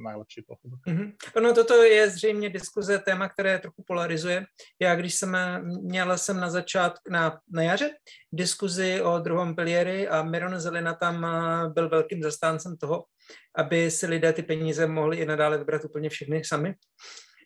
najlepší 0.05 0.45
dôchodok. 0.49 0.80
Mm-hmm. 0.88 1.09
No 1.43 1.55
toto 1.55 1.82
je 1.82 2.11
zřejmě 2.11 2.49
diskuze, 2.49 2.99
téma, 2.99 3.28
které 3.28 3.59
trochu 3.59 3.82
polarizuje. 3.86 4.47
Já 4.80 4.97
když 4.97 5.14
jsem 5.14 5.36
měla 5.82 6.16
jsem 6.16 6.41
na 6.41 6.51
začátku, 6.51 7.11
na, 7.11 7.41
na 7.53 7.62
jaře, 7.62 7.91
diskuzi 8.32 9.03
o 9.03 9.18
druhém 9.18 9.55
piliery 9.55 10.09
a 10.09 10.22
Miron 10.22 10.61
Zelina 10.61 10.95
tam 10.95 11.26
byl 11.74 11.88
velkým 11.88 12.22
zastáncem 12.22 12.76
toho, 12.76 13.05
aby 13.57 13.91
si 13.91 14.07
lidé 14.07 14.32
ty 14.32 14.43
peníze 14.43 14.86
mohli 14.86 15.16
i 15.16 15.26
nadále 15.26 15.59
vybrat 15.59 15.84
úplně 15.84 16.09
všechny 16.09 16.45
sami. 16.45 16.74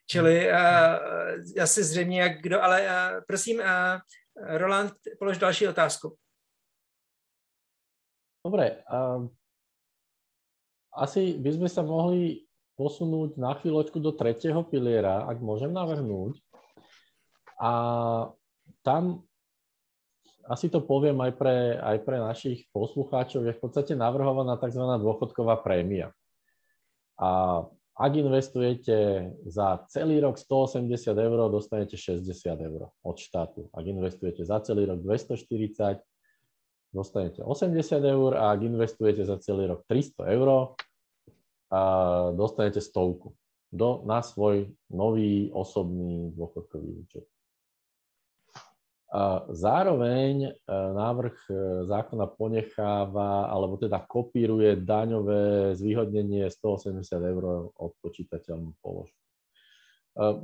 Čili 0.07 0.49
uh, 0.53 1.62
asi 1.62 1.84
zřejmě 1.84 2.20
jak 2.20 2.32
kdo, 2.42 2.62
ale 2.62 2.82
uh, 2.82 3.20
prosím, 3.26 3.57
uh, 3.57 3.64
Roland, 4.35 4.95
polož 5.18 5.39
další 5.39 5.68
otázku. 5.68 6.16
Dobre, 8.45 8.85
um, 8.91 9.30
asi 10.93 11.39
by 11.39 11.51
sme 11.55 11.68
sa 11.70 11.80
mohli 11.80 12.45
posunúť 12.74 13.39
na 13.39 13.55
chvíľočku 13.55 14.03
do 14.03 14.12
tretieho 14.12 14.66
piliera, 14.66 15.24
ak 15.24 15.39
môžem 15.39 15.70
navrhnúť. 15.70 16.43
A 17.62 17.70
tam 18.82 19.22
asi 20.45 20.68
to 20.68 20.85
poviem 20.85 21.16
aj 21.24 21.32
pre, 21.41 21.57
aj 21.80 21.97
pre 22.05 22.16
našich 22.20 22.68
poslucháčov, 22.68 23.49
je 23.49 23.57
v 23.57 23.62
podstate 23.62 23.97
navrhovaná 23.97 24.61
tzv. 24.61 24.82
dôchodková 25.01 25.64
prémia. 25.64 26.12
A 27.16 27.62
ak 27.95 28.12
investujete 28.18 29.30
za 29.47 29.86
celý 29.86 30.18
rok 30.18 30.34
180 30.34 31.14
eur, 31.14 31.38
dostanete 31.47 31.95
60 31.95 32.26
eur 32.59 32.90
od 32.90 33.16
štátu. 33.16 33.70
Ak 33.70 33.86
investujete 33.86 34.42
za 34.42 34.59
celý 34.66 34.90
rok 34.90 34.99
240, 34.99 36.03
dostanete 36.90 37.47
80 37.47 38.03
eur 38.03 38.30
a 38.34 38.51
ak 38.51 38.61
investujete 38.66 39.22
za 39.22 39.38
celý 39.38 39.70
rok 39.70 39.86
300 39.86 40.26
eur, 40.26 40.74
dostanete 42.34 42.82
stovku 42.82 43.34
do, 43.74 44.03
na 44.07 44.22
svoj 44.22 44.70
nový 44.90 45.51
osobný 45.51 46.30
dôchodkový 46.38 46.90
účet. 47.03 47.26
Zároveň 49.55 50.35
e, 50.43 50.51
návrh 50.75 51.37
e, 51.47 51.55
zákona 51.87 52.27
ponecháva, 52.35 53.47
alebo 53.47 53.79
teda 53.79 54.03
kopíruje 54.03 54.83
daňové 54.83 55.71
zvýhodnenie 55.79 56.51
180 56.51 57.07
eur 57.23 57.71
od 57.71 57.95
počítateľnú 58.03 58.75
položku. 58.83 59.15
E, 59.15 59.27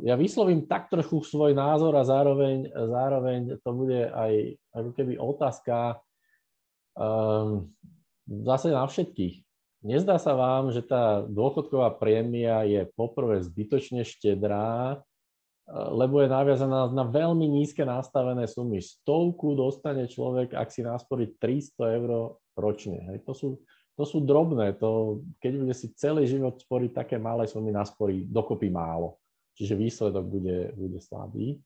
ja 0.06 0.14
vyslovím 0.14 0.70
tak 0.70 0.86
trochu 0.86 1.18
svoj 1.18 1.50
názor 1.50 1.98
a 1.98 2.06
zároveň, 2.06 2.70
zároveň 2.70 3.58
to 3.58 3.70
bude 3.74 4.06
aj 4.06 4.54
ako 4.70 4.90
keby 4.94 5.18
otázka 5.18 5.98
um, 6.94 7.66
zase 8.46 8.70
na 8.70 8.86
všetkých. 8.86 9.42
Nezdá 9.82 10.22
sa 10.22 10.38
vám, 10.38 10.70
že 10.70 10.86
tá 10.86 11.26
dôchodková 11.26 11.98
prémia 11.98 12.62
je 12.70 12.86
poprvé 12.94 13.42
zbytočne 13.42 14.06
štedrá, 14.06 15.02
lebo 15.70 16.18
je 16.18 16.28
naviazaná 16.28 16.90
na 16.90 17.06
veľmi 17.06 17.46
nízke 17.46 17.86
nastavené 17.86 18.50
sumy. 18.50 18.82
Stovku 18.82 19.54
dostane 19.54 20.10
človek, 20.10 20.58
ak 20.58 20.68
si 20.74 20.82
násporí 20.82 21.38
300 21.38 21.96
eur 21.98 22.10
ročne. 22.58 22.98
Hej. 23.06 23.22
To, 23.22 23.32
sú, 23.32 23.48
to 23.94 24.02
sú 24.02 24.18
drobné. 24.18 24.74
To, 24.82 25.22
keď 25.38 25.52
bude 25.54 25.74
si 25.78 25.94
celý 25.94 26.26
život 26.26 26.58
sporiť 26.58 26.90
také 26.90 27.16
malé 27.22 27.46
sumy, 27.46 27.70
nasporí 27.70 28.26
dokopy 28.26 28.66
málo. 28.66 29.22
Čiže 29.54 29.78
výsledok 29.78 30.24
bude, 30.26 30.58
bude 30.74 30.98
slabý. 30.98 31.62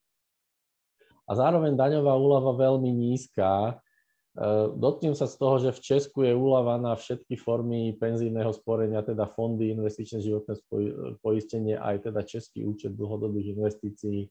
A 1.24 1.32
zároveň 1.32 1.72
daňová 1.72 2.12
úlava 2.20 2.52
veľmi 2.52 2.92
nízka, 2.92 3.80
dotknem 4.74 5.14
sa 5.14 5.30
z 5.30 5.38
toho, 5.38 5.62
že 5.62 5.70
v 5.70 5.80
Česku 5.80 6.26
je 6.26 6.34
úľava 6.34 6.74
na 6.82 6.98
všetky 6.98 7.38
formy 7.38 7.94
penzijného 7.94 8.50
sporenia, 8.50 9.06
teda 9.06 9.30
fondy, 9.30 9.70
investičné 9.70 10.18
životné 10.26 10.58
poistenie, 11.22 11.78
aj 11.78 12.10
teda 12.10 12.20
český 12.26 12.66
účet 12.66 12.98
dlhodobých 12.98 13.54
investícií. 13.54 14.26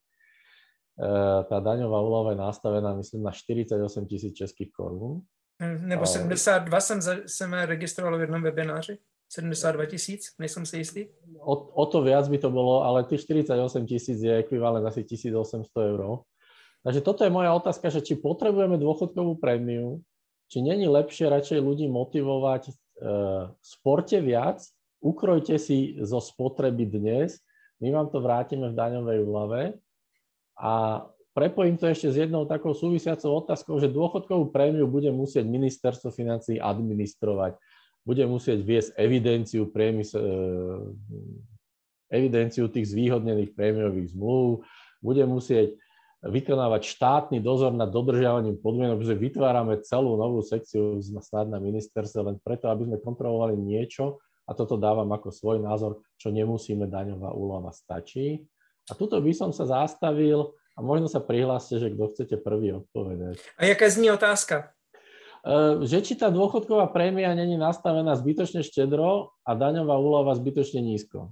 Eh, 0.94 1.40
tá 1.50 1.58
daňová 1.58 1.98
úľava 2.06 2.38
je 2.38 2.40
nastavená, 2.44 2.94
myslím, 2.94 3.26
na 3.26 3.34
48 3.34 4.06
tisíc 4.06 4.38
českých 4.38 4.70
korún. 4.76 5.26
Hm, 5.58 5.88
nebo 5.88 6.06
72 6.06 6.80
jsem, 6.80 7.00
jsem 7.26 7.54
registroval 7.54 8.18
v 8.18 8.22
jednom 8.22 8.42
webináři. 8.42 8.98
72 9.30 9.86
tisíc, 9.86 10.22
nejsem 10.40 10.66
si 10.66 10.78
istý. 10.78 11.08
O, 11.40 11.56
o 11.56 11.86
to 11.86 12.02
viac 12.02 12.28
by 12.28 12.38
to 12.38 12.52
bolo, 12.52 12.84
ale 12.84 13.04
tých 13.04 13.22
48 13.22 13.86
tisíc 13.86 14.22
je 14.22 14.38
ekvivalent 14.38 14.86
asi 14.86 15.04
1800 15.04 15.78
eur. 15.78 16.20
Takže 16.84 17.00
toto 17.00 17.24
je 17.24 17.32
moja 17.32 17.56
otázka, 17.56 17.88
že 17.88 18.04
či 18.04 18.20
potrebujeme 18.20 18.76
dôchodkovú 18.76 19.40
prémiu, 19.40 20.04
či 20.52 20.60
není 20.60 20.84
lepšie 20.86 21.32
radšej 21.32 21.60
ľudí 21.64 21.88
motivovať 21.88 22.68
e, 22.68 22.72
v 23.56 23.64
sporte 23.64 24.20
viac, 24.20 24.60
ukrojte 25.00 25.56
si 25.56 25.96
zo 26.04 26.20
spotreby 26.20 26.84
dnes, 26.88 27.40
my 27.80 27.92
vám 27.92 28.08
to 28.12 28.24
vrátime 28.24 28.72
v 28.72 28.80
daňovej 28.80 29.20
úlave. 29.28 29.62
A 30.56 31.04
prepojím 31.36 31.76
to 31.76 31.92
ešte 31.92 32.08
s 32.12 32.16
jednou 32.16 32.48
takou 32.48 32.72
súvisiacou 32.72 33.44
otázkou, 33.44 33.76
že 33.80 33.92
dôchodkovú 33.92 34.56
prémiu 34.56 34.88
bude 34.88 35.12
musieť 35.12 35.44
ministerstvo 35.44 36.12
financí 36.12 36.60
administrovať, 36.60 37.60
bude 38.08 38.24
musieť 38.28 38.60
viesť 38.64 38.90
evidenciu, 38.96 39.68
priemys- 39.68 40.16
e, 40.16 40.24
evidenciu 42.12 42.72
tých 42.72 42.92
zvýhodnených 42.92 43.52
prémiových 43.52 44.16
zmluv, 44.16 44.64
bude 45.04 45.24
musieť 45.28 45.76
vykonávať 46.24 46.88
štátny 46.88 47.44
dozor 47.44 47.76
nad 47.76 47.92
dodržiavaním 47.92 48.56
podmienok, 48.64 49.04
že 49.04 49.20
vytvárame 49.20 49.84
celú 49.84 50.16
novú 50.16 50.40
sekciu 50.40 51.04
snad 51.04 51.52
na 51.52 51.60
ministerstve 51.60 52.20
len 52.24 52.38
preto, 52.40 52.72
aby 52.72 52.88
sme 52.88 52.98
kontrolovali 53.04 53.60
niečo, 53.60 54.24
a 54.44 54.52
toto 54.52 54.76
dávam 54.76 55.08
ako 55.08 55.32
svoj 55.32 55.64
názor, 55.64 56.04
čo 56.20 56.28
nemusíme, 56.28 56.88
daňová 56.88 57.32
úlava 57.32 57.72
stačí. 57.72 58.44
A 58.92 58.96
tuto 58.96 59.16
by 59.24 59.32
som 59.32 59.56
sa 59.56 59.64
zastavil 59.64 60.52
a 60.76 60.84
možno 60.84 61.08
sa 61.08 61.24
prihláste, 61.24 61.80
že 61.80 61.96
kto 61.96 62.12
chcete 62.12 62.36
prvý 62.44 62.76
odpovedať. 62.84 63.40
A 63.56 63.72
jaká 63.72 63.88
zní 63.88 64.12
otázka? 64.12 64.76
E, 65.48 65.88
že 65.88 66.04
či 66.04 66.20
tá 66.20 66.28
dôchodková 66.28 66.92
prémia 66.92 67.32
není 67.32 67.56
nastavená 67.56 68.20
zbytočne 68.20 68.68
štedro 68.68 69.32
a 69.48 69.52
daňová 69.56 69.96
úlava 69.96 70.36
zbytočne 70.36 70.84
nízko. 70.84 71.32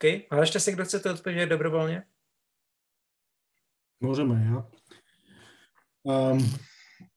OK. 0.00 0.32
A 0.32 0.40
ešte 0.40 0.56
si 0.56 0.72
kto 0.72 0.88
chcete 0.88 1.20
odpovedať 1.20 1.52
dobrovoľne? 1.52 2.08
Môžeme, 4.00 4.40
ja. 4.40 4.58
Um, 6.08 6.40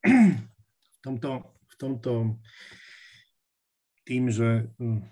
v, 0.04 0.98
tomto, 1.00 1.56
v 1.72 1.76
tomto 1.80 2.12
tým, 4.04 4.28
že 4.28 4.68
hm, 4.76 5.08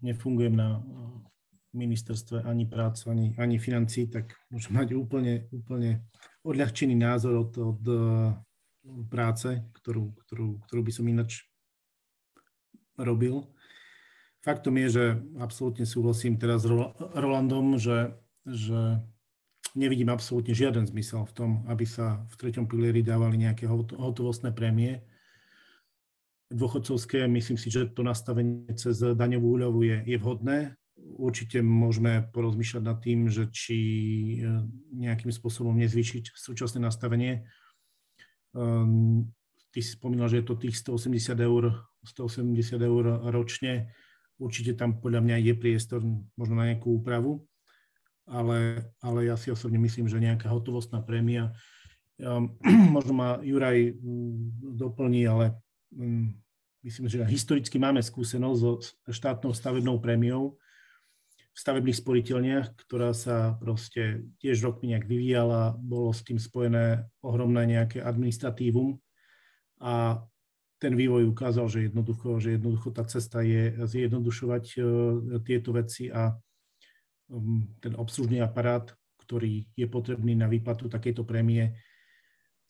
nefungujem 0.00 0.56
na 0.56 0.80
ministerstve 1.76 2.42
ani 2.42 2.64
prácu, 2.64 3.12
ani, 3.12 3.26
ani 3.36 3.60
financí, 3.60 4.08
tak 4.08 4.32
môžem 4.48 4.74
mať 4.74 4.96
úplne, 4.96 5.46
úplne 5.52 6.08
odľahčený 6.40 6.96
názor 6.96 7.46
od, 7.46 7.52
od 7.52 7.82
práce, 9.12 9.60
ktorú, 9.76 10.16
ktorú, 10.26 10.48
ktorú 10.66 10.80
by 10.82 10.92
som 10.92 11.04
inač 11.04 11.44
robil. 12.96 13.44
Faktom 14.40 14.80
je, 14.80 14.88
že 14.88 15.04
absolútne 15.36 15.84
súhlasím 15.84 16.40
teraz 16.40 16.64
s 16.64 16.72
Rolandom, 17.12 17.76
že, 17.76 18.16
že 18.48 19.04
nevidím 19.74 20.10
absolútne 20.10 20.54
žiaden 20.54 20.86
zmysel 20.86 21.26
v 21.26 21.34
tom, 21.36 21.50
aby 21.70 21.86
sa 21.86 22.22
v 22.30 22.34
treťom 22.38 22.66
pilieri 22.66 23.02
dávali 23.04 23.38
nejaké 23.38 23.66
hotovostné 23.94 24.50
prémie 24.50 25.02
dôchodcovské. 26.50 27.30
Myslím 27.30 27.56
si, 27.56 27.70
že 27.70 27.86
to 27.90 28.02
nastavenie 28.02 28.66
cez 28.74 28.98
daňovú 28.98 29.58
úľavu 29.58 29.80
je, 29.86 29.96
je 30.06 30.18
vhodné. 30.18 30.74
určite 31.00 31.62
môžeme 31.64 32.28
porozmýšľať 32.34 32.82
nad 32.84 32.98
tým, 33.00 33.30
že 33.30 33.48
či 33.48 33.78
nejakým 34.92 35.32
spôsobom 35.32 35.72
nezvýšiť 35.78 36.34
súčasné 36.34 36.82
nastavenie. 36.82 37.46
Ehm, 38.52 39.30
ty 39.70 39.78
si 39.80 39.94
spomínal, 39.94 40.28
že 40.28 40.42
je 40.42 40.46
to 40.50 40.58
tých 40.58 40.76
180 40.82 41.38
eur, 41.38 41.86
180 42.04 42.82
eur 42.82 43.04
ročne. 43.30 43.94
Určite 44.40 44.74
tam 44.74 44.98
podľa 44.98 45.20
mňa 45.22 45.36
je 45.46 45.54
priestor 45.54 46.00
možno 46.34 46.54
na 46.58 46.72
nejakú 46.72 46.98
úpravu, 46.98 47.46
ale, 48.28 48.90
ale 49.00 49.28
ja 49.28 49.36
si 49.36 49.48
osobne 49.48 49.78
myslím, 49.80 50.08
že 50.08 50.20
nejaká 50.22 50.48
hotovostná 50.50 51.00
prémia, 51.00 51.52
um, 52.20 52.52
možno 52.96 53.12
ma 53.16 53.28
Juraj 53.40 53.96
um, 53.96 54.52
doplní, 54.76 55.26
ale 55.26 55.56
um, 55.94 56.34
myslím, 56.84 57.08
že 57.08 57.24
historicky 57.24 57.76
máme 57.80 58.00
skúsenosť 58.00 58.60
so 58.60 58.72
štátnou 59.08 59.52
stavebnou 59.52 60.00
prémiou 60.00 60.60
v 61.50 61.58
stavebných 61.58 61.98
sporiteľniach, 61.98 62.66
ktorá 62.86 63.10
sa 63.10 63.58
proste 63.58 64.22
tiež 64.38 64.62
rokmi 64.62 64.94
nejak 64.94 65.10
vyvíjala, 65.10 65.74
bolo 65.76 66.14
s 66.14 66.22
tým 66.22 66.38
spojené 66.38 67.10
ohromné 67.26 67.66
nejaké 67.66 67.98
administratívum 68.00 69.02
a 69.82 70.22
ten 70.80 70.96
vývoj 70.96 71.28
ukázal, 71.28 71.68
že 71.68 71.92
jednoducho, 71.92 72.40
že 72.40 72.56
jednoducho 72.56 72.88
tá 72.88 73.04
cesta 73.04 73.44
je 73.44 73.76
zjednodušovať 73.84 74.64
uh, 74.80 74.84
tieto 75.44 75.76
veci 75.76 76.08
a 76.08 76.32
ten 77.80 77.94
obslužný 77.94 78.42
aparát, 78.42 78.90
ktorý 79.22 79.70
je 79.78 79.86
potrebný 79.86 80.34
na 80.34 80.50
výplatu 80.50 80.90
takejto 80.90 81.22
prémie, 81.22 81.78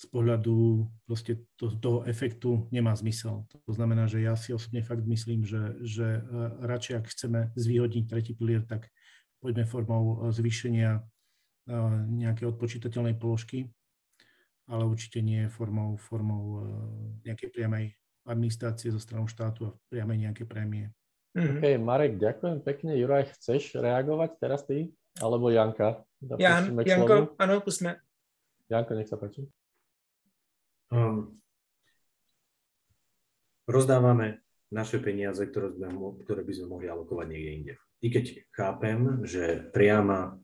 z 0.00 0.08
pohľadu 0.08 0.88
proste 1.04 1.44
to, 1.61 1.76
toho 1.76 2.08
efektu 2.08 2.64
nemá 2.72 2.96
zmysel. 2.96 3.44
To 3.52 3.72
znamená, 3.76 4.08
že 4.08 4.24
ja 4.24 4.32
si 4.32 4.56
osobne 4.56 4.80
fakt 4.80 5.04
myslím, 5.04 5.44
že, 5.44 5.76
že 5.84 6.24
uh, 6.24 6.56
radšej 6.64 6.94
ak 6.96 7.06
chceme 7.12 7.40
zvýhodniť 7.52 8.04
tretí 8.08 8.32
pilier, 8.32 8.64
tak 8.64 8.88
poďme 9.44 9.68
formou 9.68 10.24
uh, 10.24 10.32
zvýšenia 10.32 11.04
nejakej 12.11 12.50
odpočítateľnej 12.50 13.14
položky, 13.14 13.70
ale 14.66 14.82
určite 14.86 15.22
nie 15.22 15.46
formou, 15.46 15.94
formou 15.94 16.66
nejakej 17.22 17.52
priamej 17.52 17.94
administrácie 18.26 18.90
zo 18.90 18.98
stranu 18.98 19.30
štátu 19.30 19.70
a 19.70 19.76
priame 19.86 20.18
nejaké 20.18 20.46
prémie. 20.46 20.90
Mm-hmm. 21.30 21.58
OK, 21.62 21.64
Marek, 21.78 22.12
ďakujem 22.18 22.58
pekne. 22.66 22.98
Juraj, 22.98 23.30
chceš 23.38 23.78
reagovať 23.78 24.30
teraz 24.42 24.66
ty? 24.66 24.90
Alebo 25.22 25.50
Janka? 25.50 26.02
Jan, 26.20 26.74
Janko, 26.82 27.34
áno, 27.38 27.62
pusme. 27.62 28.02
Janko, 28.66 28.98
nech 28.98 29.06
sa 29.06 29.18
páči. 29.18 29.46
Um, 30.90 31.38
rozdávame 33.70 34.42
naše 34.74 34.98
peniaze, 34.98 35.42
ktoré, 35.46 35.70
sme, 35.74 35.90
ktoré 36.26 36.42
by 36.42 36.52
sme 36.54 36.66
mohli 36.66 36.86
alokovať 36.90 37.26
niekde 37.30 37.50
inde. 37.50 37.74
I 38.00 38.08
keď 38.10 38.24
chápem, 38.54 39.22
že 39.26 39.70
priama 39.70 40.38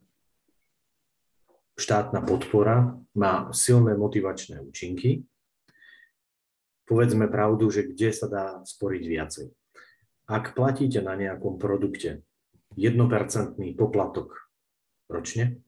štátna 1.78 2.22
podpora 2.22 2.94
má 3.14 3.50
silné 3.52 3.94
motivačné 3.98 4.62
účinky, 4.62 5.26
povedzme 6.86 7.26
pravdu, 7.26 7.68
že 7.68 7.86
kde 7.90 8.10
sa 8.14 8.26
dá 8.30 8.46
sporiť 8.62 9.02
viacej. 9.02 9.46
Ak 10.26 10.58
platíte 10.58 10.98
na 11.06 11.14
nejakom 11.14 11.54
produkte 11.54 12.26
1% 12.74 12.98
poplatok 13.78 14.50
ročne, 15.06 15.62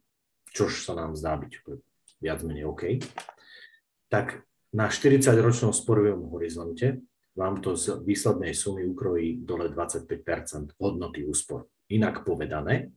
čož 0.50 0.82
sa 0.82 0.98
nám 0.98 1.14
zdá 1.14 1.38
byť 1.38 1.52
viac 2.18 2.42
menej 2.42 2.66
OK, 2.66 2.98
tak 4.10 4.42
na 4.74 4.90
40-ročnom 4.90 5.70
sporovom 5.70 6.26
horizonte 6.34 7.06
vám 7.38 7.62
to 7.62 7.78
z 7.78 8.02
výslednej 8.02 8.50
sumy 8.50 8.82
ukrojí 8.82 9.46
dole 9.46 9.70
25% 9.70 10.74
hodnoty 10.82 11.22
úspor. 11.22 11.70
Inak 11.94 12.26
povedané, 12.26 12.90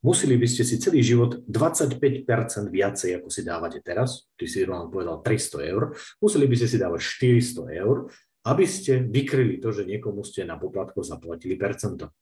museli 0.00 0.40
by 0.40 0.48
ste 0.48 0.64
si 0.64 0.80
celý 0.80 1.04
život 1.04 1.44
25% 1.44 2.24
viacej, 2.72 3.20
ako 3.20 3.28
si 3.28 3.44
dávate 3.44 3.84
teraz, 3.84 4.24
ty 4.32 4.48
si 4.48 4.64
vám 4.64 4.88
povedal 4.88 5.20
300 5.20 5.60
eur, 5.76 5.92
museli 6.24 6.48
by 6.48 6.56
ste 6.56 6.68
si 6.72 6.76
dávať 6.80 7.00
400 7.04 7.84
eur, 7.84 8.08
aby 8.46 8.64
ste 8.64 9.02
vykryli 9.02 9.58
to, 9.58 9.74
že 9.74 9.82
niekomu 9.82 10.22
ste 10.22 10.46
na 10.46 10.54
poplatko 10.54 11.02
zaplatili 11.02 11.58
percento. 11.58 12.14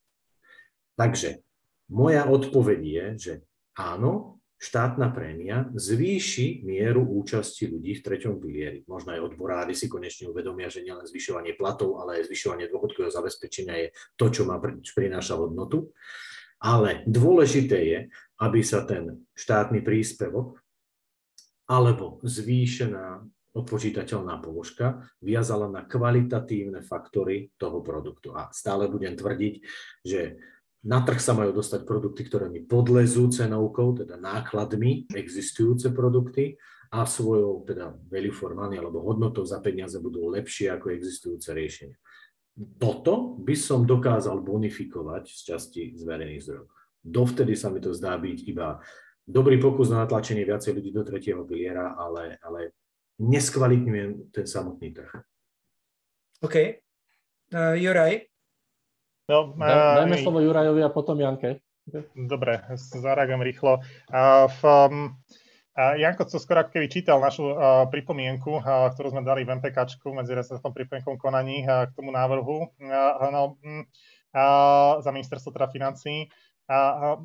Takže 0.97 1.45
moja 1.93 2.25
odpoveď 2.25 2.81
je, 2.81 3.07
že 3.18 3.33
áno, 3.77 4.41
štátna 4.57 5.12
prémia 5.12 5.68
zvýši 5.77 6.64
mieru 6.64 7.05
účasti 7.05 7.68
ľudí 7.68 8.01
v 8.01 8.05
treťom 8.05 8.41
pilieri. 8.41 8.81
Možno 8.89 9.12
aj 9.12 9.35
odborári 9.35 9.77
si 9.77 9.91
konečne 9.93 10.33
uvedomia, 10.33 10.72
že 10.72 10.81
nielen 10.81 11.05
zvyšovanie 11.05 11.53
platov, 11.59 12.01
ale 12.01 12.22
aj 12.22 12.33
zvyšovanie 12.33 12.72
dôchodkového 12.72 13.12
zabezpečenia 13.12 13.77
je 13.77 13.89
to, 14.16 14.33
čo 14.33 14.49
má 14.49 14.57
prináša 14.81 15.37
hodnotu. 15.37 15.93
Ale 16.64 17.05
dôležité 17.05 17.79
je, 17.85 17.99
aby 18.41 18.64
sa 18.64 18.89
ten 18.89 19.20
štátny 19.37 19.85
príspevok 19.85 20.57
alebo 21.68 22.25
zvýšená 22.25 23.20
odpočítateľná 23.55 24.43
položka 24.43 25.07
viazala 25.23 25.71
na 25.71 25.87
kvalitatívne 25.87 26.83
faktory 26.83 27.55
toho 27.55 27.81
produktu. 27.81 28.35
A 28.35 28.51
stále 28.51 28.91
budem 28.91 29.15
tvrdiť, 29.15 29.55
že 30.03 30.43
na 30.85 31.01
trh 31.01 31.17
sa 31.23 31.33
majú 31.33 31.57
dostať 31.57 31.87
produkty, 31.89 32.29
ktoré 32.29 32.53
mi 32.53 32.61
podlezú 32.61 33.31
cenovkou, 33.33 34.05
teda 34.05 34.21
nákladmi, 34.21 35.09
existujúce 35.17 35.95
produkty 35.95 36.61
a 36.93 37.09
svojou 37.09 37.65
teda 37.65 37.97
value 38.11 38.35
for 38.35 38.53
money 38.53 38.77
alebo 38.77 39.01
hodnotou 39.01 39.47
za 39.49 39.65
peniaze 39.65 39.97
budú 39.97 40.29
lepšie 40.29 40.69
ako 40.75 40.93
existujúce 40.93 41.55
riešenia 41.57 41.97
toto 42.79 43.35
by 43.43 43.55
som 43.59 43.83
dokázal 43.83 44.39
bonifikovať 44.39 45.25
z 45.27 45.41
časti 45.43 45.83
z 45.99 46.07
zdrojov. 46.07 46.71
Dovtedy 47.05 47.59
sa 47.59 47.69
mi 47.69 47.83
to 47.83 47.91
zdá 47.93 48.15
byť 48.17 48.39
iba 48.47 48.79
dobrý 49.27 49.59
pokus 49.59 49.91
na 49.91 50.07
natlačenie 50.07 50.47
viacej 50.47 50.79
ľudí 50.79 50.91
do 50.95 51.03
tretieho 51.03 51.43
piliera, 51.45 51.99
ale, 51.99 52.39
ale 52.41 52.73
neskvalitňujem 53.19 54.35
ten 54.35 54.47
samotný 54.47 54.91
trh. 54.91 55.12
OK. 56.43 56.57
Uh, 57.55 57.75
Juraj? 57.79 58.27
No, 59.31 59.57
uh, 59.57 60.05
Dajme 60.05 60.21
slovo 60.21 60.45
Jurajovi 60.45 60.83
a 60.85 60.91
potom 60.93 61.17
Janke. 61.17 61.65
Dobre, 62.17 62.65
zareagujem 62.77 63.43
rýchlo. 63.45 63.73
Uh, 64.09 64.49
v, 64.49 64.61
um, 64.65 64.95
Janko 65.75 66.25
to 66.25 66.41
skoro 66.41 66.65
keby 66.65 66.89
čítal 66.89 67.21
našu 67.21 67.53
uh, 67.53 67.85
pripomienku, 67.89 68.61
uh, 68.61 68.89
ktorú 68.93 69.12
sme 69.12 69.25
dali 69.25 69.45
v 69.45 69.59
MPKčku 69.61 70.12
medzi 70.17 70.33
rezervnom 70.33 70.73
pripomienkom 70.73 71.17
konaní 71.21 71.65
uh, 71.65 71.89
k 71.89 71.97
tomu 71.97 72.12
návrhu 72.12 72.69
uh, 72.69 73.29
no, 73.33 73.57
uh, 73.61 75.01
za 75.01 75.11
ministerstvo 75.12 75.53
teda 75.53 75.69
financí. 75.73 76.29
Uh, 76.69 76.75
uh, 76.75 77.17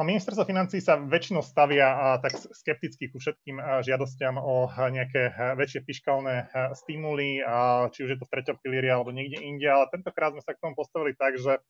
ministerstvo 0.00 0.48
financí 0.48 0.80
sa 0.80 0.96
väčšinou 0.96 1.44
stavia 1.44 2.16
tak 2.24 2.32
skepticky 2.56 3.12
ku 3.12 3.20
všetkým 3.20 3.60
žiadostiam 3.84 4.40
o 4.40 4.72
nejaké 4.72 5.52
väčšie 5.60 5.84
fiskálne 5.84 6.48
stimuly, 6.72 7.44
či 7.92 8.08
už 8.08 8.16
je 8.16 8.18
to 8.18 8.24
v 8.24 8.32
treťom 8.32 8.56
pilieri 8.64 8.88
alebo 8.88 9.12
niekde 9.12 9.44
inde, 9.44 9.68
ale 9.68 9.92
tentokrát 9.92 10.32
sme 10.32 10.40
sa 10.40 10.56
k 10.56 10.64
tomu 10.64 10.72
postavili 10.72 11.12
tak, 11.12 11.36
že 11.36 11.60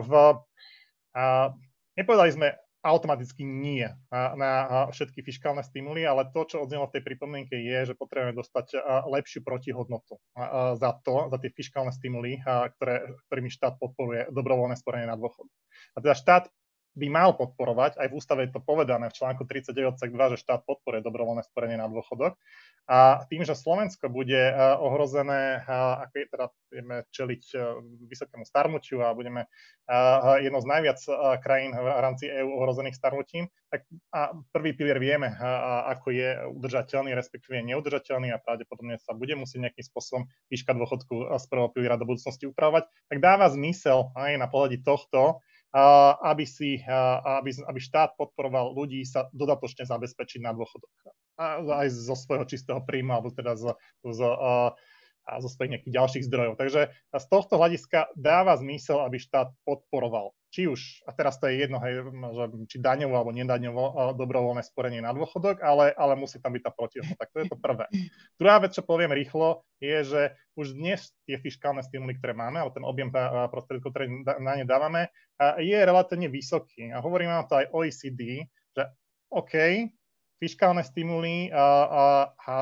v, 0.00 0.12
nepovedali 2.00 2.32
sme 2.32 2.48
automaticky 2.84 3.48
nie 3.48 3.88
na 4.12 4.52
všetky 4.92 5.24
fiskálne 5.24 5.64
stimuly, 5.64 6.04
ale 6.04 6.28
to, 6.32 6.44
čo 6.44 6.64
odznelo 6.64 6.88
v 6.88 7.00
tej 7.00 7.02
pripomienke 7.04 7.56
je, 7.56 7.92
že 7.92 7.94
potrebujeme 7.96 8.36
dostať 8.36 8.76
lepšiu 9.08 9.40
protihodnotu 9.40 10.20
za 10.80 10.92
to, 11.00 11.32
za 11.32 11.36
tie 11.40 11.48
fiskálne 11.52 11.92
stimuly, 11.92 12.40
ktoré, 12.76 13.08
ktorými 13.28 13.48
štát 13.52 13.80
podporuje 13.80 14.28
dobrovoľné 14.32 14.76
sporenie 14.76 15.08
na 15.08 15.16
dôchod. 15.16 15.48
A 15.96 16.04
teda 16.04 16.12
štát 16.12 16.44
by 16.94 17.06
mal 17.10 17.34
podporovať, 17.34 17.98
aj 17.98 18.08
v 18.10 18.16
ústave 18.16 18.40
je 18.46 18.54
to 18.54 18.62
povedané 18.62 19.10
v 19.10 19.16
článku 19.18 19.42
39 19.42 19.98
2, 19.98 20.32
že 20.34 20.38
štát 20.38 20.62
podporuje 20.62 21.02
dobrovoľné 21.02 21.42
sporenie 21.42 21.74
na 21.74 21.90
dôchodok. 21.90 22.38
A 22.84 23.24
tým, 23.26 23.42
že 23.42 23.58
Slovensko 23.58 24.12
bude 24.12 24.38
eh, 24.38 24.54
ohrozené, 24.78 25.58
eh, 25.58 25.94
ako 26.06 26.14
je 26.14 26.26
teda 26.30 26.46
budeme 26.70 26.96
čeliť 27.10 27.42
eh, 27.50 27.60
vysokému 28.06 28.44
starnutiu 28.46 29.02
a 29.02 29.16
budeme 29.16 29.50
jednou 30.40 30.64
z 30.64 30.70
najviac 30.72 30.96
krajín 31.44 31.76
v 31.76 31.84
rámci 31.84 32.24
EÚ 32.24 32.56
ohrozených 32.56 32.96
starnutím, 32.96 33.52
tak 33.68 33.84
a 34.16 34.32
prvý 34.48 34.72
pilier 34.72 34.96
vieme, 34.96 35.28
ako 35.92 36.08
je 36.08 36.40
udržateľný, 36.56 37.12
respektíve 37.12 37.60
neudržateľný 37.60 38.32
a 38.32 38.40
pravdepodobne 38.40 38.96
sa 38.96 39.12
bude 39.12 39.36
musieť 39.36 39.68
nejakým 39.68 39.84
spôsobom 39.84 40.22
výška 40.48 40.72
dôchodku 40.72 41.36
z 41.36 41.44
prvého 41.52 41.68
piliera 41.68 42.00
do 42.00 42.08
budúcnosti 42.08 42.48
upravovať, 42.48 42.88
tak 43.12 43.18
dáva 43.20 43.52
zmysel 43.52 44.08
aj 44.16 44.40
na 44.40 44.48
pohľade 44.48 44.80
tohto, 44.80 45.44
aby, 45.74 46.46
si, 46.46 46.78
aby, 46.86 47.50
aby 47.66 47.80
štát 47.82 48.14
podporoval 48.14 48.70
ľudí 48.78 49.02
sa 49.02 49.26
dodatočne 49.34 49.82
zabezpečiť 49.82 50.40
na 50.40 50.54
dôchodok. 50.54 50.90
Aj 51.38 51.90
zo 51.90 52.14
svojho 52.14 52.46
čistého 52.46 52.78
príjmu, 52.78 53.10
alebo 53.10 53.34
teda 53.34 53.58
z, 53.58 53.74
z, 54.06 54.20
a 55.24 55.40
zo 55.40 55.48
svojich 55.50 55.74
nejakých 55.74 55.96
ďalších 55.98 56.24
zdrojov. 56.30 56.54
Takže 56.60 56.94
z 57.10 57.26
tohto 57.26 57.58
hľadiska 57.58 58.12
dáva 58.14 58.54
zmysel, 58.54 59.02
aby 59.02 59.18
štát 59.18 59.50
podporoval 59.66 60.36
či 60.54 60.70
už, 60.70 61.02
a 61.02 61.10
teraz 61.10 61.42
to 61.42 61.50
je 61.50 61.66
jedno, 61.66 61.82
hej, 61.82 62.06
že 62.06 62.44
či 62.70 62.76
daňovo 62.78 63.18
alebo 63.18 63.34
nedaňovo 63.34 64.14
dobrovoľné 64.14 64.62
sporenie 64.62 65.02
na 65.02 65.10
dôchodok, 65.10 65.58
ale, 65.58 65.90
ale 65.98 66.14
musí 66.14 66.38
tam 66.38 66.54
byť 66.54 66.62
tá 66.62 66.70
protihodnota. 66.70 67.18
Tak 67.18 67.34
to 67.34 67.38
je 67.42 67.46
to 67.50 67.58
prvé. 67.58 67.90
Druhá 68.38 68.62
vec, 68.62 68.70
čo 68.70 68.86
poviem 68.86 69.10
rýchlo, 69.10 69.66
je, 69.82 69.98
že 70.06 70.22
už 70.54 70.78
dnes 70.78 71.10
tie 71.26 71.42
fiskálne 71.42 71.82
stimuly, 71.82 72.14
ktoré 72.14 72.38
máme, 72.38 72.62
alebo 72.62 72.70
ten 72.70 72.86
objem 72.86 73.10
prostriedkov, 73.50 73.90
ktoré 73.90 74.06
na 74.38 74.54
ne 74.54 74.62
dávame, 74.62 75.10
je 75.58 75.74
relatívne 75.74 76.30
vysoký. 76.30 76.94
A 76.94 77.02
hovoríme 77.02 77.34
na 77.34 77.42
to 77.50 77.58
aj 77.58 77.74
OECD, 77.74 78.46
že 78.78 78.82
OK, 79.34 79.90
fiskálne 80.38 80.86
stimuly 80.86 81.50
a, 81.50 81.66
a, 81.66 82.04
a 82.30 82.56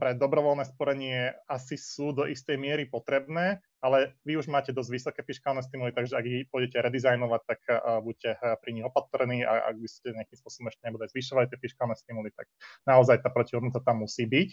pre 0.00 0.16
dobrovoľné 0.16 0.64
sporenie 0.64 1.36
asi 1.44 1.76
sú 1.76 2.16
do 2.16 2.24
istej 2.24 2.56
miery 2.56 2.88
potrebné, 2.88 3.60
ale 3.82 4.14
vy 4.22 4.38
už 4.38 4.46
máte 4.46 4.70
dosť 4.70 4.90
vysoké 4.94 5.20
fiskálne 5.26 5.58
stimuly, 5.58 5.90
takže 5.90 6.14
ak 6.14 6.24
ich 6.24 6.46
pôjdete 6.48 6.78
redizajnovať, 6.78 7.40
tak 7.42 7.60
uh, 7.66 7.98
buďte 7.98 8.38
pri 8.62 8.70
nich 8.70 8.86
opatrní 8.86 9.42
a 9.42 9.74
ak 9.74 9.76
by 9.76 9.88
ste 9.90 10.14
nejakým 10.14 10.38
spôsobom 10.38 10.70
ešte 10.70 10.86
nebude 10.86 11.10
zvyšovať 11.10 11.50
tie 11.50 11.58
fiskálne 11.58 11.98
stimuly, 11.98 12.30
tak 12.30 12.46
naozaj 12.86 13.26
tá 13.26 13.28
protihodnota 13.34 13.82
tam 13.82 14.06
musí 14.06 14.24
byť. 14.24 14.50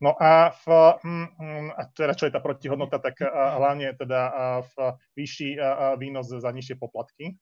No 0.00 0.16
a, 0.16 0.56
v, 0.56 0.66
um, 1.04 1.68
a 1.76 1.86
teda 1.92 2.16
čo 2.16 2.26
je 2.26 2.32
tá 2.32 2.40
protihodnota, 2.40 2.96
tak 2.96 3.20
uh, 3.20 3.28
hlavne 3.60 3.92
teda 3.92 4.20
v 4.64 4.74
vyšší 5.20 5.60
výnos 6.00 6.32
za 6.32 6.48
nižšie 6.48 6.80
poplatky. 6.80 7.36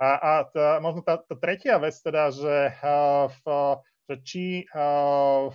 A, 0.00 0.08
a 0.16 0.32
tá, 0.48 0.80
možno 0.80 1.04
tá, 1.04 1.20
tá 1.20 1.36
tretia 1.36 1.76
vec 1.76 1.94
teda, 2.00 2.32
že 2.32 2.72
v 3.30 3.44
že 4.06 4.14
či 4.22 4.44
uh, 4.70 5.50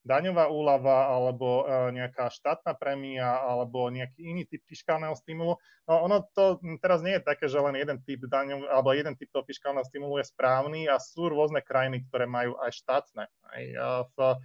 daňová 0.00 0.48
úlava 0.48 1.12
alebo 1.12 1.62
uh, 1.62 1.92
nejaká 1.92 2.32
štátna 2.32 2.72
prémia 2.72 3.36
alebo 3.44 3.92
nejaký 3.92 4.32
iný 4.32 4.48
typ 4.48 4.64
fiskálneho 4.64 5.12
stimulu, 5.12 5.60
no 5.84 5.92
ono 6.08 6.24
to 6.32 6.56
teraz 6.80 7.04
nie 7.04 7.20
je 7.20 7.22
také, 7.22 7.52
že 7.52 7.60
len 7.60 7.76
jeden 7.76 8.00
typ 8.00 8.24
daňov, 8.24 8.64
alebo 8.72 8.96
jeden 8.96 9.12
typ 9.14 9.28
toho 9.28 9.44
fiskálneho 9.44 9.84
stimulu 9.84 10.16
je 10.18 10.32
správny 10.32 10.88
a 10.88 10.96
sú 10.96 11.28
rôzne 11.28 11.60
krajiny, 11.60 12.08
ktoré 12.08 12.24
majú 12.24 12.56
aj 12.64 12.72
štátne, 12.72 13.24
aj 13.28 13.62
uh, 13.76 14.36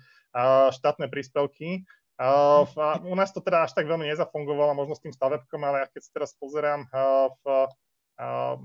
štátne 0.75 1.07
príspevky. 1.07 1.87
U 2.17 3.13
nás 3.13 3.29
to 3.29 3.45
teda 3.45 3.69
až 3.69 3.77
tak 3.77 3.85
veľmi 3.85 4.09
nezafungovalo, 4.09 4.73
možno 4.73 4.97
s 4.97 5.05
tým 5.05 5.13
stavebkom, 5.13 5.61
ale 5.61 5.85
ja 5.85 5.87
keď 5.87 6.01
si 6.01 6.09
teraz 6.09 6.33
pozerám 6.35 6.89
v, 6.89 7.45
uh, 8.17 8.57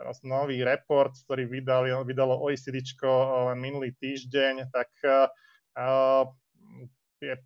teraz 0.00 0.24
nový 0.24 0.64
report, 0.64 1.12
ktorý 1.28 1.44
vydali, 1.44 1.92
vydalo 2.08 2.40
OECD 2.40 2.80
len 3.04 3.60
minulý 3.60 3.92
týždeň, 4.00 4.72
tak 4.72 4.88
uh, 5.04 6.24
je, 7.20 7.36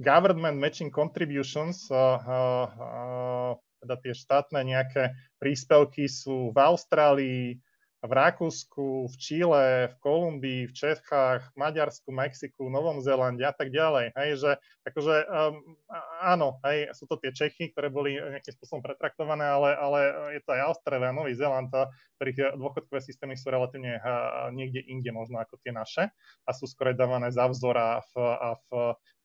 government 0.00 0.56
matching 0.56 0.88
contributions, 0.88 1.92
uh, 1.92 2.16
uh, 2.16 3.52
teda 3.84 3.94
tie 4.00 4.14
štátne 4.16 4.64
nejaké 4.64 5.12
príspevky 5.36 6.08
sú 6.08 6.56
v 6.56 6.58
Austrálii, 6.58 7.60
v 8.02 8.12
Rakúsku, 8.12 9.06
v 9.06 9.14
Čile, 9.14 9.66
v 9.90 9.96
Kolumbii, 10.02 10.62
v 10.66 10.74
Čechách, 10.74 11.54
v 11.54 11.56
Maďarsku, 11.56 12.10
Mexiku, 12.10 12.66
Novom 12.66 12.98
Zélande 12.98 13.46
a 13.46 13.54
tak 13.54 13.70
ďalej. 13.70 14.10
Hej, 14.18 14.30
že 14.42 14.50
akože 14.82 15.14
um, 15.30 15.78
áno, 16.18 16.58
hej, 16.66 16.90
sú 16.98 17.06
to 17.06 17.14
tie 17.22 17.30
Čechy, 17.30 17.70
ktoré 17.70 17.94
boli 17.94 18.18
nejakým 18.18 18.58
spôsobom 18.58 18.82
pretraktované, 18.82 19.46
ale, 19.46 19.70
ale 19.78 19.98
je 20.34 20.40
to 20.42 20.50
aj 20.50 20.74
Austrália, 20.74 21.14
Nový 21.14 21.38
Zéland, 21.38 21.70
ktorých 22.18 22.58
dôchodkové 22.58 22.98
systémy 22.98 23.38
sú 23.38 23.54
relatívne 23.54 24.02
niekde 24.50 24.82
inde 24.82 25.10
možno 25.14 25.38
ako 25.38 25.62
tie 25.62 25.70
naše 25.70 26.10
a 26.42 26.50
sú 26.50 26.66
skôr 26.66 26.94
dávané 26.94 27.30
za 27.30 27.46
vzor 27.46 27.78
a 27.78 28.02
v, 28.02 28.12
a 28.18 28.48
v 28.58 28.68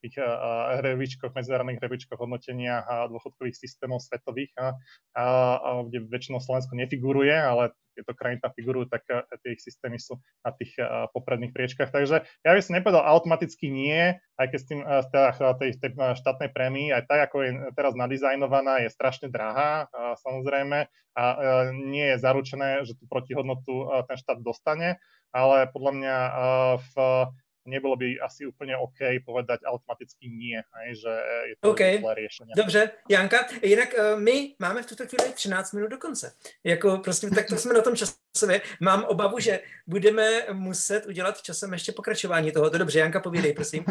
tých 0.02 0.16
uh, 0.22 0.78
hrebičkoch, 0.80 1.34
medzinárodných 1.34 1.82
hrebičkoch 1.82 2.20
hodnotenia 2.20 2.86
a 2.86 3.10
dôchodkových 3.10 3.58
systémov 3.58 4.04
svetových, 4.04 4.54
a, 4.58 4.78
a, 5.18 5.24
a, 5.24 5.70
kde 5.89 6.06
väčšinou 6.08 6.41
Slovensko 6.41 6.78
nefiguruje, 6.78 7.34
ale 7.34 7.74
tieto 7.98 8.14
krajiny 8.14 8.45
tam 8.45 8.54
figurujú, 8.54 8.86
tak 8.93 9.10
eh, 9.10 9.26
tie 9.41 9.58
ich 9.58 9.62
systémy 9.66 9.98
sú 9.98 10.22
na 10.45 10.54
tých 10.54 10.78
uh, 10.78 11.10
popredných 11.10 11.50
priečkach. 11.50 11.89
Takže 11.89 12.22
ja 12.22 12.52
by 12.54 12.62
som 12.62 12.78
nepovedal 12.78 13.02
automaticky 13.02 13.74
nie, 13.74 14.14
aj 14.38 14.48
keď 14.54 14.60
s 14.62 14.68
tým 14.70 14.80
teda, 14.86 15.30
tej, 15.58 15.72
tej 15.82 15.91
štátnej 15.98 16.54
prémii, 16.54 16.93
aj 16.93 17.10
tak, 17.10 17.20
ako 17.34 17.36
je 17.41 17.52
teraz 17.74 17.98
nadizajnovaná, 17.98 18.86
je 18.86 18.93
strašne 18.93 19.34
drahá, 19.34 19.89
uh, 19.89 20.14
samozrejme, 20.22 20.86
a 21.18 21.24
nie 21.74 22.14
je 22.14 22.22
zaručené, 22.22 22.86
že 22.86 22.93
tú 22.93 23.10
protihodnotu 23.10 23.89
ten 24.06 24.22
štát 24.22 24.38
dostane, 24.38 25.02
ale 25.34 25.66
podľa 25.74 25.91
mňa 25.98 26.18
v 26.78 26.93
nebolo 27.68 27.95
by 27.95 28.20
asi 28.24 28.47
úplne 28.47 28.80
OK 28.80 29.20
povedať 29.28 29.68
automaticky 29.68 30.32
nie, 30.32 30.55
aj, 30.55 30.88
že 30.95 31.13
je 31.51 31.55
to 31.59 31.70
okay. 31.72 31.99
riešenie. 31.99 32.53
Dobře, 32.55 32.91
Janka, 33.09 33.38
jinak 33.61 33.93
uh, 33.93 34.20
my 34.20 34.55
máme 34.59 34.84
v 34.84 34.86
tuto 34.86 35.03
chvíli 35.05 35.34
13 35.34 35.74
minut 35.74 35.91
do 35.91 35.97
konce. 35.97 36.34
Jako 36.63 36.97
prostě 36.97 37.30
tak 37.30 37.47
to 37.47 37.55
jsme 37.57 37.74
na 37.74 37.82
tom 37.82 37.95
časově. 37.95 38.61
Mám 38.82 39.03
obavu, 39.03 39.39
že 39.39 39.59
budeme 39.88 40.53
muset 40.53 41.05
udělat 41.05 41.41
časem 41.41 41.74
ještě 41.74 41.91
pokračování 41.91 42.51
tohoto. 42.51 42.78
Dobře, 42.78 42.99
Janka, 42.99 43.20
povídej, 43.20 43.53
prosím. 43.53 43.86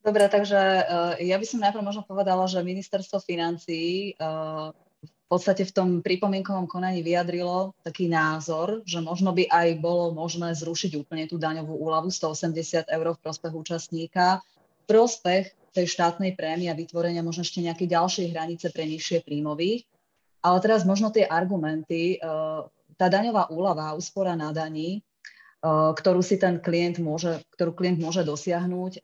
Dobre, 0.00 0.28
takže 0.32 0.56
uh, 0.56 1.12
ja 1.20 1.36
by 1.36 1.44
som 1.44 1.60
najprv 1.60 1.84
možno 1.84 2.00
povedala, 2.08 2.48
že 2.48 2.64
ministerstvo 2.64 3.20
financí 3.20 4.16
uh, 4.16 4.72
podstate 5.30 5.62
v 5.62 5.70
tom 5.70 5.88
pripomienkovom 6.02 6.66
konaní 6.66 7.06
vyjadrilo 7.06 7.70
taký 7.86 8.10
názor, 8.10 8.82
že 8.82 8.98
možno 8.98 9.30
by 9.30 9.46
aj 9.46 9.78
bolo 9.78 10.10
možné 10.10 10.50
zrušiť 10.58 10.98
úplne 10.98 11.30
tú 11.30 11.38
daňovú 11.38 11.70
úľavu 11.70 12.10
180 12.10 12.90
eur 12.90 13.06
v 13.14 13.22
prospech 13.22 13.54
účastníka, 13.54 14.42
prospech 14.90 15.54
tej 15.70 15.86
štátnej 15.86 16.34
prémie 16.34 16.66
a 16.66 16.74
vytvorenia 16.74 17.22
možno 17.22 17.46
ešte 17.46 17.62
nejaké 17.62 17.86
ďalšie 17.86 18.34
hranice 18.34 18.74
pre 18.74 18.90
nižšie 18.90 19.22
príjmových. 19.22 19.86
Ale 20.42 20.58
teraz 20.58 20.82
možno 20.82 21.14
tie 21.14 21.22
argumenty, 21.30 22.18
e, 22.18 22.26
tá 22.98 23.06
daňová 23.06 23.54
úľava, 23.54 23.94
úspora 23.94 24.34
na 24.34 24.50
daní, 24.50 24.98
e, 24.98 25.00
ktorú 25.94 26.26
si 26.26 26.42
ten 26.42 26.58
klient 26.58 26.98
môže, 26.98 27.38
ktorú 27.54 27.70
klient 27.70 28.02
môže 28.02 28.26
dosiahnuť, 28.26 28.92
e, 28.98 29.00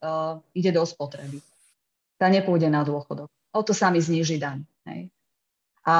ide 0.59 0.75
do 0.75 0.83
spotreby. 0.83 1.39
Tá 2.19 2.27
nepôjde 2.27 2.67
na 2.67 2.83
dôchodok. 2.83 3.31
O 3.55 3.63
to 3.63 3.71
sami 3.71 4.03
zníži 4.03 4.43
daň. 4.43 4.67
Hej. 4.91 5.15
A 5.87 5.99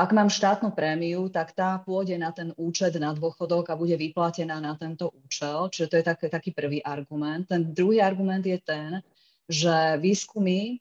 ak 0.00 0.16
mám 0.16 0.32
štátnu 0.32 0.72
prémiu, 0.72 1.28
tak 1.28 1.52
tá 1.52 1.76
pôjde 1.76 2.16
na 2.16 2.32
ten 2.32 2.56
účet 2.56 2.96
na 2.96 3.12
dôchodok 3.12 3.68
a 3.68 3.76
bude 3.76 3.92
vyplatená 3.92 4.64
na 4.64 4.72
tento 4.80 5.12
účel. 5.12 5.68
Čiže 5.68 5.86
to 5.92 5.94
je 6.00 6.04
tak, 6.08 6.18
taký 6.24 6.56
prvý 6.56 6.80
argument. 6.80 7.44
Ten 7.44 7.68
druhý 7.68 8.00
argument 8.00 8.40
je 8.40 8.56
ten, 8.64 9.04
že 9.44 10.00
výskumy 10.00 10.80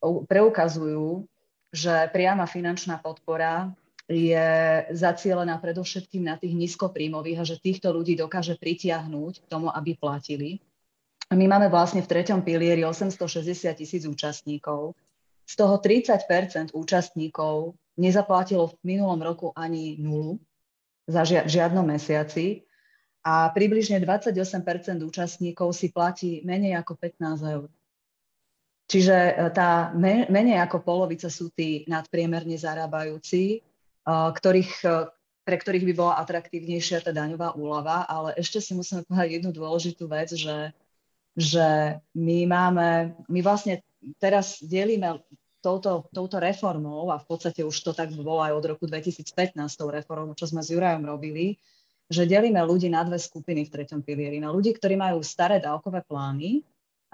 preukazujú, 0.00 1.28
že 1.76 2.08
priama 2.08 2.48
finančná 2.48 3.04
podpora 3.04 3.68
je 4.08 4.48
zacielená 4.96 5.60
predovšetkým 5.60 6.24
na 6.24 6.40
tých 6.40 6.56
nízkopríjmových 6.56 7.38
a 7.40 7.48
že 7.48 7.60
týchto 7.60 7.92
ľudí 7.92 8.16
dokáže 8.16 8.56
pritiahnuť 8.56 9.44
k 9.44 9.46
tomu, 9.48 9.68
aby 9.68 9.92
platili. 9.92 10.56
My 11.36 11.44
máme 11.48 11.68
vlastne 11.68 12.00
v 12.00 12.08
treťom 12.08 12.40
pilieri 12.40 12.80
860 12.80 13.76
tisíc 13.76 14.08
účastníkov 14.08 14.96
z 15.44 15.54
toho 15.56 15.76
30% 15.78 16.72
účastníkov 16.72 17.76
nezaplatilo 18.00 18.72
v 18.72 18.74
minulom 18.96 19.20
roku 19.22 19.52
ani 19.54 20.00
nulu 20.00 20.40
za 21.06 21.22
žia- 21.22 21.46
žiadnom 21.46 21.84
mesiaci 21.84 22.64
a 23.24 23.48
približne 23.52 24.00
28% 24.04 25.00
účastníkov 25.00 25.72
si 25.72 25.88
platí 25.92 26.44
menej 26.44 26.76
ako 26.80 26.92
15 26.96 27.54
eur. 27.56 27.68
Čiže 28.84 29.16
e, 29.16 29.32
tá 29.56 29.96
menej 30.28 30.60
ako 30.60 30.84
polovica 30.84 31.32
sú 31.32 31.48
tí 31.56 31.88
nadpriemerne 31.88 32.52
zarábajúci, 32.60 33.44
e, 33.56 33.58
ktorých, 34.12 34.72
e, 34.84 34.88
pre 35.44 35.56
ktorých 35.56 35.88
by 35.88 35.94
bola 35.96 36.20
atraktívnejšia 36.20 37.00
tá 37.00 37.12
daňová 37.16 37.56
úlava, 37.56 38.04
ale 38.04 38.36
ešte 38.36 38.60
si 38.60 38.76
musíme 38.76 39.08
povedať 39.08 39.40
jednu 39.40 39.50
dôležitú 39.56 40.04
vec, 40.04 40.36
že, 40.36 40.76
že 41.32 41.96
my 42.12 42.44
máme, 42.44 43.16
my 43.32 43.40
vlastne 43.40 43.80
teraz 44.20 44.60
delíme 44.60 45.22
touto, 45.64 46.08
touto 46.12 46.36
reformou, 46.36 47.08
a 47.08 47.16
v 47.16 47.26
podstate 47.26 47.64
už 47.64 47.72
to 47.80 47.92
tak 47.96 48.12
bolo 48.12 48.44
aj 48.44 48.52
od 48.52 48.64
roku 48.76 48.84
2015 48.84 49.56
tou 49.80 49.88
reformou, 49.88 50.36
čo 50.36 50.44
sme 50.44 50.60
s 50.60 50.68
Jurajom 50.68 51.08
robili, 51.08 51.56
že 52.12 52.28
delíme 52.28 52.60
ľudí 52.60 52.92
na 52.92 53.00
dve 53.00 53.16
skupiny 53.16 53.64
v 53.64 53.72
treťom 53.72 54.04
pilieri. 54.04 54.36
Na 54.36 54.52
ľudí, 54.52 54.76
ktorí 54.76 55.00
majú 55.00 55.24
staré 55.24 55.56
dávkové 55.56 56.04
plány, 56.04 56.60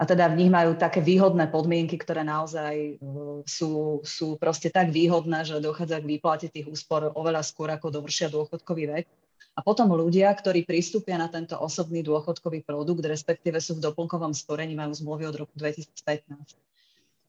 a 0.01 0.03
teda 0.03 0.33
v 0.33 0.37
nich 0.41 0.49
majú 0.49 0.73
také 0.73 0.97
výhodné 0.97 1.53
podmienky, 1.53 1.93
ktoré 1.93 2.25
naozaj 2.25 2.97
uh, 2.97 3.45
sú, 3.45 4.01
sú 4.01 4.33
proste 4.41 4.73
tak 4.73 4.89
výhodné, 4.89 5.45
že 5.45 5.61
dochádza 5.61 6.01
k 6.01 6.09
výplate 6.17 6.49
tých 6.49 6.65
úspor 6.65 7.13
oveľa 7.13 7.45
skôr, 7.45 7.69
ako 7.69 7.93
dovršia 7.93 8.33
dôchodkový 8.33 8.89
vek. 8.97 9.05
A 9.53 9.59
potom 9.61 9.93
ľudia, 9.93 10.33
ktorí 10.33 10.65
pristúpia 10.65 11.21
na 11.21 11.29
tento 11.29 11.53
osobný 11.53 12.01
dôchodkový 12.01 12.65
produkt, 12.65 13.05
respektíve 13.05 13.61
sú 13.61 13.77
v 13.77 13.85
doplnkovom 13.85 14.33
sporení, 14.33 14.73
majú 14.73 14.89
zmluvy 14.89 15.29
od 15.29 15.35
roku 15.45 15.53
2015. 15.53 15.93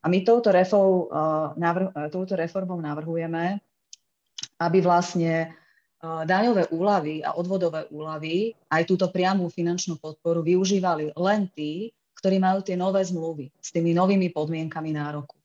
A 0.03 0.11
my 0.11 0.18
touto, 0.26 0.50
refou, 0.50 1.07
uh, 1.07 1.55
navrh, 1.55 1.94
uh, 1.94 2.11
touto 2.11 2.34
reformou 2.34 2.82
navrhujeme, 2.82 3.62
aby 4.59 4.78
vlastne 4.82 5.55
uh, 6.03 6.26
daňové 6.26 6.74
úlavy 6.74 7.22
a 7.22 7.38
odvodové 7.38 7.86
úlavy, 7.94 8.50
aj 8.66 8.82
túto 8.82 9.07
priamú 9.14 9.46
finančnú 9.46 10.03
podporu 10.03 10.42
využívali 10.42 11.14
len 11.14 11.46
tí, 11.55 11.94
ktorí 12.18 12.42
majú 12.42 12.66
tie 12.66 12.74
nové 12.74 13.03
zmluvy 13.03 13.50
s 13.59 13.70
tými 13.70 13.94
novými 13.94 14.30
podmienkami 14.34 14.90
nároku. 14.94 15.38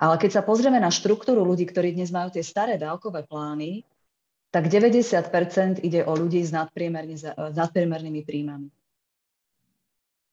Ale 0.00 0.20
keď 0.20 0.40
sa 0.40 0.42
pozrieme 0.44 0.76
na 0.76 0.92
štruktúru 0.92 1.44
ľudí, 1.44 1.64
ktorí 1.64 1.96
dnes 1.96 2.12
majú 2.12 2.28
tie 2.28 2.44
staré 2.44 2.76
dávkové 2.76 3.24
plány, 3.24 3.84
tak 4.52 4.68
90% 4.68 5.82
ide 5.82 6.04
o 6.06 6.12
ľudí 6.14 6.44
s, 6.44 6.52
s 6.54 7.54
nadpriemernými 7.56 8.22
príjmami. 8.22 8.68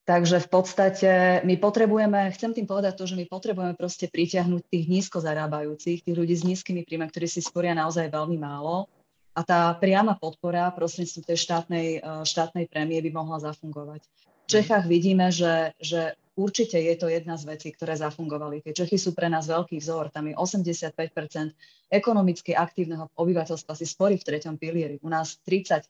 Takže 0.02 0.42
v 0.42 0.50
podstate 0.50 1.12
my 1.46 1.62
potrebujeme, 1.62 2.34
chcem 2.34 2.58
tým 2.58 2.66
povedať 2.66 2.98
to, 2.98 3.06
že 3.06 3.14
my 3.14 3.30
potrebujeme 3.30 3.78
proste 3.78 4.10
pritiahnuť 4.10 4.62
tých 4.66 4.86
nízko 4.90 5.22
zarábajúcich, 5.22 6.02
tých 6.02 6.18
ľudí 6.18 6.34
s 6.34 6.42
nízkymi 6.42 6.82
príjmami, 6.90 7.14
ktorí 7.14 7.30
si 7.30 7.46
sporia 7.46 7.78
naozaj 7.78 8.10
veľmi 8.10 8.42
málo. 8.42 8.90
A 9.38 9.46
tá 9.46 9.72
priama 9.78 10.18
podpora 10.18 10.74
prostredníctvom 10.74 11.24
tej 11.24 11.38
štátnej, 11.38 11.88
eh, 12.02 12.26
štátnej 12.26 12.66
prémie 12.66 12.98
by 13.00 13.12
mohla 13.14 13.38
zafungovať. 13.40 14.02
V 14.50 14.60
Čechách 14.60 14.90
vidíme, 14.90 15.32
že, 15.32 15.72
že 15.80 16.18
určite 16.36 16.82
je 16.82 16.96
to 16.98 17.08
jedna 17.08 17.38
z 17.38 17.48
vecí, 17.48 17.70
ktoré 17.72 17.96
zafungovali. 17.96 18.66
Tie 18.66 18.74
Čechy 18.74 18.98
sú 18.98 19.14
pre 19.16 19.30
nás 19.30 19.48
veľký 19.48 19.80
vzor. 19.80 20.12
Tam 20.12 20.28
je 20.28 20.36
85% 20.36 21.56
ekonomicky 21.88 22.58
aktívneho 22.58 23.08
obyvateľstva 23.16 23.78
si 23.78 23.86
sporí 23.88 24.18
v 24.18 24.28
treťom 24.28 24.58
pilieri. 24.58 25.00
U 25.06 25.08
nás 25.08 25.40
35 25.46 25.88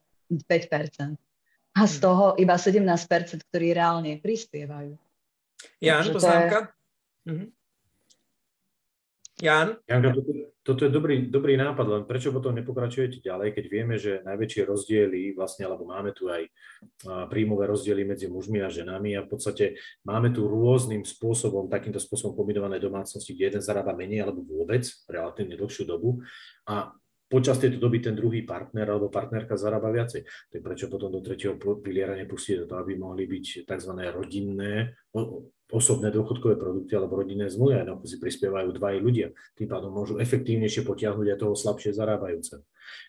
a 1.71 1.81
z 1.87 1.95
hm. 1.97 2.01
toho 2.03 2.25
iba 2.37 2.55
17%, 2.59 3.47
ktorí 3.47 3.67
reálne 3.71 4.19
prispievajú. 4.19 4.95
Jan, 5.79 6.05
poznámka? 6.11 6.73
Je... 7.25 7.31
Mhm. 7.31 7.45
Jan? 9.41 9.73
Janka, 9.89 10.13
toto, 10.13 10.31
toto 10.61 10.81
je 10.85 10.91
dobrý, 10.93 11.25
dobrý 11.25 11.57
nápad, 11.57 11.85
len 11.89 12.03
prečo 12.05 12.29
potom 12.29 12.53
nepokračujete 12.53 13.25
ďalej, 13.25 13.57
keď 13.57 13.65
vieme, 13.65 13.97
že 13.97 14.21
najväčšie 14.21 14.69
rozdiely, 14.69 15.33
vlastne, 15.33 15.65
alebo 15.65 15.89
máme 15.89 16.13
tu 16.13 16.29
aj 16.29 16.45
príjmové 17.25 17.65
rozdiely 17.65 18.05
medzi 18.05 18.29
mužmi 18.29 18.61
a 18.61 18.69
ženami 18.69 19.17
a 19.17 19.25
v 19.25 19.29
podstate 19.33 19.81
máme 20.05 20.29
tu 20.29 20.45
rôznym 20.45 21.01
spôsobom, 21.01 21.73
takýmto 21.73 21.97
spôsobom 21.97 22.37
kombinované 22.37 22.77
domácnosti, 22.77 23.33
kde 23.33 23.57
jeden 23.57 23.63
zarába 23.65 23.97
menej 23.97 24.29
alebo 24.29 24.45
vôbec, 24.45 24.85
relatívne 25.09 25.57
dlhšiu 25.57 25.89
dobu 25.89 26.21
a 26.69 26.93
počas 27.31 27.55
tejto 27.55 27.79
doby 27.79 28.03
ten 28.03 28.11
druhý 28.11 28.43
partner 28.43 28.91
alebo 28.91 29.07
partnerka 29.07 29.55
zarába 29.55 29.87
viacej. 29.87 30.51
Tak 30.51 30.59
prečo 30.59 30.91
potom 30.91 31.07
do 31.07 31.23
tretieho 31.23 31.55
piliera 31.79 32.19
do 32.59 32.67
toho, 32.67 32.83
aby 32.83 32.99
mohli 32.99 33.23
byť 33.23 33.63
tzv. 33.63 33.91
rodinné, 34.11 34.91
osobné 35.71 36.11
dôchodkové 36.11 36.59
produkty 36.59 36.93
alebo 36.93 37.19
rodinné 37.19 37.47
zmluvy, 37.47 37.81
aj 37.81 38.03
si 38.05 38.19
prispievajú 38.19 38.75
dvaji 38.75 38.97
ľudia. 38.99 39.27
Tým 39.55 39.67
pádom 39.71 39.91
môžu 39.91 40.19
efektívnejšie 40.19 40.83
potiahnuť 40.83 41.27
aj 41.31 41.37
toho 41.39 41.55
slabšie 41.55 41.95
zarábajúceho 41.95 42.61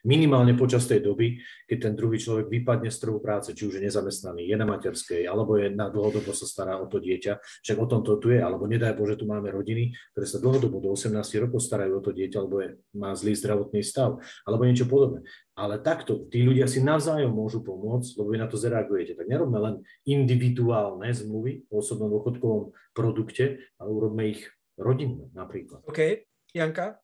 minimálne 0.05 0.55
počas 0.55 0.87
tej 0.87 1.03
doby, 1.03 1.39
keď 1.67 1.79
ten 1.79 1.95
druhý 1.95 2.19
človek 2.19 2.47
vypadne 2.51 2.91
z 2.91 2.99
trhu 2.99 3.19
práce, 3.23 3.55
či 3.55 3.67
už 3.67 3.79
je 3.79 3.87
nezamestnaný, 3.87 4.47
je 4.47 4.57
na 4.59 4.67
materskej, 4.67 5.27
alebo 5.27 5.59
je 5.59 5.71
na 5.73 5.89
dlhodobo 5.91 6.35
sa 6.35 6.47
stará 6.47 6.79
o 6.79 6.87
to 6.87 6.99
dieťa, 6.99 7.39
však 7.63 7.77
o 7.79 7.87
tom 7.87 8.03
to 8.03 8.19
tu 8.19 8.35
je, 8.35 8.41
alebo 8.43 8.67
nedaj 8.67 8.95
Bože, 8.99 9.19
tu 9.19 9.27
máme 9.27 9.51
rodiny, 9.51 9.95
ktoré 10.15 10.27
sa 10.27 10.43
dlhodobo 10.43 10.83
do 10.83 10.91
18 10.95 11.15
rokov 11.43 11.63
starajú 11.63 11.99
o 11.99 12.05
to 12.05 12.11
dieťa, 12.15 12.37
alebo 12.39 12.57
je, 12.63 12.69
má 12.95 13.15
zlý 13.15 13.35
zdravotný 13.39 13.83
stav, 13.83 14.19
alebo 14.47 14.67
niečo 14.67 14.87
podobné. 14.87 15.25
Ale 15.63 15.79
takto, 15.79 16.27
tí 16.27 16.43
ľudia 16.43 16.67
si 16.67 16.83
navzájom 16.83 17.31
môžu 17.31 17.63
pomôcť, 17.63 18.19
lebo 18.19 18.35
vy 18.35 18.39
na 18.43 18.51
to 18.51 18.59
zareagujete. 18.59 19.15
Tak 19.15 19.31
nerobme 19.31 19.63
len 19.63 19.75
individuálne 20.03 21.07
zmluvy 21.07 21.71
o 21.71 21.79
osobnom 21.79 22.11
dôchodkovom 22.11 22.75
produkte, 22.91 23.63
ale 23.79 23.89
urobme 23.95 24.35
ich 24.35 24.43
rodinné 24.75 25.31
napríklad. 25.31 25.87
OK. 25.87 26.27
Janka? 26.51 26.99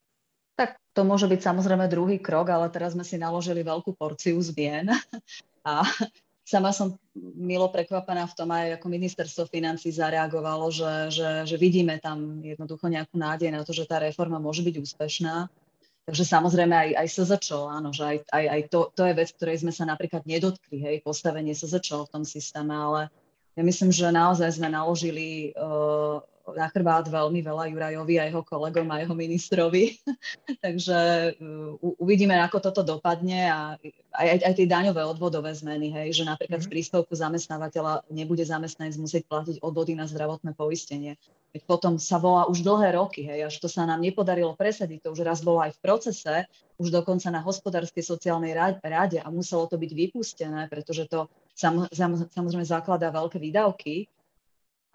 Tak 0.59 0.75
to 0.91 1.07
môže 1.07 1.31
byť 1.31 1.39
samozrejme 1.39 1.87
druhý 1.87 2.19
krok, 2.19 2.51
ale 2.51 2.67
teraz 2.75 2.99
sme 2.99 3.07
si 3.07 3.15
naložili 3.15 3.63
veľkú 3.63 3.95
porciu 3.95 4.35
zmien 4.43 4.91
a 5.63 5.87
sama 6.43 6.75
som 6.75 6.99
milo 7.39 7.71
prekvapená 7.71 8.27
v 8.27 8.35
tom 8.35 8.51
aj 8.51 8.83
ako 8.83 8.87
ministerstvo 8.91 9.47
financí 9.47 9.95
zareagovalo, 9.95 10.67
že, 10.75 11.15
že, 11.15 11.29
že 11.47 11.57
vidíme 11.61 12.03
tam 12.03 12.43
jednoducho 12.43 12.91
nejakú 12.91 13.15
nádej 13.15 13.55
na 13.55 13.63
to, 13.63 13.71
že 13.71 13.87
tá 13.87 14.03
reforma 14.03 14.43
môže 14.43 14.67
byť 14.67 14.83
úspešná. 14.83 15.47
Takže 16.09 16.25
samozrejme 16.25 16.73
aj, 16.73 16.91
aj 17.05 17.09
SZČO, 17.21 17.69
áno, 17.69 17.93
že 17.93 18.01
aj, 18.01 18.17
aj, 18.33 18.45
aj 18.49 18.61
to, 18.73 18.81
to 18.97 19.05
je 19.05 19.13
vec, 19.13 19.29
ktorej 19.37 19.61
sme 19.61 19.77
sa 19.77 19.85
napríklad 19.85 20.25
nedotkli, 20.25 20.81
hej, 20.81 21.05
postavenie 21.05 21.53
SZČO 21.53 22.09
v 22.09 22.13
tom 22.17 22.25
systéme, 22.25 22.73
ale 22.73 23.13
ja 23.53 23.61
myslím, 23.61 23.93
že 23.93 24.09
naozaj 24.09 24.57
sme 24.57 24.73
naložili 24.73 25.53
uh, 25.53 26.25
na 26.57 26.68
chrbát 26.68 27.05
veľmi 27.09 27.40
veľa 27.40 27.68
Jurajovi 27.72 28.14
a 28.20 28.28
jeho 28.28 28.42
kolegom 28.44 28.88
a 28.92 29.03
jeho 29.03 29.14
ministrovi. 29.16 29.99
Takže 30.64 30.99
uvidíme, 32.01 32.36
ako 32.40 32.70
toto 32.70 32.80
dopadne 32.84 33.49
a 33.49 33.61
aj, 34.14 34.42
aj 34.42 34.55
tie 34.57 34.66
daňové 34.66 35.03
odvodové 35.05 35.53
zmeny, 35.55 35.92
hej, 35.92 36.22
že 36.22 36.24
napríklad 36.24 36.61
mm-hmm. 36.62 36.72
z 36.72 36.74
príspevku 36.74 37.12
zamestnávateľa 37.14 38.09
nebude 38.11 38.42
zamestnanec 38.42 38.99
musieť 38.99 39.24
platiť 39.30 39.57
odvody 39.62 39.94
na 39.94 40.09
zdravotné 40.09 40.53
poistenie. 40.59 41.14
Veď 41.55 41.62
potom 41.64 41.96
sa 41.96 42.20
volá 42.20 42.44
už 42.44 42.61
dlhé 42.61 42.99
roky, 42.99 43.24
hej, 43.24 43.49
až 43.49 43.57
to 43.62 43.68
sa 43.70 43.88
nám 43.88 44.05
nepodarilo 44.05 44.53
presadiť, 44.53 45.07
to 45.07 45.09
už 45.16 45.24
raz 45.24 45.40
bolo 45.40 45.64
aj 45.64 45.72
v 45.76 45.80
procese, 45.80 46.34
už 46.76 46.92
dokonca 46.92 47.32
na 47.32 47.40
hospodárskej 47.40 48.05
sociálnej 48.05 48.53
rade 48.82 49.18
a 49.18 49.28
muselo 49.32 49.66
to 49.66 49.80
byť 49.80 49.90
vypustené, 49.96 50.68
pretože 50.68 51.09
to 51.09 51.26
sam, 51.57 51.88
sam, 51.90 52.14
samozrejme 52.14 52.62
zakladá 52.62 53.11
veľké 53.11 53.40
výdavky 53.42 54.07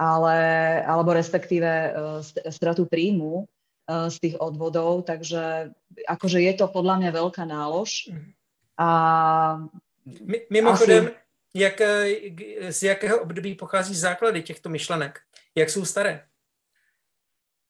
ale, 0.03 0.37
alebo 0.83 1.15
respektíve 1.15 1.69
uh, 1.95 2.19
stratu 2.51 2.83
príjmu 2.83 3.47
uh, 3.47 4.11
z 4.11 4.15
tých 4.19 4.35
odvodov, 4.43 5.07
takže 5.07 5.71
akože 6.07 6.43
je 6.43 6.53
to 6.59 6.67
podľa 6.67 6.95
mňa 6.99 7.09
veľká 7.15 7.43
nálož. 7.47 8.11
A 8.75 8.89
Mimochodem, 10.49 11.07
asi... 11.07 11.15
jak, 11.53 11.77
z 12.69 12.83
jakého 12.83 13.21
období 13.21 13.55
pochází 13.55 13.95
základy 13.95 14.43
těchto 14.43 14.69
myšlenek? 14.69 15.19
Jak 15.55 15.69
jsou 15.69 15.85
staré? 15.85 16.25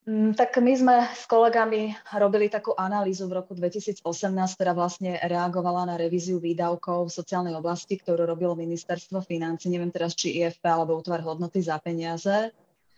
Mm, 0.04 0.36
tak 0.36 0.60
my 0.60 0.74
sme 0.76 0.96
s 1.16 1.24
kolegami 1.32 1.96
robili 2.20 2.52
takú 2.52 2.76
analýzu 2.76 3.32
v 3.32 3.40
roku 3.40 3.56
2018, 3.56 4.04
ktorá 4.60 4.76
vlastne 4.76 5.16
reagovala 5.24 5.88
na 5.88 5.96
revíziu 5.96 6.44
výdavkov 6.44 7.08
v 7.08 7.16
sociálnej 7.24 7.56
oblasti, 7.56 7.96
ktorú 7.96 8.28
robilo 8.28 8.52
ministerstvo 8.52 9.24
financí, 9.24 9.72
neviem 9.72 9.96
teraz, 9.96 10.12
či 10.12 10.44
IFP 10.44 10.60
alebo 10.68 11.00
útvar 11.00 11.24
hodnoty 11.24 11.64
za 11.64 11.80
peniaze 11.80 12.52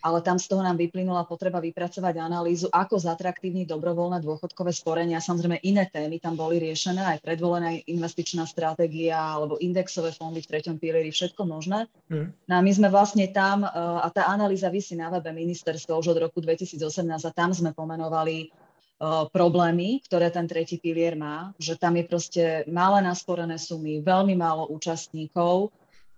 ale 0.05 0.21
tam 0.21 0.37
z 0.37 0.45
toho 0.53 0.61
nám 0.61 0.77
vyplynula 0.77 1.25
potreba 1.25 1.57
vypracovať 1.57 2.21
analýzu, 2.21 2.69
ako 2.69 3.01
zatraktívniť 3.01 3.65
dobrovoľné 3.65 4.21
dôchodkové 4.21 4.69
sporenia. 4.69 5.17
Samozrejme 5.17 5.65
iné 5.65 5.89
témy 5.89 6.21
tam 6.21 6.37
boli 6.37 6.61
riešené, 6.61 7.01
aj 7.01 7.25
predvolená 7.25 7.73
investičná 7.89 8.45
stratégia 8.45 9.17
alebo 9.17 9.57
indexové 9.57 10.13
fondy 10.13 10.45
v 10.45 10.49
treťom 10.53 10.77
pilieri, 10.77 11.09
všetko 11.09 11.49
možné. 11.49 11.89
Mm. 12.13 12.29
No 12.45 12.53
a 12.53 12.61
my 12.61 12.71
sme 12.71 12.93
vlastne 12.93 13.25
tam, 13.33 13.65
e, 13.65 13.69
a 13.73 14.05
tá 14.13 14.29
analýza 14.29 14.69
vysí 14.69 14.93
na 14.93 15.09
webe 15.09 15.33
ministerstva 15.33 15.97
už 15.97 16.13
od 16.13 16.29
roku 16.29 16.37
2018 16.37 16.85
a 17.09 17.31
tam 17.33 17.49
sme 17.49 17.73
pomenovali 17.73 18.53
uh, 19.01 19.25
problémy, 19.33 20.03
ktoré 20.05 20.29
ten 20.29 20.45
tretí 20.45 20.77
pilier 20.77 21.17
má, 21.17 21.55
že 21.57 21.79
tam 21.79 21.97
je 21.97 22.03
proste 22.05 22.43
malé 22.69 23.01
nasporené 23.01 23.57
sumy, 23.57 24.03
veľmi 24.05 24.37
málo 24.37 24.69
účastníkov, 24.69 25.73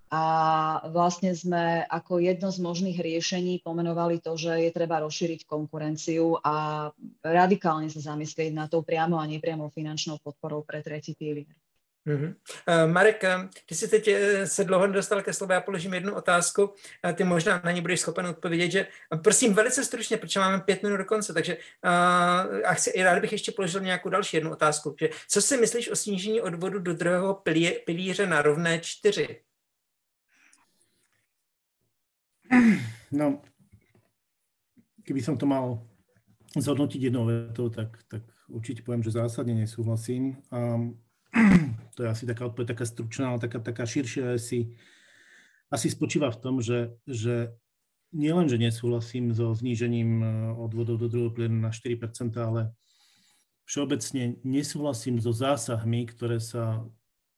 a 0.07 0.23
vlastne 0.87 1.35
sme 1.35 1.83
ako 1.83 2.23
jedno 2.23 2.47
z 2.47 2.63
možných 2.63 2.97
riešení 2.99 3.59
pomenovali 3.59 4.23
to, 4.23 4.39
že 4.39 4.55
je 4.63 4.71
treba 4.71 5.03
rozšíriť 5.03 5.43
konkurenciu 5.43 6.39
a 6.39 6.87
radikálne 7.23 7.91
sa 7.91 8.15
zamyslieť 8.15 8.55
na 8.55 8.71
tou 8.71 8.87
priamo 8.87 9.19
a 9.19 9.27
nepriamou 9.27 9.67
finančnou 9.67 10.19
podporou 10.23 10.63
pre 10.63 10.79
tretí 10.79 11.11
pilier. 11.11 11.51
Mm-hmm. 12.07 12.33
Marek, 12.87 13.23
eh, 13.23 13.49
ty 13.65 13.75
si 13.75 13.87
teď 13.87 14.07
eh, 14.07 14.47
se 14.47 14.63
dlouho 14.63 14.87
nedostal 14.87 15.21
ke 15.21 15.33
slovu, 15.33 15.53
já 15.53 15.61
položím 15.61 15.93
jednu 15.93 16.15
otázku, 16.15 16.73
ty 17.13 17.23
možná 17.23 17.61
na 17.63 17.71
ní 17.71 17.81
budeš 17.81 17.99
schopen 17.99 18.25
odpovědět, 18.27 18.71
že 18.71 18.87
prosím 19.23 19.53
velice 19.53 19.83
stručně, 19.83 20.17
protože 20.17 20.39
máme 20.39 20.59
pět 20.59 20.83
minut 20.83 20.97
do 20.97 21.05
konce, 21.05 21.33
takže 21.33 21.57
a 22.65 22.73
chci, 22.73 23.03
rád 23.03 23.19
bych 23.19 23.31
ještě 23.31 23.51
položil 23.51 23.81
nějakou 23.81 24.09
další 24.09 24.37
jednu 24.37 24.51
otázku. 24.51 24.95
Že, 24.99 25.09
co 25.29 25.41
si 25.41 25.57
myslíš 25.57 25.89
o 25.89 25.95
snížení 25.95 26.41
odvodu 26.41 26.79
do 26.79 26.93
druhého 26.93 27.43
pilíře 27.85 28.27
na 28.27 28.41
rovné 28.41 28.79
čtyři? 28.79 29.46
No, 33.11 33.39
keby 35.07 35.23
som 35.23 35.39
to 35.39 35.47
mal 35.47 35.87
zhodnotiť 36.55 37.07
jednou 37.07 37.23
vetou, 37.27 37.71
tak, 37.71 37.95
tak 38.11 38.27
určite 38.51 38.83
poviem, 38.83 39.03
že 39.03 39.15
zásadne 39.15 39.55
nesúhlasím. 39.55 40.39
A 40.51 40.75
to 41.95 42.03
je 42.03 42.09
asi 42.09 42.23
taká 42.27 42.47
odpoveď, 42.51 42.75
taká 42.75 42.85
stručná, 42.87 43.31
ale 43.31 43.39
taká, 43.39 43.59
taká 43.63 43.83
širšia 43.87 44.35
asi, 44.35 44.75
asi 45.71 45.87
spočíva 45.87 46.31
v 46.31 46.39
tom, 46.39 46.55
že, 46.59 46.95
že 47.07 47.55
nielen, 48.15 48.47
že 48.47 48.59
nesúhlasím 48.59 49.35
so 49.35 49.51
znížením 49.51 50.23
e, 50.23 50.27
odvodov 50.55 50.99
do 51.03 51.07
druhého 51.11 51.31
plynu 51.31 51.59
na 51.59 51.71
4%, 51.71 52.31
ale 52.39 52.71
všeobecne 53.67 54.39
nesúhlasím 54.47 55.19
so 55.19 55.35
zásahmi, 55.35 56.07
ktoré 56.07 56.39
sa 56.39 56.87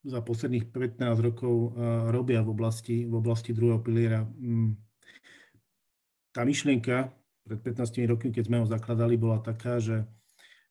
za 0.06 0.22
posledných 0.22 0.70
15 0.70 1.02
rokov 1.20 1.54
e, 1.54 1.70
robia 2.14 2.46
v 2.46 2.50
oblasti, 2.54 2.96
v 3.10 3.14
oblasti 3.18 3.52
druhého 3.52 3.82
piliera 3.82 4.24
mm, 4.24 4.89
tá 6.34 6.46
myšlienka 6.46 7.10
pred 7.44 7.60
15 7.66 8.06
rokmi, 8.06 8.30
keď 8.30 8.44
sme 8.46 8.58
ho 8.62 8.68
zakladali, 8.70 9.18
bola 9.18 9.42
taká, 9.42 9.82
že, 9.82 10.06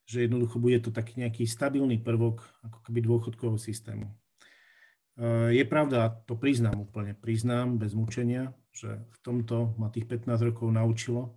že 0.07 0.25
jednoducho 0.25 0.63
bude 0.63 0.79
to 0.79 0.95
taký 0.95 1.19
nejaký 1.27 1.43
stabilný 1.45 1.99
prvok 1.99 2.47
ako 2.63 2.79
keby 2.87 3.03
dôchodkového 3.03 3.59
systému. 3.59 4.07
E, 5.19 5.59
je 5.59 5.65
pravda, 5.67 6.15
to 6.25 6.39
priznám 6.39 6.79
úplne, 6.87 7.19
priznám 7.19 7.83
bez 7.83 7.99
mučenia, 7.99 8.55
že 8.71 9.03
v 9.11 9.19
tomto 9.27 9.75
ma 9.75 9.91
tých 9.91 10.07
15 10.07 10.55
rokov 10.55 10.71
naučilo, 10.71 11.35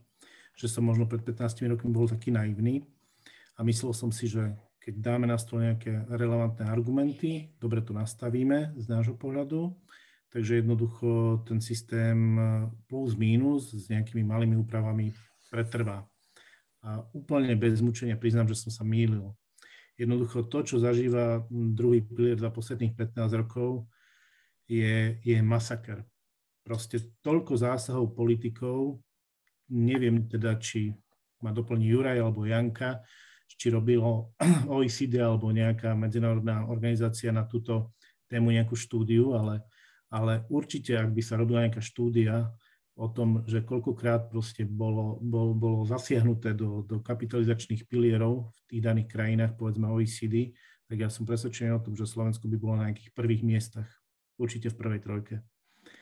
že 0.54 0.70
som 0.70 0.86
možno 0.86 1.10
pred 1.10 1.26
15 1.26 1.66
rokmi 1.74 1.90
bol 1.90 2.06
taký 2.06 2.30
naivný 2.30 2.86
a 3.58 3.66
myslel 3.66 3.98
som 3.98 4.14
si, 4.14 4.30
že 4.30 4.54
keď 4.82 4.94
dáme 4.98 5.26
na 5.30 5.38
stôl 5.38 5.62
nejaké 5.62 6.10
relevantné 6.10 6.66
argumenty, 6.66 7.54
dobre 7.62 7.86
to 7.86 7.94
nastavíme 7.94 8.74
z 8.78 8.86
nášho 8.90 9.14
pohľadu, 9.14 9.74
takže 10.32 10.64
jednoducho 10.64 11.44
ten 11.44 11.60
systém 11.62 12.40
plus 12.88 13.16
minus 13.20 13.76
s 13.76 13.92
nejakými 13.92 14.24
malými 14.24 14.56
úpravami 14.56 15.12
pretrvá. 15.52 16.08
A 16.82 17.04
úplne 17.14 17.54
bez 17.60 17.84
mučenia 17.84 18.18
priznám, 18.18 18.50
že 18.50 18.58
som 18.58 18.72
sa 18.74 18.82
mýlil. 18.82 19.36
Jednoducho 20.00 20.48
to, 20.50 20.66
čo 20.66 20.82
zažíva 20.82 21.46
druhý 21.52 22.02
pilier 22.02 22.40
za 22.40 22.50
posledných 22.50 22.96
15 22.98 23.42
rokov, 23.46 23.86
je, 24.66 25.20
je 25.22 25.38
masaker. 25.44 26.02
Proste 26.64 27.12
toľko 27.22 27.54
zásahov 27.60 28.16
politikov, 28.16 29.04
neviem 29.70 30.26
teda, 30.26 30.58
či 30.58 30.96
ma 31.44 31.52
doplní 31.52 31.92
Juraj 31.92 32.18
alebo 32.18 32.48
Janka, 32.48 33.04
či 33.46 33.70
robilo 33.70 34.34
OECD 34.74 35.22
alebo 35.22 35.52
nejaká 35.52 35.94
medzinárodná 35.94 36.66
organizácia 36.66 37.30
na 37.30 37.44
túto 37.46 37.94
tému 38.32 38.50
nejakú 38.56 38.74
štúdiu, 38.80 39.36
ale, 39.36 39.62
ale 40.12 40.44
určite, 40.52 41.00
ak 41.00 41.16
by 41.16 41.22
sa 41.24 41.40
robila 41.40 41.64
nejaká 41.64 41.80
štúdia 41.80 42.52
o 43.00 43.08
tom, 43.08 43.48
že 43.48 43.64
koľkokrát 43.64 44.28
proste 44.28 44.68
bolo, 44.68 45.18
bol, 45.24 45.56
bolo 45.56 45.88
zasiahnuté 45.88 46.52
do, 46.52 46.84
do 46.84 47.00
kapitalizačných 47.00 47.88
pilierov 47.88 48.52
v 48.52 48.60
tých 48.68 48.82
daných 48.84 49.08
krajinách, 49.10 49.56
povedzme 49.56 49.88
OECD, 49.88 50.52
tak 50.92 51.00
ja 51.00 51.08
som 51.08 51.24
presvedčený 51.24 51.72
o 51.72 51.84
tom, 51.84 51.96
že 51.96 52.04
Slovensko 52.04 52.52
by 52.52 52.58
bolo 52.60 52.76
na 52.76 52.92
nejakých 52.92 53.16
prvých 53.16 53.48
miestach, 53.48 53.88
určite 54.36 54.68
v 54.76 54.78
prvej 54.78 55.00
trojke. 55.00 55.36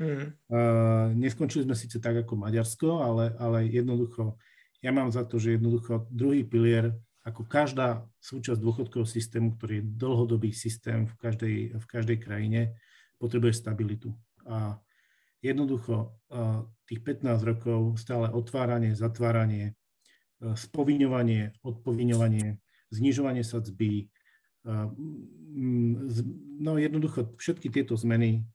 Mm. 0.02 0.34
Uh, 0.50 1.14
neskončili 1.14 1.70
sme 1.70 1.78
síce 1.78 2.02
tak 2.02 2.26
ako 2.26 2.34
Maďarsko, 2.42 2.90
ale, 3.06 3.38
ale 3.38 3.70
jednoducho, 3.70 4.42
ja 4.82 4.90
mám 4.90 5.14
za 5.14 5.24
to, 5.30 5.38
že 5.38 5.62
jednoducho 5.62 6.10
druhý 6.10 6.42
pilier 6.42 6.98
ako 7.22 7.46
každá 7.46 8.02
súčasť 8.24 8.58
dôchodkového 8.58 9.06
systému, 9.06 9.54
ktorý 9.56 9.84
je 9.84 9.90
dlhodobý 9.94 10.50
systém 10.56 11.06
v 11.06 11.16
každej, 11.22 11.56
v 11.78 11.86
každej 11.86 12.18
krajine, 12.18 12.74
potrebuje 13.20 13.54
stabilitu. 13.60 14.16
A 14.48 14.80
jednoducho 15.44 16.16
tých 16.88 17.04
15 17.04 17.44
rokov 17.44 18.00
stále 18.00 18.32
otváranie, 18.32 18.96
zatváranie, 18.96 19.76
spoviňovanie, 20.40 21.60
odpoviňovanie, 21.62 22.58
znižovanie 22.90 23.44
sadzby, 23.44 24.08
no 26.60 26.72
jednoducho 26.80 27.36
všetky 27.36 27.70
tieto 27.70 28.00
zmeny 28.00 28.48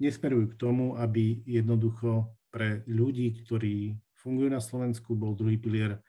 nesmerujú 0.00 0.52
k 0.52 0.58
tomu, 0.60 0.96
aby 0.96 1.44
jednoducho 1.44 2.32
pre 2.48 2.84
ľudí, 2.88 3.44
ktorí 3.44 4.00
fungujú 4.16 4.48
na 4.52 4.60
Slovensku, 4.60 5.16
bol 5.16 5.36
druhý 5.36 5.56
pilier 5.60 6.00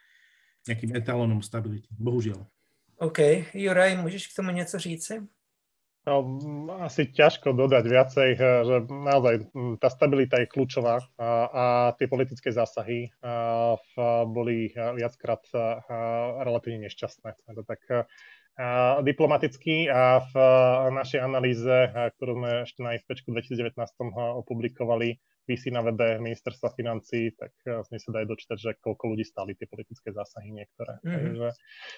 nejakým 0.67 0.95
etalónom 0.95 1.43
stability. 1.43 1.91
Bohužiaľ. 1.95 2.43
OK. 3.01 3.51
Juraj, 3.55 3.97
môžeš 3.97 4.29
k 4.29 4.35
tomu 4.37 4.53
niečo 4.53 4.77
říci? 4.77 5.25
No, 6.01 6.25
asi 6.81 7.13
ťažko 7.13 7.53
dodať 7.53 7.85
viacej, 7.85 8.29
eh, 8.33 8.41
že 8.65 8.75
naozaj 8.89 9.53
tá 9.77 9.85
stabilita 9.93 10.41
je 10.41 10.49
kľúčová 10.49 10.97
a, 10.97 11.29
a 11.45 11.65
tie 11.93 12.09
politické 12.09 12.49
zásahy 12.49 13.13
a, 13.21 13.77
a, 13.77 14.25
boli 14.25 14.73
viackrát 14.73 15.45
a, 15.53 15.85
relatívne 16.41 16.89
nešťastné. 16.89 17.53
To 17.53 17.61
tak 17.61 17.85
a, 17.85 18.01
diplomaticky 19.05 19.93
a 19.93 20.25
v 20.25 20.33
našej 20.89 21.21
analýze, 21.21 21.69
ktorú 22.17 22.33
sme 22.33 22.51
ešte 22.65 22.81
na 22.81 22.97
ISP 22.97 23.21
2019 23.21 23.77
opublikovali, 24.41 25.21
vysí 25.51 25.71
na 25.71 25.81
webe 25.81 26.19
ministerstva 26.19 26.69
financí, 26.75 27.31
tak 27.35 27.51
z 27.63 27.87
nej 27.91 27.99
sa 27.99 28.11
dá 28.11 28.23
dočítať, 28.27 28.57
že 28.59 28.71
koľko 28.79 29.15
ľudí 29.15 29.25
stáli 29.27 29.55
tie 29.55 29.67
politické 29.67 30.11
zásahy 30.15 30.51
niektoré. 30.51 30.99
Mm. 31.03 31.15
Takže, 31.15 31.47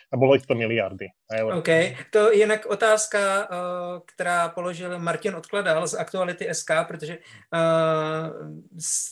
a 0.09 0.15
bolo 0.17 0.35
ich 0.37 0.45
to 0.45 0.57
miliardy 0.57 1.09
eur. 1.29 1.61
OK, 1.61 1.71
to 2.09 2.31
je 2.31 2.43
jinak 2.43 2.65
otázka, 2.65 3.19
eh, 3.19 4.01
která 4.15 4.49
položil 4.49 4.99
Martin 4.99 5.35
Odkladal 5.35 5.87
z 5.87 5.93
Aktuality 5.93 6.49
SK, 6.53 6.71
protože 6.87 7.17
uh, 7.17 7.59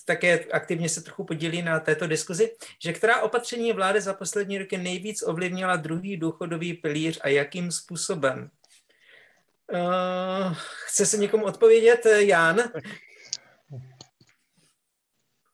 také 0.05 0.39
aktivně 0.39 0.89
se 0.89 1.01
trochu 1.01 1.23
podílí 1.23 1.61
na 1.61 1.79
této 1.79 2.07
diskuzi, 2.07 2.51
že 2.83 2.93
která 2.93 3.21
opatření 3.21 3.73
vlády 3.73 4.01
za 4.01 4.13
poslední 4.13 4.57
roky 4.57 4.77
nejvíc 4.77 5.23
ovlivnila 5.23 5.75
druhý 5.75 6.17
důchodový 6.17 6.73
pilíř 6.73 7.19
a 7.23 7.27
jakým 7.27 7.71
způsobem? 7.71 8.49
Uh, 9.73 10.55
chce 10.85 11.05
se 11.05 11.17
někomu 11.17 11.45
odpovědět? 11.45 12.05
Jan? 12.05 12.57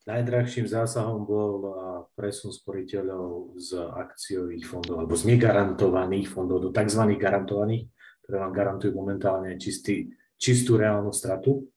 Najdrahším 0.08 0.72
zásahom 0.72 1.28
bol 1.28 1.76
presun 2.16 2.56
sporiteľov 2.56 3.60
z 3.60 3.76
akciových 3.76 4.64
fondov 4.64 5.04
alebo 5.04 5.20
z 5.20 5.36
negarantovaných 5.36 6.32
fondov 6.32 6.64
do 6.64 6.70
tzv. 6.72 7.04
garantovaných, 7.20 7.92
ktoré 8.24 8.36
vám 8.40 8.54
garantujú 8.56 8.96
momentálne 8.96 9.60
čistý, 9.60 10.08
čistú 10.40 10.80
reálnu 10.80 11.12
stratu. 11.12 11.68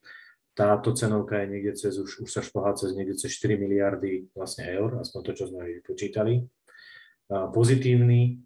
Táto 0.55 0.95
cenovka 0.95 1.43
je 1.43 1.47
niekde 1.51 1.73
cez, 1.75 1.99
už, 1.99 2.23
už 2.23 2.31
sa 2.31 2.39
šplhá 2.39 2.79
cez 2.79 2.95
niekde 2.95 3.19
cez 3.19 3.35
4 3.35 3.59
miliardy 3.59 4.31
vlastne 4.31 4.71
eur, 4.71 5.03
aspoň 5.03 5.21
to, 5.27 5.33
čo 5.35 5.45
sme 5.51 5.67
vypočítali. 5.67 6.47
Pozitívny 7.31 8.39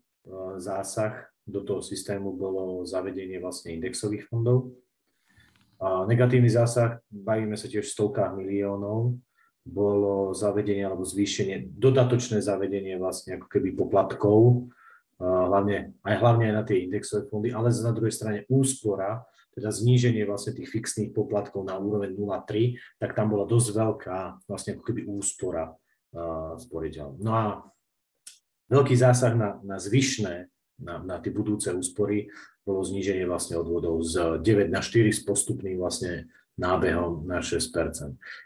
zásah 0.65 1.29
do 1.45 1.61
toho 1.61 1.85
systému 1.85 2.33
bolo 2.33 2.89
zavedenie 2.89 3.37
vlastne 3.37 3.77
indexových 3.77 4.33
fondov. 4.33 4.73
Negatívny 5.85 6.49
zásah, 6.49 7.05
bavíme 7.13 7.57
sa 7.61 7.69
tiež 7.69 7.85
v 7.85 7.95
stovkách 7.97 8.33
miliónov, 8.33 9.21
bolo 9.65 10.37
zavedenie 10.37 10.85
alebo 10.85 11.09
zvýšenie, 11.09 11.73
dodatočné 11.81 12.45
zavedenie 12.45 13.01
vlastne 13.01 13.41
ako 13.41 13.49
keby 13.49 13.73
poplatkov, 13.73 14.69
hlavne, 15.19 15.97
aj 16.05 16.15
hlavne 16.21 16.53
aj 16.53 16.55
na 16.55 16.65
tie 16.69 16.85
indexové 16.85 17.25
fondy, 17.33 17.49
ale 17.49 17.73
na 17.73 17.93
druhej 17.97 18.13
strane 18.13 18.41
úspora, 18.53 19.25
teda 19.55 19.71
zníženie 19.71 20.27
vlastne 20.27 20.53
tých 20.53 20.69
fixných 20.69 21.15
poplatkov 21.15 21.63
na 21.63 21.79
úroveň 21.79 22.13
0,3, 22.13 22.77
tak 22.99 23.15
tam 23.15 23.31
bola 23.31 23.47
dosť 23.47 23.69
veľká 23.71 24.19
vlastne 24.51 24.75
ako 24.77 24.83
keby 24.83 25.07
úspora 25.07 25.71
uh, 25.71 26.59
sporiteľ. 26.59 27.23
No 27.23 27.31
a 27.33 27.45
veľký 28.69 28.99
zásah 28.99 29.33
na, 29.39 29.63
na 29.63 29.79
zvyšné, 29.79 30.51
na, 30.83 30.95
na 30.99 31.17
tie 31.23 31.31
budúce 31.31 31.71
úspory 31.71 32.27
bolo 32.67 32.83
zníženie 32.83 33.31
vlastne 33.31 33.55
odvodov 33.55 34.03
z 34.03 34.43
9 34.43 34.75
na 34.75 34.83
4 34.83 35.15
s 35.15 35.23
postupným 35.23 35.79
vlastne 35.79 36.27
nábehom 36.59 37.27
na 37.27 37.43
6 37.43 37.73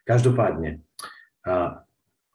Každopádne, 0.04 0.80
a 1.48 1.84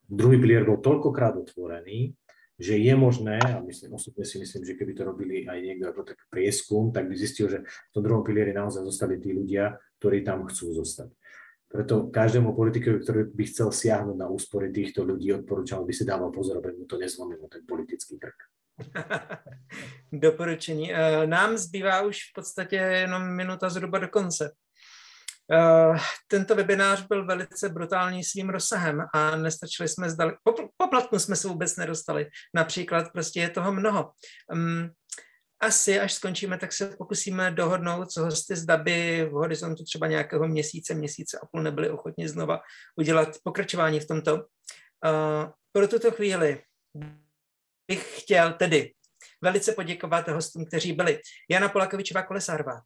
druhý 0.09 0.41
pilier 0.41 0.65
bol 0.65 0.81
toľkokrát 0.81 1.37
otvorený, 1.37 2.17
že 2.57 2.77
je 2.77 2.93
možné, 2.93 3.41
a 3.41 3.59
myslím, 3.65 3.97
osobne 3.97 4.25
si 4.25 4.37
myslím, 4.37 4.61
že 4.63 4.77
keby 4.77 4.93
to 4.93 5.03
robili 5.03 5.49
aj 5.49 5.57
niekto 5.57 5.89
ako 5.89 6.01
tak 6.05 6.19
prieskum, 6.29 6.93
tak 6.93 7.09
by 7.09 7.15
zistil, 7.17 7.49
že 7.49 7.65
v 7.65 7.91
tom 7.91 8.05
druhom 8.05 8.21
pilieri 8.21 8.53
naozaj 8.53 8.85
zostali 8.85 9.17
tí 9.17 9.33
ľudia, 9.33 9.73
ktorí 9.97 10.21
tam 10.21 10.45
chcú 10.45 10.71
zostať. 10.77 11.09
Preto 11.73 12.13
každému 12.13 12.53
politikovi, 12.53 13.01
ktorý 13.01 13.21
by 13.33 13.43
chcel 13.49 13.73
siahnuť 13.73 14.13
na 14.13 14.29
úspory 14.29 14.69
týchto 14.69 15.01
ľudí, 15.01 15.33
odporúčam, 15.33 15.81
aby 15.81 15.89
si 15.89 16.05
dával 16.05 16.29
pozor, 16.29 16.61
aby 16.61 16.77
mu 16.77 16.85
to 16.85 17.01
nezlomilo 17.01 17.49
ten 17.49 17.65
politický 17.65 18.21
trh. 18.21 18.37
Doporučení. 20.13 20.93
E, 20.93 21.27
nám 21.27 21.57
zbývá 21.57 22.01
už 22.01 22.29
v 22.29 22.33
podstatě 22.33 22.75
jenom 22.75 23.35
minuta 23.35 23.69
zhruba 23.69 23.99
do 23.99 24.07
konce. 24.07 24.53
Uh, 25.51 25.97
tento 26.27 26.55
webinář 26.55 27.07
byl 27.07 27.25
velice 27.25 27.69
brutální 27.69 28.23
svým 28.23 28.49
rozsahem 28.49 29.05
a 29.13 29.35
nestačili 29.35 29.89
jsme 29.89 30.09
zdali, 30.09 30.33
poplatku 30.77 31.19
jsme 31.19 31.35
se 31.35 31.47
vůbec 31.47 31.75
nedostali. 31.77 32.29
Například 32.55 33.11
prostě 33.11 33.39
je 33.39 33.49
toho 33.49 33.71
mnoho. 33.73 34.11
Um, 34.53 34.89
asi 35.59 35.99
až 35.99 36.13
skončíme, 36.13 36.57
tak 36.57 36.73
se 36.73 36.87
pokusíme 36.97 37.51
dohodnout 37.51 38.11
s 38.11 38.17
hosty, 38.17 38.55
zda 38.55 38.77
by 38.77 39.25
v 39.25 39.31
horizontu 39.31 39.83
třeba 39.83 40.07
nějakého 40.07 40.47
měsíce, 40.47 40.93
měsíce 40.93 41.39
a 41.43 41.45
půl 41.45 41.61
nebyli 41.63 41.89
ochotni 41.89 42.29
znova 42.29 42.61
udělat 42.95 43.29
pokračování 43.43 43.99
v 43.99 44.07
tomto. 44.07 44.35
Uh, 44.35 44.41
pro 45.71 45.87
tuto 45.87 46.11
chvíli 46.11 46.61
bych 47.87 48.21
chtěl 48.21 48.53
tedy 48.53 48.93
velice 49.41 49.71
poděkovat 49.71 50.27
hostům, 50.27 50.65
kteří 50.65 50.93
byli. 50.93 51.19
Jana 51.49 51.69
Polakovičová 51.69 52.23
Kolesárová. 52.23 52.81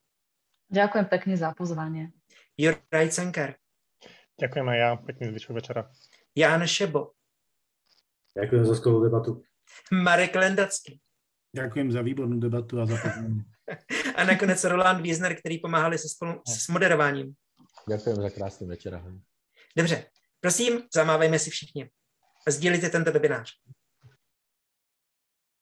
Ďakujem 0.67 1.05
pekne 1.05 1.39
za 1.39 1.55
pozvanie. 1.55 2.11
Juraj 2.57 3.13
Cenkar. 3.13 3.53
Ďakujem 4.41 4.65
aj 4.69 4.77
ja, 4.77 4.89
pekný 4.97 5.29
zvyšok 5.29 5.53
večera. 5.61 5.81
Jan 6.33 6.65
Šebo. 6.65 7.13
Ďakujem 8.33 8.63
za 8.65 8.75
skvelú 8.75 9.05
debatu. 9.05 9.45
Marek 9.93 10.33
Lendacký. 10.33 10.97
Ďakujem 11.53 11.93
za 11.93 12.01
výbornú 12.01 12.41
debatu 12.41 12.81
a 12.81 12.85
za 12.89 12.97
pozvanie. 12.97 13.45
a 14.17 14.23
nakonec 14.23 14.63
Roland 14.63 15.01
Wiesner, 15.01 15.37
který 15.37 15.59
pomáhali 15.59 15.97
se 15.97 16.09
spolu 16.09 16.41
s 16.47 16.67
moderováním. 16.67 17.33
Ďakujem 17.89 18.15
za 18.15 18.29
krásný 18.29 18.67
večer. 18.67 19.03
Dobře, 19.77 20.05
prosím, 20.39 20.81
zamávejme 20.93 21.39
si 21.39 21.49
všichni. 21.49 21.89
Sdílíte 22.47 22.89
tento 22.89 23.11
webinář. 23.11 23.51